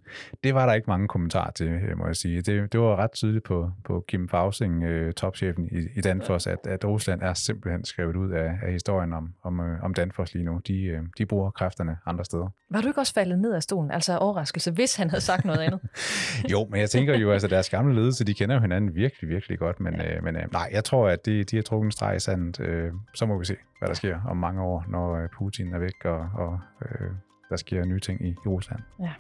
det 0.44 0.54
var 0.54 0.66
der 0.66 0.72
ikke 0.72 0.90
mange 0.90 1.08
kommentarer 1.08 1.50
til, 1.50 1.68
øh, 1.68 1.98
må 1.98 2.06
jeg 2.06 2.16
sige. 2.16 2.42
Det, 2.42 2.72
det 2.72 2.80
var 2.80 2.96
ret 2.96 3.12
tydeligt 3.12 3.44
på, 3.44 3.70
på 3.84 4.04
Kim 4.08 4.28
Fausing, 4.28 4.82
øh, 4.82 5.12
topchefen 5.12 5.68
i, 5.72 5.98
i 5.98 6.00
Danfoss, 6.00 6.46
at, 6.46 6.58
at 6.66 6.84
Rusland 6.84 7.22
er 7.22 7.34
simpelthen 7.34 7.84
skrevet 7.84 8.16
ud 8.16 8.30
af, 8.30 8.58
af 8.62 8.72
historien 8.72 9.12
om, 9.12 9.34
om, 9.42 9.60
om 9.82 9.94
Danfoss 9.94 10.34
lige 10.34 10.44
nu. 10.44 10.60
De, 10.68 11.08
de 11.18 11.26
bruger 11.26 11.50
kræfterne 11.50 11.96
andre 12.06 12.24
steder. 12.24 12.48
Var 12.70 12.80
du 12.80 12.88
ikke 12.88 13.00
også 13.00 13.14
faldet 13.14 13.38
ned 13.38 13.54
af 13.54 13.62
stolen? 13.62 13.90
Altså 13.90 14.18
overraskelse, 14.18 14.70
hvis 14.70 14.96
han 14.96 15.10
havde 15.10 15.20
sagt 15.20 15.44
noget 15.44 15.60
andet? 15.60 15.80
jo, 16.52 16.66
men 16.70 16.80
jeg 16.80 16.90
tænker 16.90 17.18
jo, 17.18 17.30
altså 17.30 17.48
deres 17.48 17.70
gamle 17.70 17.94
ledelse, 17.94 18.24
de 18.24 18.34
kender 18.34 18.54
jo 18.54 18.60
hinanden 18.60 18.94
virkelig, 18.94 19.30
virkelig 19.30 19.58
godt, 19.58 19.80
men, 19.80 19.94
ja. 19.94 20.16
øh, 20.16 20.24
men 20.24 20.36
øh, 20.36 20.52
nej, 20.52 20.68
jeg 20.72 20.84
tror, 20.84 21.08
at 21.08 21.26
de, 21.26 21.44
de 21.44 21.56
har 21.56 21.62
trukket 21.62 21.86
en 21.86 21.92
streg 21.92 22.16
i 22.16 22.20
sandet. 22.20 22.60
Øh, 22.60 22.92
så 23.14 23.26
må 23.26 23.38
vi 23.38 23.44
se, 23.44 23.56
hvad 23.78 23.88
der 23.88 23.94
sker 23.94 24.20
om 24.28 24.36
mange 24.36 24.62
år, 24.62 24.84
når 24.88 25.28
Putin 25.38 25.74
er 25.74 25.78
væk, 25.78 26.04
og, 26.04 26.28
og 26.34 26.60
øh, 26.82 27.10
der 27.52 27.56
sker 27.56 27.84
nye 27.84 28.00
ting 28.00 28.22
i, 28.22 28.28
i 28.28 28.48
Rusland. 28.48 28.80
Ja. 29.00 29.10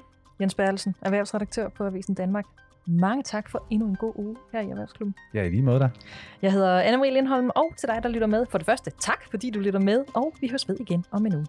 Jens 0.40 0.54
Bertelsen, 0.54 0.94
erhvervsredaktør 1.02 1.68
på 1.68 1.84
Avisen 1.84 2.14
Danmark. 2.14 2.44
Mange 2.86 3.22
tak 3.22 3.50
for 3.50 3.66
endnu 3.70 3.88
en 3.88 3.96
god 3.96 4.12
uge 4.16 4.36
her 4.52 4.60
i 4.60 4.70
Erhvervsklubben. 4.70 5.14
Ja, 5.34 5.42
i 5.42 5.50
lige 5.50 5.62
måde 5.62 5.80
der. 5.80 5.88
Jeg 6.42 6.52
hedder 6.52 6.82
Anne-Marie 6.82 7.12
Lindholm, 7.12 7.50
og 7.54 7.72
til 7.76 7.88
dig, 7.88 8.00
der 8.02 8.08
lytter 8.08 8.26
med. 8.26 8.46
For 8.50 8.58
det 8.58 8.66
første, 8.66 8.90
tak 8.98 9.22
fordi 9.30 9.50
du 9.50 9.60
lytter 9.60 9.80
med, 9.80 10.04
og 10.14 10.34
vi 10.40 10.48
høres 10.48 10.68
ved 10.68 10.76
igen 10.80 11.04
om 11.10 11.26
en 11.26 11.34
uge. 11.34 11.46